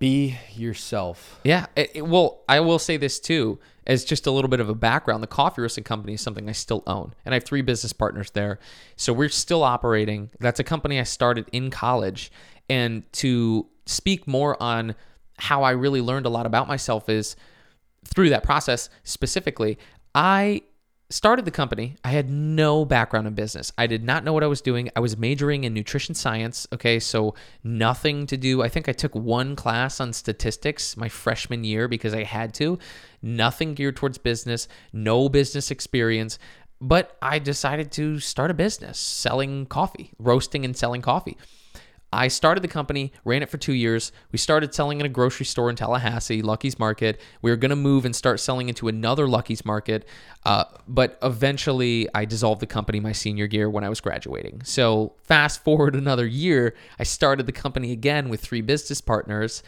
be 0.00 0.36
yourself. 0.52 1.38
Yeah. 1.44 1.66
It, 1.76 1.92
it, 1.94 2.02
well, 2.02 2.40
I 2.48 2.58
will 2.58 2.80
say 2.80 2.96
this 2.96 3.20
too, 3.20 3.60
as 3.86 4.04
just 4.04 4.26
a 4.26 4.32
little 4.32 4.48
bit 4.48 4.58
of 4.58 4.68
a 4.68 4.74
background. 4.74 5.22
The 5.22 5.28
coffee 5.28 5.62
roasting 5.62 5.84
company 5.84 6.14
is 6.14 6.20
something 6.20 6.48
I 6.48 6.52
still 6.52 6.82
own, 6.88 7.14
and 7.24 7.32
I 7.32 7.36
have 7.36 7.44
three 7.44 7.62
business 7.62 7.92
partners 7.92 8.32
there. 8.32 8.58
So 8.96 9.12
we're 9.12 9.28
still 9.28 9.62
operating. 9.62 10.30
That's 10.40 10.58
a 10.58 10.64
company 10.64 10.98
I 10.98 11.04
started 11.04 11.46
in 11.52 11.70
college. 11.70 12.32
And 12.68 13.04
to 13.12 13.68
speak 13.86 14.26
more 14.26 14.60
on 14.60 14.96
how 15.38 15.62
I 15.62 15.70
really 15.70 16.00
learned 16.00 16.26
a 16.26 16.30
lot 16.30 16.46
about 16.46 16.66
myself 16.66 17.08
is 17.08 17.36
through 18.04 18.30
that 18.30 18.42
process 18.42 18.90
specifically. 19.04 19.78
I 20.16 20.62
started 21.14 21.44
the 21.44 21.50
company. 21.52 21.94
I 22.02 22.08
had 22.08 22.28
no 22.28 22.84
background 22.84 23.28
in 23.28 23.34
business. 23.34 23.72
I 23.78 23.86
did 23.86 24.02
not 24.02 24.24
know 24.24 24.32
what 24.32 24.42
I 24.42 24.48
was 24.48 24.60
doing. 24.60 24.90
I 24.96 25.00
was 25.00 25.16
majoring 25.16 25.62
in 25.62 25.72
nutrition 25.72 26.12
science. 26.12 26.66
Okay, 26.72 26.98
so 26.98 27.36
nothing 27.62 28.26
to 28.26 28.36
do. 28.36 28.62
I 28.62 28.68
think 28.68 28.88
I 28.88 28.92
took 28.92 29.14
one 29.14 29.54
class 29.54 30.00
on 30.00 30.12
statistics 30.12 30.96
my 30.96 31.08
freshman 31.08 31.62
year 31.62 31.86
because 31.86 32.14
I 32.14 32.24
had 32.24 32.52
to. 32.54 32.80
Nothing 33.22 33.74
geared 33.74 33.94
towards 33.94 34.18
business, 34.18 34.66
no 34.92 35.28
business 35.28 35.70
experience. 35.70 36.40
But 36.80 37.16
I 37.22 37.38
decided 37.38 37.92
to 37.92 38.18
start 38.18 38.50
a 38.50 38.54
business 38.54 38.98
selling 38.98 39.66
coffee, 39.66 40.10
roasting 40.18 40.64
and 40.64 40.76
selling 40.76 41.00
coffee. 41.00 41.38
I 42.14 42.28
started 42.28 42.62
the 42.62 42.68
company, 42.68 43.12
ran 43.24 43.42
it 43.42 43.50
for 43.50 43.58
two 43.58 43.72
years. 43.72 44.12
We 44.32 44.38
started 44.38 44.74
selling 44.74 45.00
in 45.00 45.06
a 45.06 45.08
grocery 45.08 45.46
store 45.46 45.68
in 45.68 45.76
Tallahassee, 45.76 46.42
Lucky's 46.42 46.78
Market. 46.78 47.20
We 47.42 47.50
were 47.50 47.56
going 47.56 47.70
to 47.70 47.76
move 47.76 48.04
and 48.04 48.14
start 48.14 48.40
selling 48.40 48.68
into 48.68 48.88
another 48.88 49.26
Lucky's 49.26 49.64
Market. 49.64 50.06
Uh, 50.44 50.64
but 50.86 51.18
eventually, 51.22 52.08
I 52.14 52.24
dissolved 52.24 52.60
the 52.60 52.66
company 52.66 53.00
my 53.00 53.12
senior 53.12 53.46
year 53.46 53.68
when 53.68 53.84
I 53.84 53.88
was 53.88 54.00
graduating. 54.00 54.62
So, 54.64 55.14
fast 55.24 55.64
forward 55.64 55.94
another 55.96 56.26
year, 56.26 56.74
I 56.98 57.02
started 57.02 57.46
the 57.46 57.52
company 57.52 57.92
again 57.92 58.28
with 58.28 58.40
three 58.40 58.60
business 58.60 59.00
partners 59.00 59.62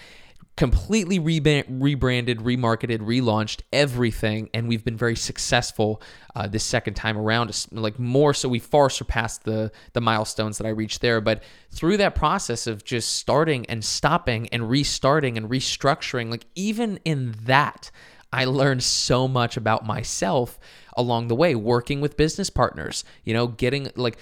completely 0.57 1.19
rebranded, 1.19 2.39
remarketed, 2.39 3.01
relaunched 3.01 3.61
everything, 3.73 4.49
and 4.55 4.69
we've 4.69 4.85
been 4.85 4.97
very 4.97 5.17
successful 5.17 6.01
uh, 6.35 6.47
this 6.47 6.65
second 6.65 6.95
time 6.95 7.19
around. 7.19 7.67
Like 7.73 7.99
more 7.99 8.33
so, 8.33 8.49
we 8.49 8.59
far 8.59 8.89
surpassed 8.89 9.45
the 9.45 9.71
the 9.93 10.01
milestones 10.01 10.59
that 10.59 10.67
I 10.67 10.71
reached 10.71 11.03
there. 11.03 11.21
But 11.21 11.43
through 11.71 11.99
that 11.99 12.15
process 12.15 12.67
of 12.67 12.85
just 12.85 13.17
starting 13.19 13.67
and 13.67 13.85
stopping 13.85 14.49
and 14.49 14.71
restarting 14.71 15.37
and 15.37 15.51
restructuring, 15.51 16.31
like 16.31 16.47
even 16.55 17.01
in 17.05 17.35
that, 17.45 17.91
I 18.37 18.45
learned 18.45 18.83
so 18.83 19.27
much 19.27 19.57
about 19.57 19.87
myself 19.87 20.59
along 20.95 21.29
the 21.29 21.35
way 21.35 21.55
working 21.55 22.01
with 22.01 22.17
business 22.17 22.51
partners 22.51 23.05
you 23.25 23.35
know 23.35 23.47
getting 23.47 23.91
like 23.97 24.19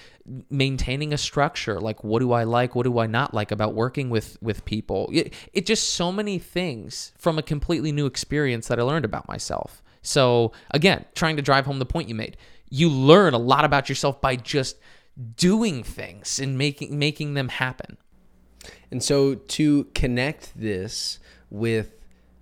maintaining 0.49 1.13
a 1.13 1.17
structure 1.17 1.79
like 1.79 2.03
what 2.03 2.19
do 2.19 2.33
i 2.33 2.43
like 2.43 2.75
what 2.75 2.83
do 2.83 2.99
i 2.99 3.07
not 3.07 3.33
like 3.33 3.51
about 3.51 3.73
working 3.73 4.09
with 4.09 4.37
with 4.41 4.65
people? 4.65 5.09
It, 5.11 5.33
it 5.53 5.65
just 5.65 5.93
so 5.93 6.11
many 6.11 6.39
things 6.39 7.11
from 7.17 7.37
a 7.37 7.41
completely 7.43 7.91
new 7.91 8.05
experience 8.05 8.67
that 8.67 8.79
i 8.79 8.83
learned 8.83 9.05
about 9.05 9.27
myself. 9.27 9.81
So 10.01 10.51
again 10.71 11.05
trying 11.15 11.35
to 11.35 11.41
drive 11.41 11.65
home 11.65 11.79
the 11.79 11.85
point 11.85 12.09
you 12.09 12.15
made 12.15 12.37
you 12.69 12.89
learn 12.89 13.33
a 13.33 13.37
lot 13.37 13.65
about 13.65 13.89
yourself 13.89 14.19
by 14.21 14.35
just 14.35 14.77
doing 15.35 15.83
things 15.83 16.39
and 16.39 16.57
making 16.57 16.97
making 16.97 17.33
them 17.33 17.49
happen. 17.49 17.97
And 18.91 19.03
so 19.03 19.35
to 19.35 19.85
connect 19.93 20.57
this 20.59 21.19
with 21.49 21.95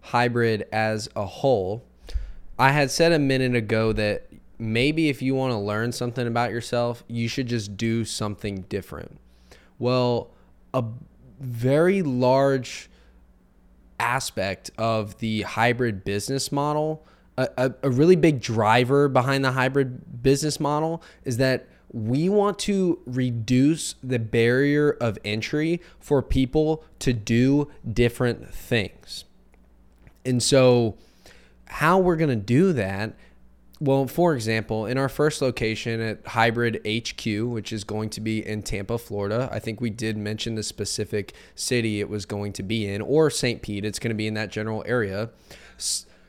hybrid 0.03 0.67
as 0.71 1.09
a 1.15 1.25
whole 1.25 1.83
I 2.57 2.71
had 2.71 2.91
said 2.91 3.11
a 3.11 3.19
minute 3.19 3.55
ago 3.55 3.93
that 3.93 4.27
maybe 4.59 5.09
if 5.09 5.21
you 5.21 5.35
want 5.35 5.51
to 5.51 5.57
learn 5.57 5.91
something 5.91 6.27
about 6.27 6.51
yourself, 6.51 7.03
you 7.07 7.27
should 7.27 7.47
just 7.47 7.77
do 7.77 8.05
something 8.05 8.61
different. 8.69 9.19
Well, 9.79 10.29
a 10.73 10.83
very 11.39 12.03
large 12.03 12.89
aspect 13.99 14.71
of 14.77 15.17
the 15.19 15.41
hybrid 15.41 16.03
business 16.03 16.51
model, 16.51 17.05
a, 17.37 17.49
a, 17.57 17.73
a, 17.83 17.89
really 17.89 18.15
big 18.15 18.41
driver 18.41 19.07
behind 19.07 19.43
the 19.43 19.51
hybrid 19.51 20.21
business 20.21 20.59
model 20.59 21.01
is 21.23 21.37
that 21.37 21.67
we 21.91 22.27
want 22.27 22.59
to 22.59 22.99
reduce 23.05 23.95
the 24.03 24.19
barrier 24.19 24.91
of 24.91 25.17
entry 25.23 25.81
for 25.99 26.21
people 26.21 26.83
to 26.99 27.13
do 27.13 27.71
different 27.91 28.53
things. 28.53 29.25
And 30.25 30.41
so, 30.41 30.97
how 31.65 31.99
we're 31.99 32.15
going 32.15 32.29
to 32.29 32.35
do 32.35 32.73
that? 32.73 33.15
Well, 33.79 34.07
for 34.07 34.33
example, 34.33 34.85
in 34.85 34.97
our 34.97 35.09
first 35.09 35.41
location 35.41 35.99
at 35.99 36.25
Hybrid 36.25 36.79
HQ, 36.87 37.25
which 37.51 37.73
is 37.73 37.83
going 37.83 38.09
to 38.11 38.21
be 38.21 38.45
in 38.45 38.63
Tampa, 38.63 38.97
Florida, 38.97 39.49
I 39.51 39.59
think 39.59 39.81
we 39.81 39.89
did 39.89 40.15
mention 40.15 40.55
the 40.55 40.63
specific 40.63 41.33
city 41.55 41.99
it 41.99 42.07
was 42.07 42.25
going 42.25 42.53
to 42.53 42.63
be 42.63 42.87
in, 42.87 43.01
or 43.01 43.29
St. 43.29 43.61
Pete. 43.61 43.83
It's 43.83 43.99
going 43.99 44.11
to 44.11 44.15
be 44.15 44.27
in 44.27 44.35
that 44.35 44.51
general 44.51 44.83
area. 44.87 45.31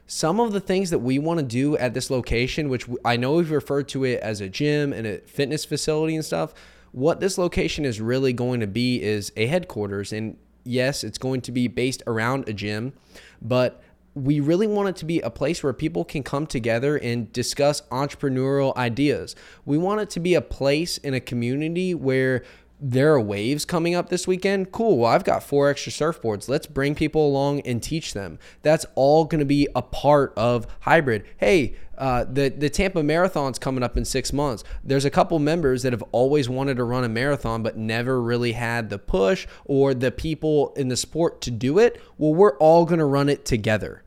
Some 0.07 0.41
of 0.41 0.53
the 0.53 0.61
things 0.61 0.91
that 0.91 0.99
we 0.99 1.19
want 1.19 1.39
to 1.39 1.47
do 1.47 1.77
at 1.77 1.95
this 1.95 2.11
location, 2.11 2.69
which 2.69 2.87
I 3.05 3.17
know 3.17 3.35
we've 3.35 3.51
referred 3.51 3.89
to 3.91 4.05
it 4.05 4.21
as 4.21 4.41
a 4.41 4.49
gym 4.49 4.93
and 4.93 5.07
a 5.07 5.19
fitness 5.19 5.65
facility 5.65 6.17
and 6.17 6.25
stuff, 6.25 6.55
what 6.91 7.21
this 7.21 7.39
location 7.39 7.85
is 7.85 8.01
really 8.01 8.33
going 8.33 8.61
to 8.61 8.67
be 8.67 9.03
is 9.03 9.33
a 9.37 9.47
headquarters. 9.47 10.13
And 10.13 10.37
yes, 10.65 11.05
it's 11.05 11.19
going 11.19 11.41
to 11.43 11.53
be 11.53 11.69
based 11.69 12.03
around 12.07 12.49
a 12.49 12.53
gym, 12.53 12.93
but 13.41 13.83
we 14.15 14.39
really 14.39 14.67
want 14.67 14.89
it 14.89 14.97
to 14.97 15.05
be 15.05 15.21
a 15.21 15.31
place 15.31 15.63
where 15.63 15.73
people 15.73 16.05
can 16.05 16.23
come 16.23 16.47
together 16.47 16.97
and 16.97 17.33
discuss 17.33 17.81
entrepreneurial 17.91 18.75
ideas. 18.77 19.35
We 19.65 19.77
want 19.77 20.01
it 20.03 20.11
to 20.11 20.21
be 20.21 20.35
a 20.35 20.41
place 20.41 20.99
in 20.99 21.15
a 21.15 21.21
community 21.21 21.95
where 21.95 22.45
there 22.87 23.15
are 23.15 23.21
waves 23.21 23.65
coming 23.65 23.95
up 23.95 24.11
this 24.11 24.27
weekend. 24.27 24.71
Cool. 24.71 24.99
Well, 24.99 25.11
I've 25.11 25.25
got 25.25 25.43
four 25.43 25.71
extra 25.71 25.91
surfboards. 25.91 26.51
Let's 26.51 26.67
bring 26.67 26.95
people 26.95 27.27
along 27.27 27.61
and 27.61 27.83
teach 27.83 28.13
them. 28.13 28.39
That's 28.61 28.85
all 28.95 29.25
going 29.25 29.39
to 29.39 29.47
be 29.47 29.67
a 29.75 29.81
part 29.81 30.35
of 30.37 30.67
hybrid. 30.81 31.25
Hey, 31.39 31.77
uh, 31.97 32.25
the 32.25 32.51
the 32.51 32.69
Tampa 32.69 33.03
Marathon's 33.03 33.59
coming 33.59 33.83
up 33.83 33.97
in 33.97 34.05
six 34.05 34.35
months. 34.35 34.65
There's 34.85 35.07
a 35.07 35.11
couple 35.11 35.39
members 35.39 35.83
that 35.83 35.95
have 35.95 36.05
always 36.13 36.47
wanted 36.47 36.77
to 36.77 36.85
run 36.85 37.05
a 37.05 37.09
marathon, 37.09 37.63
but 37.63 37.79
never 37.79 38.21
really 38.21 38.53
had 38.53 38.91
the 38.91 38.99
push 38.99 39.47
or 39.65 39.95
the 39.95 40.11
people 40.11 40.75
in 40.77 40.89
the 40.89 40.97
sport 40.97 41.41
to 41.43 41.51
do 41.51 41.79
it. 41.79 41.99
Well, 42.19 42.35
we're 42.35 42.59
all 42.59 42.85
going 42.85 42.99
to 42.99 43.07
run 43.07 43.31
it 43.31 43.47
together. 43.47 44.04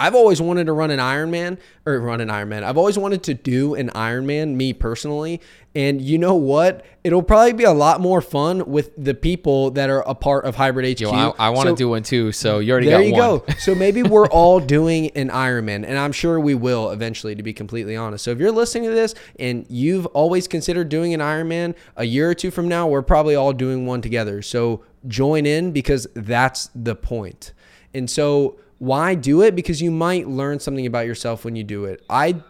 I've 0.00 0.14
always 0.14 0.40
wanted 0.40 0.64
to 0.66 0.72
run 0.72 0.90
an 0.90 0.98
Ironman 0.98 1.58
or 1.84 2.00
run 2.00 2.20
an 2.20 2.28
Ironman. 2.28 2.62
I've 2.62 2.78
always 2.78 2.96
wanted 2.98 3.22
to 3.24 3.34
do 3.34 3.74
an 3.74 3.90
Ironman, 3.90 4.54
me 4.54 4.72
personally. 4.72 5.40
And 5.74 6.00
you 6.02 6.18
know 6.18 6.34
what? 6.34 6.84
It'll 7.04 7.22
probably 7.22 7.52
be 7.52 7.62
a 7.64 7.72
lot 7.72 8.00
more 8.00 8.20
fun 8.20 8.66
with 8.66 8.90
the 8.96 9.14
people 9.14 9.70
that 9.72 9.88
are 9.88 10.00
a 10.00 10.14
part 10.16 10.44
of 10.44 10.56
Hybrid 10.56 10.90
HQ. 10.96 11.00
Yo, 11.02 11.10
I, 11.10 11.46
I 11.46 11.50
want 11.50 11.66
to 11.66 11.72
So- 11.72 11.76
do 11.76 11.88
one 11.90 12.02
too. 12.02 12.32
So 12.32 12.58
you 12.58 12.72
already 12.72 12.86
there 12.88 13.02
you 13.02 13.12
one. 13.12 13.20
go. 13.20 13.44
So 13.58 13.74
maybe 13.74 14.02
we're 14.02 14.26
all 14.30 14.58
doing 14.58 15.10
an 15.10 15.28
Ironman, 15.28 15.84
and 15.86 15.96
I'm 15.96 16.12
sure 16.12 16.40
we 16.40 16.54
will 16.54 16.90
eventually, 16.90 17.34
to 17.36 17.42
be 17.42 17.52
completely 17.52 17.94
honest. 17.96 18.24
So 18.24 18.30
if 18.32 18.38
you're 18.38 18.50
listening 18.50 18.88
to 18.88 18.94
this 18.94 19.14
and 19.38 19.64
you've 19.68 20.06
always 20.06 20.48
considered 20.48 20.88
doing 20.88 21.14
an 21.14 21.20
Ironman, 21.20 21.74
a 21.96 22.04
year 22.04 22.30
or 22.30 22.34
two 22.34 22.50
from 22.50 22.66
now, 22.66 22.88
we're 22.88 23.02
probably 23.02 23.34
all 23.36 23.52
doing 23.52 23.86
one 23.86 24.00
together. 24.00 24.40
So 24.42 24.82
join 25.06 25.46
in 25.46 25.70
because 25.72 26.06
that's 26.14 26.70
the 26.74 26.96
point. 26.96 27.52
And 27.94 28.08
so 28.10 28.56
why 28.80 29.14
do 29.14 29.42
it? 29.42 29.54
Because 29.54 29.82
you 29.82 29.90
might 29.90 30.26
learn 30.26 30.58
something 30.58 30.86
about 30.86 31.06
yourself 31.06 31.44
when 31.44 31.54
you 31.54 31.62
do 31.62 31.84
it. 31.84 32.02
I 32.08 32.42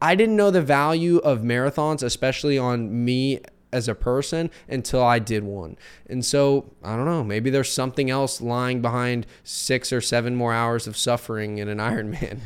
I 0.00 0.14
didn't 0.14 0.36
know 0.36 0.50
the 0.50 0.62
value 0.62 1.18
of 1.18 1.40
marathons, 1.40 2.02
especially 2.02 2.58
on 2.58 3.04
me 3.04 3.40
as 3.72 3.86
a 3.86 3.94
person 3.94 4.50
until 4.68 5.02
I 5.02 5.18
did 5.18 5.44
one. 5.44 5.76
And 6.08 6.24
so, 6.24 6.72
I 6.82 6.96
don't 6.96 7.04
know, 7.04 7.22
maybe 7.22 7.50
there's 7.50 7.70
something 7.70 8.08
else 8.10 8.40
lying 8.40 8.80
behind 8.80 9.26
six 9.44 9.92
or 9.92 10.00
seven 10.00 10.34
more 10.34 10.54
hours 10.54 10.86
of 10.86 10.96
suffering 10.96 11.58
in 11.58 11.68
an 11.68 11.78
Ironman. 11.90 12.40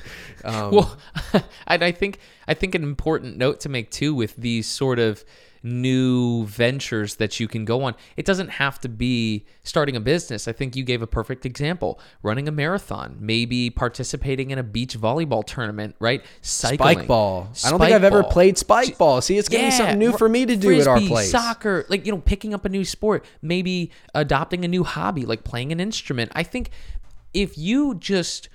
Um, 0.45 0.73
Well, 0.73 0.99
and 1.69 1.85
I 1.85 1.93
think 1.93 2.19
I 2.49 2.55
think 2.55 2.75
an 2.75 2.83
important 2.83 3.37
note 3.37 3.61
to 3.61 3.69
make 3.69 3.93
too 3.93 4.13
with 4.13 4.35
these 4.37 4.67
sort 4.67 4.99
of 4.99 5.25
new 5.63 6.47
ventures 6.47 7.17
that 7.17 7.39
you 7.39 7.47
can 7.47 7.65
go 7.65 7.83
on. 7.83 7.95
It 8.17 8.25
doesn't 8.25 8.49
have 8.49 8.79
to 8.81 8.89
be 8.89 9.47
starting 9.63 9.97
a 9.97 10.01
business. 10.01 10.49
I 10.49 10.53
think 10.53 10.75
you 10.75 10.85
gave 10.85 11.03
a 11.03 11.07
perfect 11.07 11.45
example. 11.45 12.01
Running 12.23 12.49
a 12.49 12.53
marathon, 12.53 13.17
maybe 13.21 13.71
participating 13.71 14.51
in 14.51 14.59
a 14.59 14.63
beach 14.63 14.99
volleyball 14.99 15.45
tournament, 15.45 15.97
right? 15.99 16.25
Cycling. 16.41 16.79
spike 16.79 17.07
ball. 17.07 17.51
I 17.65 17.71
don't 17.71 17.81
think 17.81 17.93
I've 17.93 18.05
ever 18.05 18.23
ball. 18.23 18.31
played 18.31 18.59
spike 18.59 18.97
ball. 18.97 19.21
See, 19.21 19.37
it's 19.37 19.49
going 19.49 19.65
to 19.65 19.71
be 19.71 19.77
something 19.77 19.99
new 19.99 20.17
for 20.17 20.29
me 20.29 20.47
to 20.47 20.57
do 20.57 20.81
at 20.81 20.87
our 20.87 21.01
place. 21.01 21.31
Soccer, 21.31 21.85
like 21.89 22.07
you 22.07 22.13
know, 22.13 22.19
picking 22.19 22.55
up 22.55 22.65
a 22.65 22.69
new 22.69 22.85
sport, 22.85 23.25
maybe 23.43 23.91
adopting 24.15 24.65
a 24.65 24.69
new 24.69 24.85
hobby, 24.85 25.27
like 25.27 25.45
playing 25.45 25.73
an 25.73 25.81
instrument. 25.81 26.33
I 26.35 26.43
think 26.43 26.71
if 27.35 27.59
you 27.59 27.95
just 27.95 28.49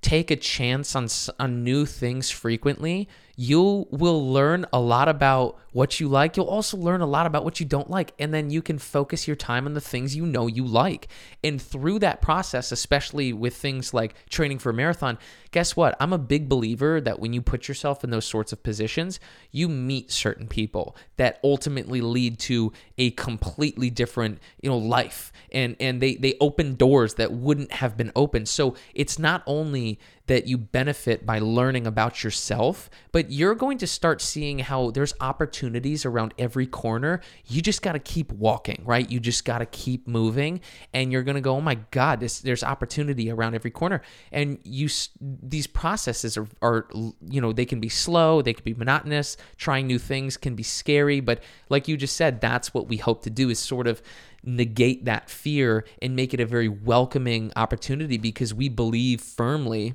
take 0.00 0.30
a 0.30 0.36
chance 0.36 0.94
on 0.94 1.08
on 1.40 1.64
new 1.64 1.84
things 1.86 2.30
frequently, 2.30 3.08
you 3.36 3.86
will 3.90 4.32
learn 4.32 4.64
a 4.72 4.80
lot 4.80 5.08
about 5.08 5.58
what 5.72 6.00
you 6.00 6.08
like. 6.08 6.38
You'll 6.38 6.46
also 6.46 6.78
learn 6.78 7.02
a 7.02 7.06
lot 7.06 7.26
about 7.26 7.44
what 7.44 7.60
you 7.60 7.66
don't 7.66 7.90
like, 7.90 8.12
and 8.18 8.32
then 8.32 8.48
you 8.48 8.62
can 8.62 8.78
focus 8.78 9.26
your 9.26 9.36
time 9.36 9.66
on 9.66 9.74
the 9.74 9.80
things 9.80 10.16
you 10.16 10.24
know 10.24 10.46
you 10.46 10.64
like. 10.64 11.08
And 11.44 11.60
through 11.60 11.98
that 11.98 12.22
process, 12.22 12.72
especially 12.72 13.34
with 13.34 13.54
things 13.54 13.92
like 13.92 14.14
training 14.30 14.58
for 14.58 14.70
a 14.70 14.74
marathon, 14.74 15.18
guess 15.50 15.76
what? 15.76 15.94
I'm 16.00 16.14
a 16.14 16.18
big 16.18 16.48
believer 16.48 16.98
that 17.02 17.20
when 17.20 17.34
you 17.34 17.42
put 17.42 17.68
yourself 17.68 18.02
in 18.02 18.08
those 18.08 18.24
sorts 18.24 18.54
of 18.54 18.62
positions, 18.62 19.20
you 19.50 19.68
meet 19.68 20.10
certain 20.10 20.48
people 20.48 20.96
that 21.18 21.38
ultimately 21.44 22.00
lead 22.00 22.38
to 22.38 22.72
a 22.96 23.10
completely 23.10 23.90
different, 23.90 24.38
you 24.62 24.70
know, 24.70 24.78
life. 24.78 25.30
And 25.52 25.76
and 25.78 26.00
they 26.00 26.14
they 26.14 26.36
open 26.40 26.76
doors 26.76 27.14
that 27.14 27.32
wouldn't 27.32 27.72
have 27.72 27.98
been 27.98 28.12
open. 28.16 28.46
So 28.46 28.76
it's 28.94 29.18
not 29.18 29.42
only 29.46 30.00
that 30.26 30.46
you 30.46 30.58
benefit 30.58 31.24
by 31.24 31.38
learning 31.38 31.86
about 31.86 32.24
yourself, 32.24 32.90
but 33.12 33.30
you're 33.30 33.54
going 33.54 33.78
to 33.78 33.86
start 33.86 34.20
seeing 34.20 34.58
how 34.58 34.90
there's 34.90 35.14
opportunities 35.20 36.04
around 36.04 36.34
every 36.38 36.66
corner. 36.66 37.20
You 37.46 37.62
just 37.62 37.82
got 37.82 37.92
to 37.92 37.98
keep 37.98 38.32
walking, 38.32 38.82
right? 38.84 39.08
You 39.08 39.20
just 39.20 39.44
got 39.44 39.58
to 39.58 39.66
keep 39.66 40.08
moving 40.08 40.60
and 40.92 41.12
you're 41.12 41.22
going 41.22 41.36
to 41.36 41.40
go, 41.40 41.56
"Oh 41.56 41.60
my 41.60 41.76
god, 41.90 42.20
this 42.20 42.40
there's 42.40 42.64
opportunity 42.64 43.30
around 43.30 43.54
every 43.54 43.70
corner." 43.70 44.02
And 44.32 44.58
you 44.64 44.88
these 45.20 45.66
processes 45.66 46.36
are 46.36 46.48
are 46.60 46.88
you 47.28 47.40
know, 47.40 47.52
they 47.52 47.64
can 47.64 47.80
be 47.80 47.88
slow, 47.88 48.42
they 48.42 48.52
can 48.52 48.64
be 48.64 48.74
monotonous. 48.74 49.36
Trying 49.56 49.86
new 49.86 49.98
things 49.98 50.36
can 50.36 50.54
be 50.54 50.62
scary, 50.62 51.20
but 51.20 51.42
like 51.68 51.88
you 51.88 51.96
just 51.96 52.16
said, 52.16 52.40
that's 52.40 52.74
what 52.74 52.88
we 52.88 52.96
hope 52.96 53.22
to 53.22 53.30
do 53.30 53.48
is 53.48 53.58
sort 53.58 53.86
of 53.86 54.02
negate 54.42 55.04
that 55.04 55.28
fear 55.28 55.84
and 56.00 56.14
make 56.14 56.32
it 56.32 56.40
a 56.40 56.46
very 56.46 56.68
welcoming 56.68 57.52
opportunity 57.56 58.16
because 58.16 58.54
we 58.54 58.68
believe 58.68 59.20
firmly 59.20 59.94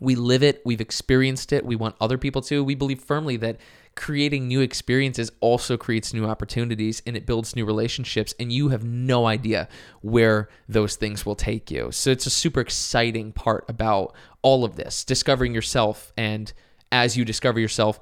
we 0.00 0.14
live 0.14 0.42
it, 0.42 0.60
we've 0.64 0.80
experienced 0.80 1.52
it, 1.52 1.64
we 1.64 1.76
want 1.76 1.96
other 2.00 2.18
people 2.18 2.42
to. 2.42 2.64
We 2.64 2.74
believe 2.74 3.00
firmly 3.00 3.36
that 3.38 3.58
creating 3.94 4.48
new 4.48 4.60
experiences 4.60 5.30
also 5.40 5.76
creates 5.76 6.12
new 6.12 6.26
opportunities 6.26 7.00
and 7.06 7.16
it 7.16 7.26
builds 7.26 7.54
new 7.54 7.64
relationships, 7.64 8.34
and 8.40 8.52
you 8.52 8.70
have 8.70 8.84
no 8.84 9.26
idea 9.26 9.68
where 10.02 10.48
those 10.68 10.96
things 10.96 11.24
will 11.24 11.36
take 11.36 11.70
you. 11.70 11.90
So 11.92 12.10
it's 12.10 12.26
a 12.26 12.30
super 12.30 12.60
exciting 12.60 13.32
part 13.32 13.64
about 13.68 14.14
all 14.42 14.64
of 14.64 14.76
this 14.76 15.04
discovering 15.04 15.54
yourself, 15.54 16.12
and 16.16 16.52
as 16.90 17.16
you 17.16 17.24
discover 17.24 17.60
yourself, 17.60 18.00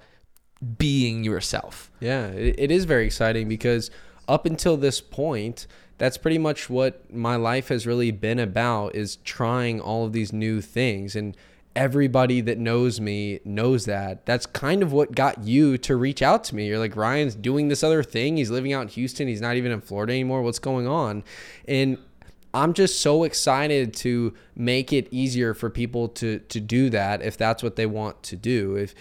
being 0.79 1.25
yourself. 1.25 1.91
Yeah, 2.01 2.29
it, 2.29 2.71
is 2.71 2.85
very 2.85 3.07
exciting 3.07 3.49
because 3.49 3.91
up 4.29 4.47
until 4.47 4.77
this 4.77 5.01
point, 5.01 5.67
that's 5.99 6.17
pretty 6.17 6.39
much 6.39 6.71
what 6.71 7.13
my 7.13 7.37
life 7.37 7.69
has 7.69 7.87
really 7.87 8.11
been 8.11 8.39
about 8.39 8.95
is 8.95 9.17
trying 9.17 9.81
all 9.81 10.07
of 10.07 10.13
these 10.13 10.33
new 10.33 10.61
things 10.61 11.17
and 11.17 11.37
everybody 11.75 12.41
that 12.43 12.59
knows 12.59 13.01
me 13.01 13.41
knows 13.45 13.87
that. 13.87 14.27
That's 14.27 14.47
kind 14.47 14.83
of 14.83 14.93
what 14.93 15.15
got 15.15 15.45
you 15.45 15.79
to 15.79 15.97
reach 15.97 16.23
out 16.23 16.45
to 16.45 16.55
me. 16.55 16.69
You're 16.69 16.79
like 16.79 16.97
Ryan's 16.97 17.35
doing 17.35 17.69
this 17.69 17.83
other 17.83 18.03
thing. 18.03 18.37
He's 18.37 18.51
living 18.51 18.73
out 18.73 18.83
in 18.83 18.89
Houston. 18.89 19.29
He's 19.29 19.41
not 19.41 19.57
even 19.57 19.73
in 19.73 19.81
Florida 19.81 20.13
anymore. 20.13 20.43
What's 20.43 20.59
going 20.59 20.87
on? 20.87 21.25
And 21.67 21.99
I'm 22.55 22.75
just 22.75 23.01
so 23.01 23.25
excited 23.25 23.95
to 23.95 24.35
make 24.55 24.93
it 24.93 25.09
easier 25.11 25.55
for 25.55 25.71
people 25.71 26.09
to 26.09 26.39
to 26.41 26.61
do 26.61 26.91
that 26.91 27.23
if 27.23 27.37
that's 27.37 27.63
what 27.63 27.77
they 27.77 27.87
want 27.87 28.23
to 28.25 28.37
do. 28.37 28.77
If 28.77 28.95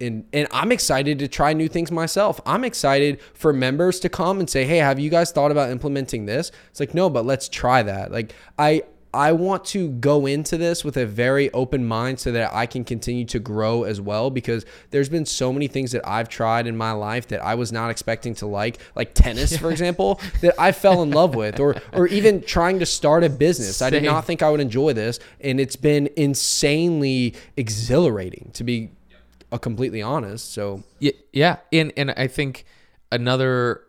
and 0.00 0.24
and 0.32 0.46
I'm 0.52 0.70
excited 0.70 1.18
to 1.18 1.28
try 1.28 1.52
new 1.52 1.68
things 1.68 1.90
myself. 1.90 2.40
I'm 2.46 2.64
excited 2.64 3.20
for 3.32 3.52
members 3.52 3.98
to 4.00 4.08
come 4.08 4.38
and 4.38 4.48
say, 4.48 4.64
"Hey, 4.64 4.78
have 4.78 5.00
you 5.00 5.10
guys 5.10 5.32
thought 5.32 5.50
about 5.50 5.70
implementing 5.70 6.26
this?" 6.26 6.52
It's 6.70 6.80
like, 6.80 6.94
"No, 6.94 7.10
but 7.10 7.26
let's 7.26 7.48
try 7.48 7.82
that." 7.82 8.12
Like 8.12 8.32
I 8.58 8.82
I 9.14 9.30
want 9.30 9.64
to 9.66 9.90
go 9.90 10.26
into 10.26 10.56
this 10.56 10.84
with 10.84 10.96
a 10.96 11.06
very 11.06 11.50
open 11.52 11.86
mind 11.86 12.18
so 12.18 12.32
that 12.32 12.52
I 12.52 12.66
can 12.66 12.82
continue 12.82 13.24
to 13.26 13.38
grow 13.38 13.84
as 13.84 14.00
well 14.00 14.28
because 14.28 14.66
there's 14.90 15.08
been 15.08 15.24
so 15.24 15.52
many 15.52 15.68
things 15.68 15.92
that 15.92 16.06
I've 16.06 16.28
tried 16.28 16.66
in 16.66 16.76
my 16.76 16.90
life 16.90 17.28
that 17.28 17.40
I 17.40 17.54
was 17.54 17.70
not 17.70 17.90
expecting 17.90 18.34
to 18.36 18.46
like, 18.46 18.78
like 18.96 19.14
tennis, 19.14 19.56
for 19.56 19.70
example, 19.74 20.20
that 20.40 20.54
I 20.58 20.72
fell 20.72 21.00
in 21.02 21.12
love 21.12 21.36
with, 21.36 21.60
or 21.60 21.76
or 21.92 22.08
even 22.08 22.42
trying 22.42 22.80
to 22.80 22.86
start 22.86 23.22
a 23.22 23.30
business. 23.30 23.80
I 23.80 23.88
did 23.90 24.02
not 24.02 24.24
think 24.24 24.42
I 24.42 24.50
would 24.50 24.60
enjoy 24.60 24.92
this, 24.94 25.20
and 25.40 25.60
it's 25.60 25.76
been 25.76 26.10
insanely 26.16 27.34
exhilarating 27.56 28.50
to 28.54 28.64
be 28.64 28.90
completely 29.60 30.02
honest. 30.02 30.52
So 30.52 30.82
Yeah, 30.98 31.12
yeah, 31.32 31.56
and 31.72 31.92
and 31.96 32.10
I 32.10 32.26
think 32.26 32.64
another 33.12 33.82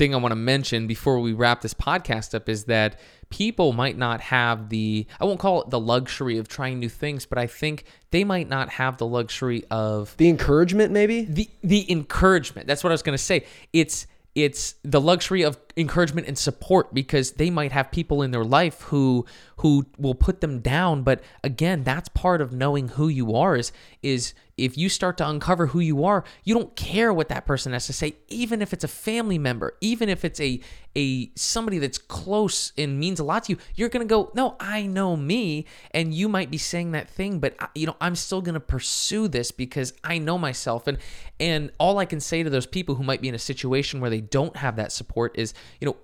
thing 0.00 0.14
I 0.14 0.16
want 0.16 0.32
to 0.32 0.36
mention 0.36 0.86
before 0.86 1.20
we 1.20 1.34
wrap 1.34 1.60
this 1.60 1.74
podcast 1.74 2.34
up 2.34 2.48
is 2.48 2.64
that 2.64 2.98
people 3.28 3.74
might 3.74 3.98
not 3.98 4.22
have 4.22 4.70
the 4.70 5.06
I 5.20 5.26
won't 5.26 5.38
call 5.38 5.60
it 5.60 5.68
the 5.68 5.78
luxury 5.78 6.38
of 6.38 6.48
trying 6.48 6.78
new 6.78 6.88
things, 6.88 7.26
but 7.26 7.36
I 7.36 7.46
think 7.46 7.84
they 8.10 8.24
might 8.24 8.48
not 8.48 8.70
have 8.70 8.96
the 8.96 9.04
luxury 9.04 9.62
of 9.70 10.16
the 10.16 10.30
encouragement, 10.30 10.90
maybe. 10.90 11.26
the 11.26 11.50
the 11.62 11.92
encouragement. 11.92 12.66
That's 12.66 12.82
what 12.82 12.90
I 12.90 12.94
was 12.94 13.02
going 13.02 13.18
to 13.18 13.22
say. 13.22 13.44
It's 13.74 14.06
it's 14.34 14.76
the 14.84 15.02
luxury 15.02 15.42
of 15.42 15.58
encouragement 15.80 16.26
and 16.26 16.38
support 16.38 16.94
because 16.94 17.32
they 17.32 17.50
might 17.50 17.72
have 17.72 17.90
people 17.90 18.22
in 18.22 18.30
their 18.30 18.44
life 18.44 18.82
who 18.82 19.26
who 19.58 19.86
will 19.98 20.14
put 20.14 20.40
them 20.40 20.60
down. 20.60 21.02
But 21.02 21.22
again 21.42 21.84
that's 21.84 22.08
part 22.10 22.40
of 22.40 22.52
knowing 22.52 22.88
who 22.88 23.08
you 23.08 23.34
are 23.34 23.56
is 23.56 23.72
is 24.02 24.34
if 24.56 24.76
you 24.76 24.90
start 24.90 25.16
to 25.16 25.26
uncover 25.26 25.68
who 25.68 25.80
you 25.80 26.04
are 26.04 26.22
you 26.44 26.54
don't 26.54 26.76
care 26.76 27.14
what 27.14 27.30
that 27.30 27.46
person 27.46 27.72
has 27.72 27.86
to 27.86 27.94
say 27.94 28.14
even 28.28 28.60
if 28.60 28.74
it's 28.74 28.84
a 28.84 28.88
family 28.88 29.38
member 29.38 29.74
even 29.80 30.10
if 30.10 30.22
it's 30.22 30.38
a 30.38 30.60
a 30.96 31.30
somebody 31.34 31.78
that's 31.78 31.96
close 31.96 32.72
and 32.76 32.98
means 32.98 33.18
a 33.18 33.24
lot 33.24 33.44
to 33.44 33.52
you 33.52 33.58
you're 33.74 33.88
going 33.88 34.06
to 34.06 34.10
go 34.10 34.30
no 34.34 34.56
I 34.60 34.86
know 34.86 35.16
me 35.16 35.64
and 35.92 36.12
you 36.12 36.28
might 36.28 36.50
be 36.50 36.58
saying 36.58 36.90
that 36.92 37.08
thing 37.08 37.38
but 37.38 37.56
you 37.74 37.86
know 37.86 37.96
I'm 38.00 38.14
still 38.16 38.42
going 38.42 38.54
to 38.54 38.60
pursue 38.60 39.28
this 39.28 39.50
because 39.50 39.92
I 40.04 40.18
know 40.18 40.38
myself. 40.38 40.86
And 40.86 40.98
and 41.38 41.70
all 41.78 41.98
I 41.98 42.04
can 42.04 42.20
say 42.20 42.42
to 42.42 42.50
those 42.50 42.66
people 42.66 42.94
who 42.94 43.02
might 43.02 43.20
be 43.20 43.28
in 43.28 43.34
a 43.34 43.38
situation 43.38 44.00
where 44.00 44.10
they 44.10 44.20
don't 44.20 44.56
have 44.56 44.76
that 44.76 44.92
support 44.92 45.36
is 45.38 45.54
you 45.80 45.86
know 45.86 45.96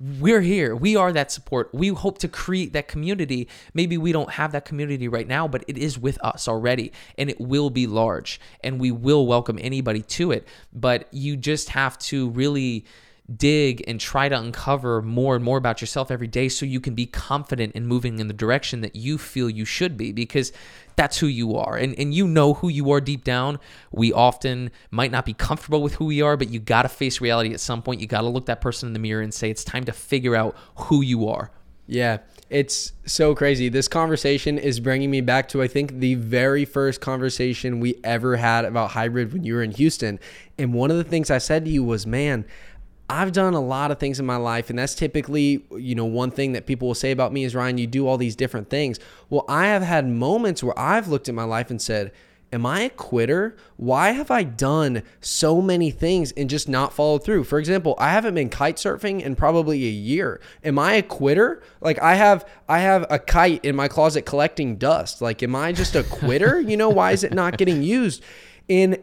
we're 0.00 0.40
here. 0.40 0.74
We 0.74 0.96
are 0.96 1.12
that 1.12 1.30
support. 1.30 1.72
We 1.72 1.88
hope 1.88 2.18
to 2.18 2.28
create 2.28 2.72
that 2.72 2.88
community. 2.88 3.48
Maybe 3.74 3.96
we 3.96 4.12
don't 4.12 4.30
have 4.30 4.52
that 4.52 4.64
community 4.64 5.08
right 5.08 5.26
now, 5.26 5.46
but 5.46 5.64
it 5.68 5.78
is 5.78 5.98
with 5.98 6.18
us 6.24 6.48
already 6.48 6.92
and 7.16 7.30
it 7.30 7.40
will 7.40 7.70
be 7.70 7.86
large 7.86 8.40
and 8.62 8.80
we 8.80 8.90
will 8.90 9.26
welcome 9.26 9.58
anybody 9.60 10.02
to 10.02 10.32
it. 10.32 10.48
But 10.72 11.08
you 11.12 11.36
just 11.36 11.70
have 11.70 11.96
to 12.00 12.30
really 12.30 12.84
dig 13.36 13.82
and 13.88 13.98
try 13.98 14.28
to 14.28 14.38
uncover 14.38 15.00
more 15.00 15.34
and 15.34 15.44
more 15.44 15.56
about 15.56 15.80
yourself 15.80 16.10
every 16.10 16.26
day 16.26 16.48
so 16.48 16.66
you 16.66 16.80
can 16.80 16.94
be 16.94 17.06
confident 17.06 17.74
in 17.74 17.86
moving 17.86 18.18
in 18.18 18.28
the 18.28 18.34
direction 18.34 18.82
that 18.82 18.94
you 18.94 19.16
feel 19.16 19.48
you 19.48 19.64
should 19.64 19.96
be 19.96 20.12
because 20.12 20.52
that's 20.96 21.18
who 21.18 21.26
you 21.26 21.56
are. 21.56 21.76
And, 21.76 21.98
and 21.98 22.14
you 22.14 22.26
know 22.26 22.54
who 22.54 22.68
you 22.68 22.90
are 22.92 23.00
deep 23.00 23.24
down. 23.24 23.58
We 23.90 24.12
often 24.12 24.70
might 24.90 25.10
not 25.10 25.24
be 25.24 25.34
comfortable 25.34 25.82
with 25.82 25.94
who 25.94 26.06
we 26.06 26.22
are 26.22 26.36
but 26.36 26.48
you 26.48 26.60
got 26.60 26.82
to 26.82 26.88
face 26.88 27.20
reality 27.20 27.52
at 27.52 27.60
some 27.60 27.82
point. 27.82 28.00
You 28.00 28.06
got 28.06 28.22
to 28.22 28.28
look 28.28 28.46
that 28.46 28.60
person 28.60 28.88
in 28.88 28.92
the 28.92 28.98
mirror 28.98 29.22
and 29.22 29.32
say 29.32 29.50
it's 29.50 29.64
time 29.64 29.84
to 29.84 29.92
figure 29.92 30.34
out 30.34 30.56
who 30.76 31.02
you 31.02 31.28
are. 31.28 31.50
Yeah 31.86 32.18
it's 32.50 32.92
so 33.06 33.34
crazy. 33.34 33.68
This 33.68 33.88
conversation 33.88 34.58
is 34.58 34.78
bringing 34.78 35.10
me 35.10 35.20
back 35.20 35.48
to 35.48 35.62
i 35.62 35.66
think 35.66 35.98
the 35.98 36.14
very 36.14 36.64
first 36.64 37.00
conversation 37.00 37.80
we 37.80 37.98
ever 38.04 38.36
had 38.36 38.64
about 38.64 38.92
hybrid 38.92 39.32
when 39.32 39.44
you 39.44 39.54
were 39.54 39.62
in 39.62 39.72
houston. 39.72 40.20
And 40.58 40.72
one 40.72 40.90
of 40.90 40.96
the 40.96 41.04
things 41.04 41.30
i 41.30 41.38
said 41.38 41.64
to 41.64 41.70
you 41.70 41.82
was 41.82 42.06
man 42.06 42.44
I've 43.08 43.32
done 43.32 43.54
a 43.54 43.60
lot 43.60 43.90
of 43.90 43.98
things 43.98 44.18
in 44.18 44.26
my 44.26 44.36
life, 44.36 44.70
and 44.70 44.78
that's 44.78 44.94
typically, 44.94 45.64
you 45.76 45.94
know, 45.94 46.06
one 46.06 46.30
thing 46.30 46.52
that 46.52 46.66
people 46.66 46.88
will 46.88 46.94
say 46.94 47.10
about 47.10 47.32
me 47.32 47.44
is 47.44 47.54
Ryan, 47.54 47.76
you 47.76 47.86
do 47.86 48.06
all 48.06 48.16
these 48.16 48.34
different 48.34 48.70
things. 48.70 48.98
Well, 49.28 49.44
I 49.48 49.66
have 49.66 49.82
had 49.82 50.08
moments 50.08 50.62
where 50.62 50.78
I've 50.78 51.08
looked 51.08 51.28
at 51.28 51.34
my 51.34 51.44
life 51.44 51.70
and 51.70 51.80
said, 51.80 52.12
Am 52.54 52.64
I 52.64 52.82
a 52.82 52.90
quitter? 52.90 53.56
Why 53.78 54.12
have 54.12 54.30
I 54.30 54.44
done 54.44 55.02
so 55.20 55.60
many 55.60 55.90
things 55.90 56.30
and 56.32 56.48
just 56.48 56.68
not 56.68 56.92
followed 56.92 57.24
through? 57.24 57.44
For 57.44 57.58
example, 57.58 57.96
I 57.98 58.10
haven't 58.12 58.36
been 58.36 58.48
kite 58.48 58.76
surfing 58.76 59.20
in 59.22 59.34
probably 59.34 59.84
a 59.84 59.90
year. 59.90 60.40
Am 60.62 60.78
I 60.78 60.92
a 60.94 61.02
quitter? 61.02 61.64
Like 61.80 62.00
I 62.00 62.14
have 62.14 62.48
I 62.68 62.78
have 62.78 63.06
a 63.10 63.18
kite 63.18 63.64
in 63.64 63.74
my 63.74 63.88
closet 63.88 64.22
collecting 64.22 64.76
dust. 64.76 65.20
Like 65.20 65.42
am 65.42 65.56
I 65.56 65.72
just 65.72 65.96
a 65.96 66.04
quitter? 66.04 66.60
you 66.60 66.76
know, 66.76 66.90
why 66.90 67.10
is 67.10 67.24
it 67.24 67.34
not 67.34 67.58
getting 67.58 67.82
used? 67.82 68.22
And 68.68 68.98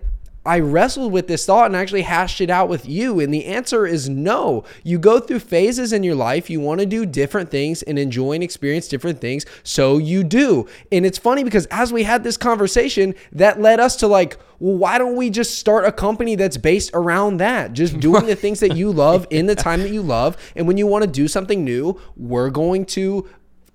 I 0.46 0.60
wrestled 0.60 1.12
with 1.12 1.28
this 1.28 1.46
thought 1.46 1.68
and 1.68 1.76
actually 1.76 2.02
hashed 2.02 2.42
it 2.42 2.50
out 2.50 2.68
with 2.68 2.88
you. 2.88 3.20
And 3.20 3.34
the 3.34 3.46
answer 3.46 3.86
is 3.86 4.10
no. 4.10 4.64
You 4.84 4.98
go 4.98 5.20
through 5.20 5.39
phases 5.39 5.94
in 5.94 6.02
your 6.04 6.16
life. 6.16 6.50
You 6.50 6.60
want 6.60 6.80
to 6.80 6.88
do 6.88 7.06
different 7.06 7.52
things 7.52 7.84
and 7.84 8.00
enjoy 8.00 8.34
and 8.34 8.44
experience 8.44 8.88
different 8.88 9.22
things. 9.22 9.46
So 9.64 10.00
you 10.00 10.24
do. 10.24 10.68
And 10.92 11.06
it's 11.06 11.20
funny 11.20 11.44
because 11.44 11.68
as 11.68 11.94
we 11.94 12.04
had 12.04 12.24
this 12.24 12.38
conversation, 12.38 13.14
that 13.34 13.62
led 13.62 13.80
us 13.80 13.96
to 13.98 14.08
like, 14.08 14.38
well, 14.60 14.78
why 14.78 14.98
don't 14.98 15.16
we 15.16 15.30
just 15.30 15.60
start 15.60 15.86
a 15.86 15.92
company 15.92 16.36
that's 16.36 16.58
based 16.58 16.92
around 16.94 17.38
that? 17.38 17.74
Just 17.74 18.00
doing 18.00 18.26
the 18.26 18.36
things 18.42 18.60
that 18.62 18.76
you 18.76 18.92
love 18.92 19.28
in 19.30 19.46
the 19.46 19.56
time 19.56 19.82
that 19.82 19.92
you 19.92 20.02
love. 20.02 20.38
And 20.56 20.68
when 20.68 20.78
you 20.78 20.88
want 20.88 21.04
to 21.04 21.10
do 21.10 21.28
something 21.28 21.64
new, 21.64 22.00
we're 22.16 22.50
going 22.50 22.86
to 22.88 23.28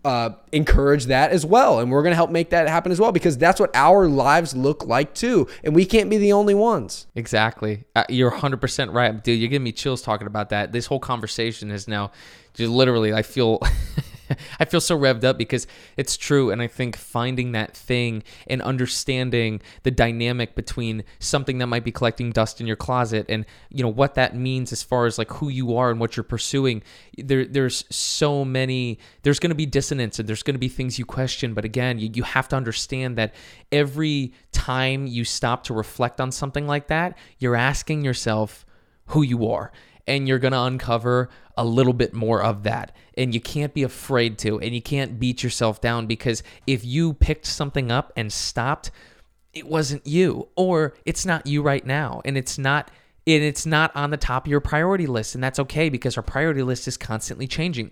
uh, 0.07 0.37
encourage 0.53 1.07
that 1.07 1.33
as 1.33 1.45
well. 1.45 1.81
And 1.81 1.91
we're 1.91 2.03
going 2.03 2.13
to 2.13 2.17
help 2.17 2.31
make 2.31 2.51
that 2.51 2.69
happen 2.69 2.93
as 2.93 3.01
well 3.01 3.11
because 3.11 3.37
that's 3.37 3.59
what 3.59 3.75
our 3.75 4.07
lives 4.07 4.55
look 4.55 4.87
like 4.87 5.15
too. 5.15 5.49
And 5.65 5.75
we 5.75 5.85
can't 5.85 6.09
be 6.09 6.17
the 6.17 6.33
only 6.33 6.55
ones. 6.55 7.09
Exactly. 7.17 7.85
Uh, 7.97 8.05
you're 8.09 8.31
100% 8.31 8.95
right. 8.95 9.23
Dude, 9.23 9.41
you're 9.41 9.49
giving 9.49 9.65
me 9.65 9.73
chills 9.73 10.03
talking 10.03 10.29
about 10.29 10.51
that. 10.51 10.71
This 10.71 10.87
whole 10.87 11.01
conversation 11.01 11.73
is 11.73 11.89
now 11.89 12.13
just 12.55 12.71
literally, 12.71 13.13
I 13.13 13.23
feel. 13.23 13.61
I 14.61 14.65
feel 14.65 14.81
so 14.81 14.99
revved 14.99 15.25
up 15.25 15.39
because 15.39 15.67
it's 15.97 16.17
true. 16.17 16.51
And 16.51 16.63
I 16.63 16.67
think 16.67 16.97
finding 16.97 17.53
that 17.53 17.77
thing 17.77 18.23
and 18.47 18.63
understanding 18.63 19.61
the 19.83 19.91
dynamic 19.91 20.55
between 20.55 21.05
something 21.19 21.59
that 21.59 21.67
might 21.67 21.85
be 21.85 21.93
collecting 21.93 22.31
dust 22.31 22.61
in 22.61 22.67
your 22.67 22.77
closet 22.77 23.27
and, 23.29 23.45
you 23.71 23.83
know, 23.83 23.89
what 23.89 24.15
that 24.15 24.35
means 24.35 24.73
as 24.73 24.83
far 24.83 25.07
as 25.07 25.19
like 25.19 25.31
who 25.31 25.49
you 25.49 25.77
are 25.77 25.91
and 25.91 26.01
what 26.01 26.17
you're 26.17 26.25
pursuing. 26.25 26.83
There, 27.17 27.45
there's 27.45 27.85
so 27.95 28.45
many, 28.45 28.99
there's 29.23 29.39
going 29.39 29.51
to 29.51 29.57
be 29.57 29.67
dissonance 29.67 30.19
and 30.19 30.29
there's 30.29 30.43
going 30.43 30.55
to 30.55 30.61
be 30.61 30.69
things 30.69 30.99
you 30.99 31.05
question. 31.05 31.55
But 31.55 31.65
again, 31.65 31.99
you, 31.99 32.11
you 32.13 32.23
have 32.23 32.49
to 32.49 32.57
understand 32.57 33.17
that 33.19 33.35
every 33.73 34.33
time 34.53 35.07
you 35.07 35.25
stop 35.25 35.65
to 35.65 35.75
reflect 35.75 36.21
on 36.21 36.33
something 36.33 36.67
like 36.67 36.89
that, 36.89 37.17
you're 37.39 37.57
asking 37.57 38.05
yourself 38.05 38.65
who 39.07 39.23
you 39.23 39.49
are 39.49 39.73
and 40.07 40.29
you're 40.29 40.39
going 40.39 40.53
to 40.53 40.63
uncover 40.63 41.29
a 41.57 41.65
little 41.65 41.93
bit 41.93 42.13
more 42.13 42.43
of 42.43 42.63
that. 42.65 42.95
And 43.17 43.33
you 43.33 43.41
can't 43.41 43.73
be 43.73 43.83
afraid 43.83 44.39
to, 44.39 44.61
and 44.61 44.75
you 44.75 44.83
can't 44.83 45.19
beat 45.19 45.43
yourself 45.43 45.81
down 45.81 46.07
because 46.07 46.43
if 46.67 46.85
you 46.85 47.15
picked 47.15 47.47
something 47.47 47.91
up 47.91 48.13
and 48.15 48.31
stopped, 48.33 48.91
it 49.55 49.67
wasn't 49.67 50.07
you, 50.07 50.49
or 50.55 50.95
it's 51.07 51.25
not 51.25 51.47
you 51.47 51.63
right 51.63 51.85
now, 51.85 52.21
and 52.25 52.37
it's 52.37 52.59
not. 52.59 52.91
And 53.29 53.43
it's 53.43 53.67
not 53.67 53.91
on 53.97 54.11
the 54.11 54.17
top 54.17 54.47
of 54.47 54.51
your 54.53 54.61
priority 54.61 55.09
list, 55.09 55.35
and 55.35 55.43
that's 55.43 55.59
okay 55.59 55.89
because 55.89 56.17
our 56.17 56.23
priority 56.23 56.63
list 56.63 56.87
is 56.87 56.97
constantly 56.97 57.49
changing 57.49 57.91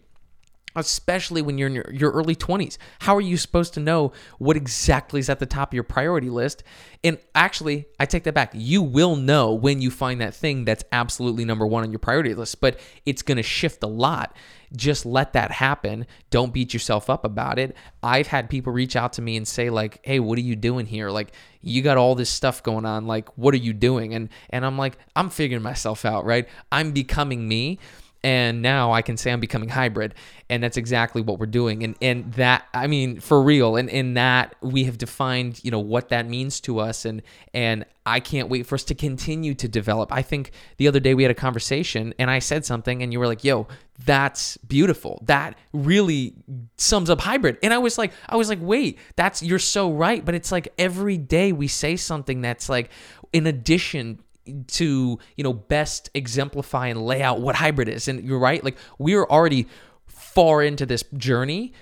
especially 0.77 1.43
when 1.43 1.59
you're 1.59 1.69
in 1.69 1.75
your, 1.75 1.91
your 1.93 2.11
early 2.13 2.35
20s. 2.35 2.79
How 3.01 3.17
are 3.17 3.21
you 3.21 3.37
supposed 3.37 3.75
to 3.75 3.81
know 3.81 4.13
what 4.39 4.57
exactly 4.57 5.21
is 5.21 5.29
at 5.29 5.39
the 5.39 5.47
top 5.47 5.71
of 5.71 5.75
your 5.75 5.85
priority 5.85 6.31
list? 6.31 6.63
And 7.03 7.19
actually, 7.35 7.87
I 8.01 8.07
take 8.07 8.25
that 8.25 8.35
back. 8.35 8.53
You 8.55 8.83
will 8.83 9.17
know 9.17 9.55
when 9.55 9.81
you 9.81 9.91
find 9.91 10.21
that 10.21 10.35
thing 10.35 10.65
that's 10.65 10.85
absolutely 10.93 11.45
number 11.45 11.67
one 11.67 11.85
on 11.85 11.93
your 11.93 11.99
priority 11.99 12.35
list, 12.35 12.61
but 12.61 12.79
it's 13.07 13.23
going 13.23 13.37
to 13.37 13.43
shift 13.43 13.83
a 13.83 13.89
lot. 13.89 14.37
Just 14.77 15.07
let 15.07 15.33
that 15.35 15.51
happen. 15.51 16.07
Don't 16.31 16.53
beat 16.53 16.73
yourself 16.73 17.09
up 17.09 17.25
about 17.25 17.59
it. 17.59 17.77
I've 18.03 18.27
had 18.27 18.51
people 18.51 18.73
reach 18.73 18.97
out 18.97 19.13
to 19.15 19.23
me 19.23 19.37
and 19.37 19.47
say 19.47 19.71
like, 19.71 20.01
"Hey, 20.03 20.21
what 20.21 20.39
are 20.39 20.43
you 20.43 20.57
doing 20.57 20.87
here? 20.87 21.11
Like, 21.11 21.33
you 21.61 21.83
got 21.83 21.97
all 21.97 22.15
this 22.15 22.31
stuff 22.31 22.63
going 22.63 22.85
on. 22.85 23.07
Like, 23.07 23.29
what 23.39 23.55
are 23.55 23.59
you 23.59 23.73
doing?" 23.73 24.15
And 24.15 24.29
and 24.51 24.67
I'm 24.67 24.77
like, 24.77 24.99
"I'm 25.15 25.31
figuring 25.31 25.63
myself 25.63 26.05
out, 26.05 26.25
right? 26.25 26.49
I'm 26.73 26.93
becoming 26.93 27.47
me." 27.47 27.79
And 28.25 28.63
now 28.63 28.91
I 28.91 29.03
can 29.03 29.19
say 29.19 29.31
I'm 29.31 29.39
becoming 29.39 29.69
hybrid, 29.69 30.15
and 30.49 30.63
that's 30.63 30.79
exactly 30.79 31.21
what 31.21 31.39
we're 31.39 31.47
doing. 31.47 31.85
And 31.85 31.95
and 32.01 32.33
that 32.33 32.67
I 32.73 32.87
mean 32.87 33.21
for 33.21 33.43
real, 33.43 33.77
and 33.77 33.89
in 33.91 34.15
that 34.15 34.57
we 34.63 34.85
have 34.85 34.97
defined 34.97 35.61
you 35.63 35.71
know 35.71 35.79
what 35.79 36.09
that 36.09 36.27
means 36.27 36.59
to 36.61 36.79
us, 36.79 37.05
and 37.05 37.23
and 37.53 37.85
I 38.07 38.21
can't 38.21 38.49
wait 38.49 38.67
for 38.67 38.77
us 38.77 38.85
to 38.85 38.95
continue 38.95 39.55
to 39.55 39.69
develop. 39.69 40.11
I 40.11 40.23
think 40.23 40.53
the 40.79 40.89
other 40.89 41.01
day 41.01 41.13
we 41.15 41.23
had 41.23 41.31
a 41.31 41.35
conversation, 41.35 42.15
and 42.19 42.31
I 42.31 42.39
said 42.39 42.65
something, 42.65 43.03
and 43.03 43.13
you 43.13 43.19
were 43.19 43.27
like, 43.27 43.45
"Yo, 43.45 43.69
that's 44.07 44.57
beautiful. 44.57 45.23
That 45.27 45.59
really 45.75 46.35
sums 46.79 47.11
up 47.11 47.21
hybrid." 47.21 47.59
And 47.63 47.75
I 47.75 47.79
was 47.79 47.99
like, 47.99 48.13
I 48.27 48.37
was 48.37 48.49
like, 48.49 48.61
"Wait, 48.63 48.99
that's 49.17 49.43
you're 49.43 49.59
so 49.59 49.93
right." 49.93 50.25
But 50.25 50.35
it's 50.35 50.51
like 50.51 50.73
every 50.79 51.19
day 51.19 51.53
we 51.53 51.69
say 51.69 51.97
something 51.97 52.41
that's 52.41 52.71
like 52.71 52.91
in 53.35 53.47
addition 53.47 54.21
to 54.67 55.19
you 55.37 55.45
know 55.45 55.53
best 55.53 56.11
exemplify 56.15 56.89
and 56.89 57.05
lay 57.05 57.23
out 57.23 57.41
what 57.41 57.55
hybrid 57.55 57.89
is 57.89 58.09
and 58.09 58.23
you're 58.25 58.39
right 58.39 58.63
like 58.63 58.77
we're 58.99 59.25
already 59.25 59.67
far 60.07 60.63
into 60.63 60.85
this 60.85 61.03
journey 61.17 61.73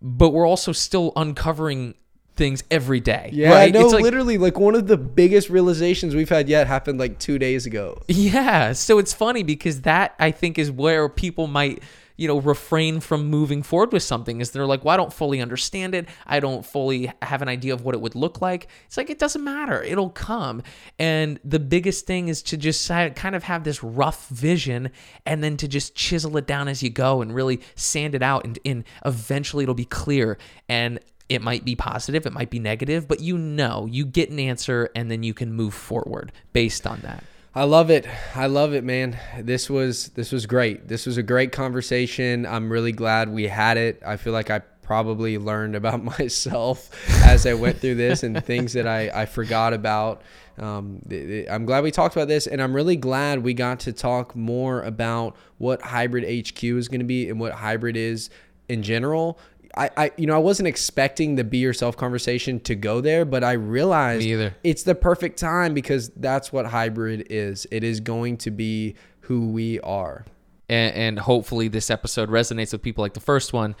but 0.00 0.30
we're 0.30 0.46
also 0.46 0.72
still 0.72 1.12
uncovering 1.16 1.94
things 2.34 2.62
every 2.70 3.00
day 3.00 3.28
yeah 3.32 3.50
right? 3.52 3.74
no 3.74 3.88
like, 3.88 4.02
literally 4.02 4.38
like 4.38 4.58
one 4.58 4.74
of 4.74 4.86
the 4.86 4.96
biggest 4.96 5.50
realizations 5.50 6.14
we've 6.14 6.28
had 6.28 6.48
yet 6.48 6.66
happened 6.66 6.98
like 6.98 7.18
two 7.18 7.38
days 7.38 7.66
ago 7.66 8.00
yeah 8.08 8.72
so 8.72 8.98
it's 8.98 9.12
funny 9.12 9.42
because 9.42 9.82
that 9.82 10.14
i 10.18 10.30
think 10.30 10.58
is 10.58 10.70
where 10.70 11.08
people 11.08 11.46
might 11.46 11.82
you 12.22 12.28
know, 12.28 12.38
refrain 12.38 13.00
from 13.00 13.26
moving 13.26 13.64
forward 13.64 13.92
with 13.92 14.04
something 14.04 14.40
is 14.40 14.52
they're 14.52 14.64
like, 14.64 14.84
well, 14.84 14.94
I 14.94 14.96
don't 14.96 15.12
fully 15.12 15.40
understand 15.40 15.92
it. 15.92 16.06
I 16.24 16.38
don't 16.38 16.64
fully 16.64 17.12
have 17.20 17.42
an 17.42 17.48
idea 17.48 17.74
of 17.74 17.84
what 17.84 17.96
it 17.96 18.00
would 18.00 18.14
look 18.14 18.40
like. 18.40 18.68
It's 18.86 18.96
like, 18.96 19.10
it 19.10 19.18
doesn't 19.18 19.42
matter. 19.42 19.82
It'll 19.82 20.08
come. 20.08 20.62
And 21.00 21.40
the 21.42 21.58
biggest 21.58 22.06
thing 22.06 22.28
is 22.28 22.40
to 22.44 22.56
just 22.56 22.88
kind 22.88 23.34
of 23.34 23.42
have 23.42 23.64
this 23.64 23.82
rough 23.82 24.28
vision 24.28 24.92
and 25.26 25.42
then 25.42 25.56
to 25.56 25.66
just 25.66 25.96
chisel 25.96 26.36
it 26.36 26.46
down 26.46 26.68
as 26.68 26.80
you 26.80 26.90
go 26.90 27.22
and 27.22 27.34
really 27.34 27.60
sand 27.74 28.14
it 28.14 28.22
out. 28.22 28.44
And, 28.44 28.56
and 28.64 28.84
eventually 29.04 29.64
it'll 29.64 29.74
be 29.74 29.84
clear. 29.84 30.38
And 30.68 31.00
it 31.28 31.42
might 31.42 31.64
be 31.64 31.74
positive, 31.74 32.24
it 32.24 32.32
might 32.32 32.50
be 32.50 32.60
negative, 32.60 33.08
but 33.08 33.18
you 33.18 33.36
know, 33.36 33.88
you 33.90 34.06
get 34.06 34.30
an 34.30 34.38
answer 34.38 34.90
and 34.94 35.10
then 35.10 35.24
you 35.24 35.34
can 35.34 35.52
move 35.52 35.74
forward 35.74 36.30
based 36.52 36.86
on 36.86 37.00
that. 37.00 37.24
I 37.54 37.64
love 37.64 37.90
it. 37.90 38.06
I 38.34 38.46
love 38.46 38.72
it, 38.72 38.82
man. 38.82 39.18
This 39.38 39.68
was 39.68 40.08
this 40.10 40.32
was 40.32 40.46
great. 40.46 40.88
This 40.88 41.04
was 41.04 41.18
a 41.18 41.22
great 41.22 41.52
conversation. 41.52 42.46
I'm 42.46 42.72
really 42.72 42.92
glad 42.92 43.28
we 43.28 43.46
had 43.46 43.76
it. 43.76 44.02
I 44.06 44.16
feel 44.16 44.32
like 44.32 44.50
I 44.50 44.60
probably 44.80 45.36
learned 45.36 45.76
about 45.76 46.02
myself 46.18 46.90
as 47.24 47.46
I 47.46 47.52
went 47.52 47.78
through 47.78 47.96
this 47.96 48.22
and 48.22 48.42
things 48.44 48.72
that 48.72 48.86
I, 48.86 49.10
I 49.22 49.26
forgot 49.26 49.74
about. 49.74 50.22
Um, 50.58 51.00
th- 51.08 51.26
th- 51.26 51.48
I'm 51.50 51.66
glad 51.66 51.84
we 51.84 51.90
talked 51.90 52.16
about 52.16 52.28
this, 52.28 52.46
and 52.46 52.62
I'm 52.62 52.74
really 52.74 52.96
glad 52.96 53.42
we 53.42 53.52
got 53.52 53.80
to 53.80 53.92
talk 53.92 54.34
more 54.34 54.82
about 54.82 55.36
what 55.58 55.82
hybrid 55.82 56.24
HQ 56.24 56.64
is 56.64 56.88
going 56.88 57.00
to 57.00 57.06
be 57.06 57.28
and 57.28 57.38
what 57.38 57.52
hybrid 57.52 57.96
is 57.98 58.30
in 58.68 58.82
general. 58.82 59.38
I, 59.76 59.90
I, 59.96 60.10
you 60.16 60.26
know, 60.26 60.34
I 60.34 60.38
wasn't 60.38 60.68
expecting 60.68 61.36
the 61.36 61.44
be 61.44 61.58
yourself 61.58 61.96
conversation 61.96 62.60
to 62.60 62.74
go 62.74 63.00
there, 63.00 63.24
but 63.24 63.42
I 63.42 63.52
realized 63.52 64.26
it's 64.62 64.82
the 64.82 64.94
perfect 64.94 65.38
time 65.38 65.72
because 65.74 66.10
that's 66.10 66.52
what 66.52 66.66
hybrid 66.66 67.26
is. 67.30 67.66
It 67.70 67.82
is 67.82 68.00
going 68.00 68.36
to 68.38 68.50
be 68.50 68.96
who 69.20 69.48
we 69.48 69.80
are. 69.80 70.26
and, 70.68 70.94
and 70.94 71.18
hopefully 71.18 71.68
this 71.68 71.90
episode 71.90 72.28
resonates 72.28 72.72
with 72.72 72.82
people 72.82 73.02
like 73.02 73.14
the 73.14 73.20
first 73.20 73.52
one 73.52 73.76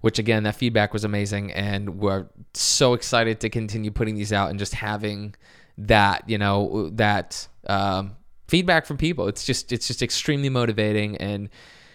which 0.00 0.18
again 0.18 0.42
that 0.42 0.56
feedback 0.56 0.92
was 0.92 1.04
amazing 1.04 1.52
and 1.52 2.00
we're 2.00 2.26
so 2.54 2.92
excited 2.92 3.40
to 3.40 3.48
continue 3.48 3.90
putting 3.90 4.16
these 4.16 4.32
out 4.32 4.50
and 4.50 4.58
just 4.58 4.74
having 4.74 5.34
that 5.78 6.28
you 6.28 6.36
know 6.36 6.90
that 6.92 7.46
um, 7.68 8.16
feedback 8.48 8.84
from 8.84 8.96
people 8.96 9.28
it's 9.28 9.44
just 9.44 9.72
it's 9.72 9.86
just 9.86 10.02
extremely 10.02 10.48
motivating 10.48 11.16
and 11.18 11.48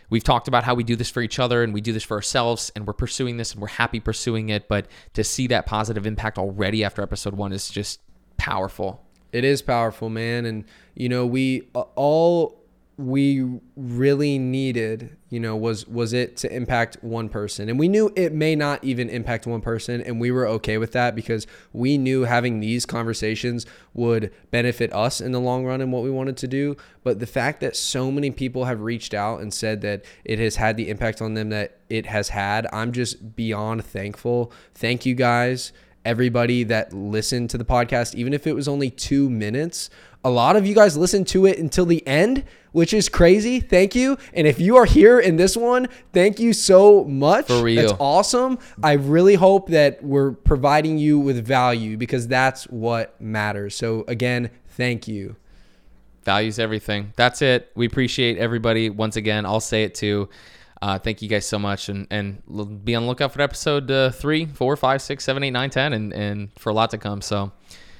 we've 0.09 0.23
talked 0.23 0.47
about 0.47 0.63
how 0.63 0.73
we 0.73 0.83
do 0.83 0.95
this 0.95 1.09
for 1.09 1.21
each 1.21 1.39
other 1.39 1.63
and 1.63 1.73
we 1.73 1.81
do 1.81 1.93
this 1.93 2.03
for 2.03 2.15
ourselves 2.15 2.71
and 2.75 2.85
we're 2.87 2.93
pursuing 2.93 3.37
this 3.37 3.53
and 3.53 3.61
we're 3.61 3.67
happy 3.67 3.99
pursuing 3.99 4.49
it 4.49 4.67
but 4.67 4.87
to 5.13 5.23
see 5.23 5.47
that 5.47 5.65
positive 5.65 6.05
impact 6.05 6.37
already 6.37 6.83
after 6.83 7.01
episode 7.01 7.33
one 7.33 7.51
is 7.51 7.69
just 7.69 7.99
powerful 8.37 9.07
It 9.31 9.43
is 9.43 9.61
powerful, 9.61 10.09
man. 10.09 10.45
And, 10.45 10.65
you 10.95 11.09
know, 11.09 11.25
we 11.25 11.67
uh, 11.75 11.81
all 11.95 12.63
we 12.97 13.59
really 13.75 14.39
needed, 14.39 15.15
you 15.29 15.39
know, 15.39 15.55
was 15.55 15.87
was 15.87 16.13
it 16.13 16.35
to 16.37 16.51
impact 16.51 16.97
one 17.01 17.29
person. 17.29 17.69
And 17.69 17.77
we 17.77 17.87
knew 17.87 18.11
it 18.15 18.33
may 18.33 18.55
not 18.55 18.83
even 18.83 19.07
impact 19.07 19.45
one 19.45 19.61
person 19.61 20.01
and 20.01 20.19
we 20.19 20.31
were 20.31 20.47
okay 20.47 20.79
with 20.79 20.93
that 20.93 21.13
because 21.13 21.45
we 21.73 21.99
knew 21.99 22.23
having 22.23 22.59
these 22.59 22.87
conversations 22.87 23.67
would 23.93 24.33
benefit 24.49 24.91
us 24.93 25.21
in 25.21 25.31
the 25.31 25.39
long 25.39 25.63
run 25.63 25.79
and 25.79 25.91
what 25.91 26.01
we 26.01 26.09
wanted 26.09 26.37
to 26.37 26.47
do, 26.47 26.75
but 27.03 27.19
the 27.19 27.27
fact 27.27 27.61
that 27.61 27.75
so 27.75 28.11
many 28.11 28.31
people 28.31 28.65
have 28.65 28.81
reached 28.81 29.13
out 29.13 29.41
and 29.41 29.53
said 29.53 29.81
that 29.81 30.03
it 30.25 30.39
has 30.39 30.55
had 30.55 30.75
the 30.75 30.89
impact 30.89 31.21
on 31.21 31.35
them 31.35 31.49
that 31.49 31.77
it 31.89 32.07
has 32.07 32.29
had, 32.29 32.65
I'm 32.73 32.91
just 32.91 33.35
beyond 33.35 33.85
thankful. 33.85 34.51
Thank 34.73 35.05
you 35.05 35.13
guys 35.13 35.71
everybody 36.07 36.63
that 36.63 36.93
listened 36.93 37.49
to 37.49 37.57
the 37.57 37.65
podcast, 37.65 38.15
even 38.15 38.33
if 38.33 38.47
it 38.47 38.55
was 38.55 38.65
only 38.69 38.89
two 38.89 39.29
minutes. 39.29 39.89
A 40.23 40.29
lot 40.29 40.55
of 40.55 40.65
you 40.65 40.73
guys 40.73 40.95
listened 40.95 41.27
to 41.27 41.45
it 41.45 41.59
until 41.59 41.85
the 41.85 42.05
end, 42.07 42.45
which 42.71 42.93
is 42.93 43.09
crazy. 43.09 43.59
Thank 43.59 43.95
you. 43.95 44.17
And 44.33 44.47
if 44.47 44.59
you 44.59 44.75
are 44.77 44.85
here 44.85 45.19
in 45.19 45.37
this 45.37 45.55
one, 45.57 45.87
thank 46.13 46.39
you 46.39 46.53
so 46.53 47.03
much. 47.05 47.47
For 47.47 47.63
real. 47.63 47.81
That's 47.81 47.93
awesome. 47.99 48.59
I 48.83 48.93
really 48.93 49.35
hope 49.35 49.69
that 49.69 50.03
we're 50.03 50.31
providing 50.31 50.97
you 50.97 51.19
with 51.19 51.45
value 51.45 51.97
because 51.97 52.27
that's 52.27 52.65
what 52.65 53.19
matters. 53.21 53.75
So, 53.75 54.05
again, 54.07 54.51
thank 54.69 55.07
you. 55.07 55.35
values 56.23 56.59
everything. 56.59 57.13
That's 57.15 57.41
it. 57.41 57.71
We 57.73 57.85
appreciate 57.85 58.37
everybody. 58.37 58.89
Once 58.89 59.15
again, 59.15 59.45
I'll 59.45 59.61
say 59.61 59.83
it 59.83 59.95
too. 59.95 60.27
Uh, 60.81 60.99
thank 60.99 61.21
you 61.21 61.29
guys 61.29 61.45
so 61.45 61.57
much, 61.57 61.89
and 61.89 62.05
and 62.11 62.43
be 62.85 62.93
on 62.93 63.03
the 63.03 63.07
lookout 63.07 63.31
for 63.33 63.41
episode 63.41 63.89
uh, 63.89 64.11
three, 64.11 64.45
four, 64.45 64.75
five, 64.75 65.01
six, 65.01 65.23
seven, 65.23 65.41
eight, 65.43 65.49
nine, 65.51 65.71
ten, 65.71 65.93
and 65.93 66.13
and 66.13 66.51
for 66.59 66.69
a 66.69 66.73
lot 66.73 66.91
to 66.91 66.99
come. 66.99 67.21
So 67.21 67.51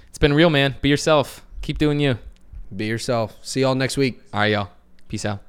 it's 0.10 0.20
been 0.20 0.34
real, 0.34 0.52
man. 0.52 0.76
Be 0.82 0.90
yourself. 0.90 1.44
Keep 1.62 1.80
doing 1.80 2.00
you. 2.00 2.20
Be 2.76 2.86
yourself. 2.86 3.38
See 3.42 3.62
y'all 3.62 3.76
next 3.76 3.98
week. 3.98 4.22
All 4.34 4.42
right, 4.42 4.52
y'all. 4.52 4.70
Peace 5.08 5.26
out. 5.26 5.42